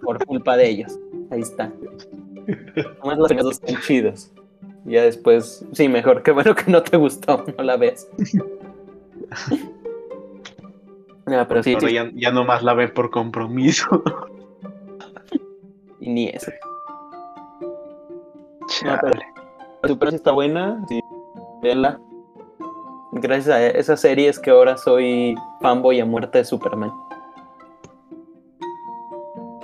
Por 0.03 0.24
culpa 0.27 0.57
de 0.57 0.69
ellos. 0.69 0.99
Ahí 1.31 1.41
está. 1.41 1.73
Nomás 3.03 3.19
los 3.19 3.37
dos 3.37 3.61
están 3.62 3.81
chidos. 3.83 4.33
Ya 4.85 5.03
después, 5.03 5.65
sí, 5.73 5.89
mejor. 5.89 6.23
Qué 6.23 6.33
bueno 6.33 6.55
que 6.55 6.70
no 6.70 6.83
te 6.83 6.97
gustó. 6.97 7.45
No 7.57 7.65
la 7.65 7.77
ves. 7.77 8.09
Ah, 11.27 11.47
pero 11.49 11.62
sí, 11.62 11.77
ya, 11.93 12.11
ya 12.15 12.33
nomás 12.33 12.62
la 12.62 12.74
ven 12.74 12.93
por 12.93 13.11
compromiso. 13.11 14.03
y 16.01 16.11
ni 16.11 16.29
eso. 16.29 16.51
Chale. 18.69 19.23
Super 19.85 20.11
sí 20.11 20.16
está 20.16 20.33
buena, 20.33 20.85
sí, 20.89 21.01
véanla. 21.62 22.01
Gracias 23.14 23.55
a 23.55 23.66
esas 23.66 24.01
series 24.01 24.39
que 24.39 24.51
ahora 24.51 24.78
soy 24.78 25.34
fanboy 25.60 26.01
a 26.01 26.06
muerte 26.06 26.39
de 26.39 26.44
Superman. 26.47 26.90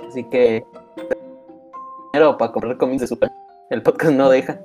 Así 0.07 0.23
que 0.25 0.63
dinero 2.13 2.37
para 2.37 2.51
comprar 2.51 2.77
cómics 2.77 3.01
de 3.01 3.07
Superman. 3.07 3.37
El 3.71 3.81
podcast 3.81 4.13
no 4.13 4.29
deja. 4.29 4.59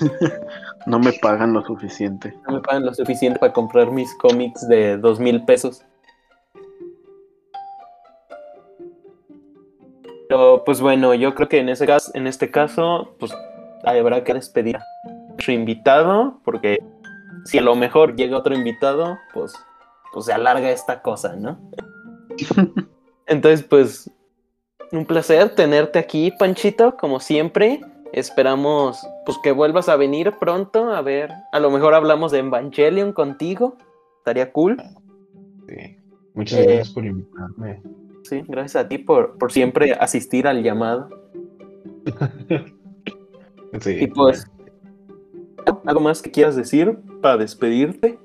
No 0.86 0.98
me 0.98 1.12
pagan 1.12 1.52
lo 1.52 1.62
suficiente. 1.62 2.34
No 2.48 2.54
me 2.54 2.60
pagan 2.60 2.86
lo 2.86 2.94
suficiente 2.94 3.38
para 3.38 3.52
comprar 3.52 3.90
mis 3.90 4.14
cómics 4.14 4.66
de 4.66 4.96
dos 4.96 5.20
mil 5.20 5.44
pesos. 5.44 5.84
Pero 10.26 10.64
pues 10.64 10.80
bueno, 10.80 11.12
yo 11.12 11.34
creo 11.34 11.48
que 11.50 11.58
en 11.58 11.68
ese 11.68 11.86
caso, 11.86 12.10
en 12.14 12.26
este 12.26 12.50
caso, 12.50 13.14
pues 13.18 13.30
habrá 13.84 14.24
que 14.24 14.32
despedir 14.32 14.78
a 14.78 14.84
nuestro 15.28 15.52
invitado, 15.52 16.40
porque 16.44 16.78
si 17.44 17.58
a 17.58 17.62
lo 17.62 17.74
mejor 17.76 18.16
llega 18.16 18.36
otro 18.36 18.54
invitado, 18.54 19.18
pues, 19.32 19.52
pues 20.12 20.26
se 20.26 20.32
alarga 20.32 20.70
esta 20.70 21.02
cosa, 21.02 21.36
¿no? 21.36 21.58
Entonces, 23.26 23.62
pues, 23.62 24.10
un 24.92 25.06
placer 25.06 25.54
tenerte 25.54 25.98
aquí, 25.98 26.32
Panchito, 26.38 26.96
como 26.96 27.20
siempre. 27.20 27.80
Esperamos 28.12 29.06
pues 29.24 29.38
que 29.38 29.52
vuelvas 29.52 29.88
a 29.88 29.94
venir 29.94 30.32
pronto. 30.40 30.90
A 30.90 31.00
ver, 31.00 31.30
a 31.52 31.60
lo 31.60 31.70
mejor 31.70 31.94
hablamos 31.94 32.32
de 32.32 32.40
Evangelion 32.40 33.12
contigo. 33.12 33.76
Estaría 34.18 34.50
cool. 34.52 34.82
Sí. 35.68 35.96
Muchas 36.34 36.58
Eh, 36.58 36.64
gracias 36.64 36.90
por 36.90 37.04
invitarme. 37.04 37.82
Sí, 38.24 38.42
gracias 38.48 38.84
a 38.84 38.88
ti 38.88 38.98
por, 38.98 39.38
por 39.38 39.52
siempre 39.52 39.92
asistir 39.92 40.46
al 40.46 40.62
llamado. 40.62 41.08
Sí, 43.80 43.98
Y 44.00 44.08
pues, 44.08 44.50
¿algo 45.84 46.00
más 46.00 46.22
que 46.22 46.30
quieras 46.30 46.56
decir 46.56 46.98
para 47.20 47.36
despedirte? 47.36 48.18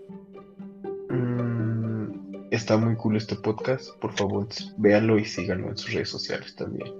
Mm, 1.09 2.45
está 2.51 2.77
muy 2.77 2.95
cool 2.95 3.17
este 3.17 3.35
podcast. 3.35 3.89
Por 3.99 4.13
favor, 4.13 4.47
véanlo 4.77 5.17
y 5.17 5.25
síganlo 5.25 5.69
en 5.69 5.77
sus 5.77 5.93
redes 5.93 6.09
sociales 6.09 6.55
también. 6.55 6.93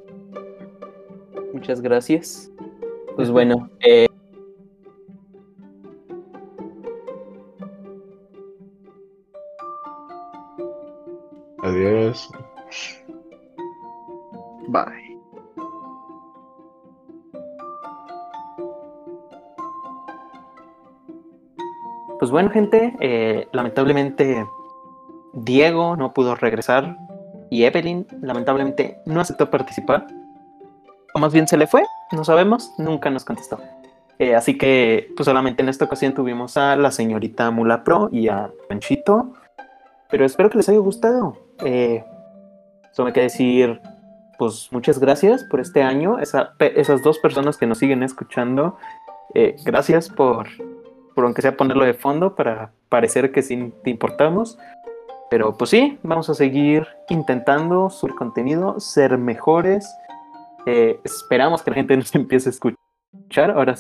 Muchas 1.53 1.81
gracias. 1.81 2.51
Pues 3.15 3.31
bueno, 3.31 3.69
eh, 3.79 4.07
Adiós. 11.65 12.29
Pues 22.25 22.31
bueno, 22.31 22.49
gente, 22.49 22.91
eh, 23.01 23.47
lamentablemente 23.51 24.47
Diego 25.33 25.95
no 25.95 26.11
pudo 26.11 26.33
regresar 26.33 26.97
y 27.51 27.65
Evelyn 27.65 28.07
lamentablemente 28.19 28.97
no 29.05 29.21
aceptó 29.21 29.51
participar. 29.51 30.07
O 31.13 31.19
más 31.19 31.31
bien 31.33 31.47
se 31.47 31.55
le 31.55 31.67
fue, 31.67 31.83
no 32.13 32.23
sabemos, 32.23 32.73
nunca 32.79 33.11
nos 33.11 33.25
contestó. 33.25 33.59
Eh, 34.17 34.33
así 34.33 34.57
que, 34.57 35.13
pues 35.15 35.25
solamente 35.25 35.61
en 35.61 35.69
esta 35.69 35.85
ocasión 35.85 36.15
tuvimos 36.15 36.57
a 36.57 36.75
la 36.77 36.89
señorita 36.89 37.51
Mula 37.51 37.83
Pro 37.83 38.09
y 38.11 38.27
a 38.27 38.49
Panchito. 38.69 39.33
Pero 40.09 40.25
espero 40.25 40.49
que 40.49 40.57
les 40.57 40.67
haya 40.67 40.79
gustado. 40.79 41.37
Eh, 41.63 42.03
solo 42.91 43.09
me 43.09 43.13
queda 43.13 43.25
decir, 43.25 43.81
pues 44.39 44.69
muchas 44.71 44.97
gracias 44.97 45.43
por 45.43 45.59
este 45.59 45.83
año. 45.83 46.17
Esa, 46.17 46.53
esas 46.59 47.03
dos 47.03 47.19
personas 47.19 47.57
que 47.57 47.67
nos 47.67 47.77
siguen 47.77 48.01
escuchando, 48.01 48.79
gracias 49.63 50.09
por, 50.09 50.47
por 51.15 51.23
aunque 51.23 51.41
sea 51.41 51.57
ponerlo 51.57 51.85
de 51.85 51.93
fondo 51.93 52.35
para 52.35 52.71
parecer 52.89 53.31
que 53.31 53.41
sí 53.41 53.73
te 53.83 53.89
importamos. 53.89 54.59
Pero 55.29 55.57
pues 55.57 55.71
sí, 55.71 55.97
vamos 56.03 56.29
a 56.29 56.35
seguir 56.35 56.85
intentando 57.09 57.89
subir 57.89 58.15
contenido, 58.15 58.79
ser 58.79 59.17
mejores. 59.17 59.89
Eh, 60.65 60.99
esperamos 61.03 61.63
que 61.63 61.71
la 61.71 61.75
gente 61.75 61.97
nos 61.97 62.13
empiece 62.13 62.49
a 62.49 62.51
escuchar. 62.51 63.51
Ahora 63.51 63.75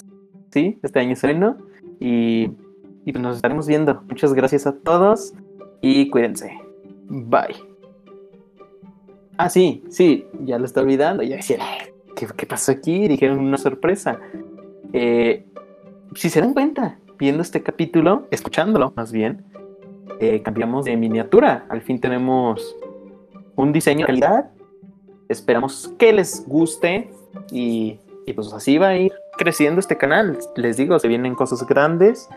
sí, 0.51 0.79
este 0.81 0.99
año 0.99 1.13
es 1.13 1.21
bueno. 1.21 1.57
Y, 1.99 2.47
pues 3.03 3.19
nos 3.19 3.35
estaremos 3.35 3.67
viendo. 3.67 4.01
Muchas 4.07 4.33
gracias 4.33 4.65
a 4.65 4.73
todos 4.73 5.33
y 5.81 6.09
cuídense. 6.09 6.57
Bye. 7.07 7.55
Ah, 9.37 9.49
sí, 9.49 9.83
sí, 9.89 10.25
ya 10.41 10.57
lo 10.57 10.65
está 10.65 10.81
olvidando. 10.81 11.21
Ya 11.21 11.35
decía, 11.35 11.59
¿qué, 12.15 12.27
qué 12.35 12.45
pasó 12.45 12.71
aquí? 12.71 13.07
Dijeron 13.07 13.39
una 13.39 13.57
sorpresa. 13.57 14.19
Eh, 14.93 15.45
si 16.15 16.29
se 16.29 16.41
dan 16.41 16.53
cuenta, 16.53 16.97
viendo 17.17 17.41
este 17.41 17.63
capítulo, 17.63 18.27
escuchándolo 18.31 18.93
más 18.95 19.11
bien, 19.11 19.43
eh, 20.19 20.41
cambiamos 20.41 20.85
de 20.85 20.95
miniatura. 20.95 21.65
Al 21.69 21.81
fin 21.81 21.99
tenemos 21.99 22.75
un 23.55 23.73
diseño 23.73 24.01
de 24.01 24.05
calidad. 24.07 24.51
Esperamos 25.29 25.93
que 25.97 26.13
les 26.13 26.47
guste 26.47 27.09
y, 27.51 27.99
y, 28.25 28.33
pues 28.33 28.53
así 28.53 28.77
va 28.77 28.89
a 28.89 28.97
ir 28.97 29.13
creciendo 29.37 29.79
este 29.79 29.97
canal. 29.97 30.37
Les 30.55 30.77
digo, 30.77 30.97
se 30.99 31.07
vienen 31.07 31.35
cosas 31.35 31.65
grandes. 31.65 32.29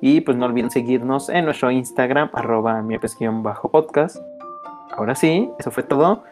Y 0.00 0.20
pues 0.22 0.36
no 0.36 0.46
olviden 0.46 0.70
seguirnos 0.70 1.28
en 1.28 1.44
nuestro 1.44 1.70
Instagram, 1.70 2.30
arroba 2.32 2.82
bajo 3.42 3.70
podcast 3.70 4.16
Ahora 4.96 5.14
sí, 5.14 5.50
eso 5.58 5.70
fue 5.70 5.82
todo. 5.82 6.24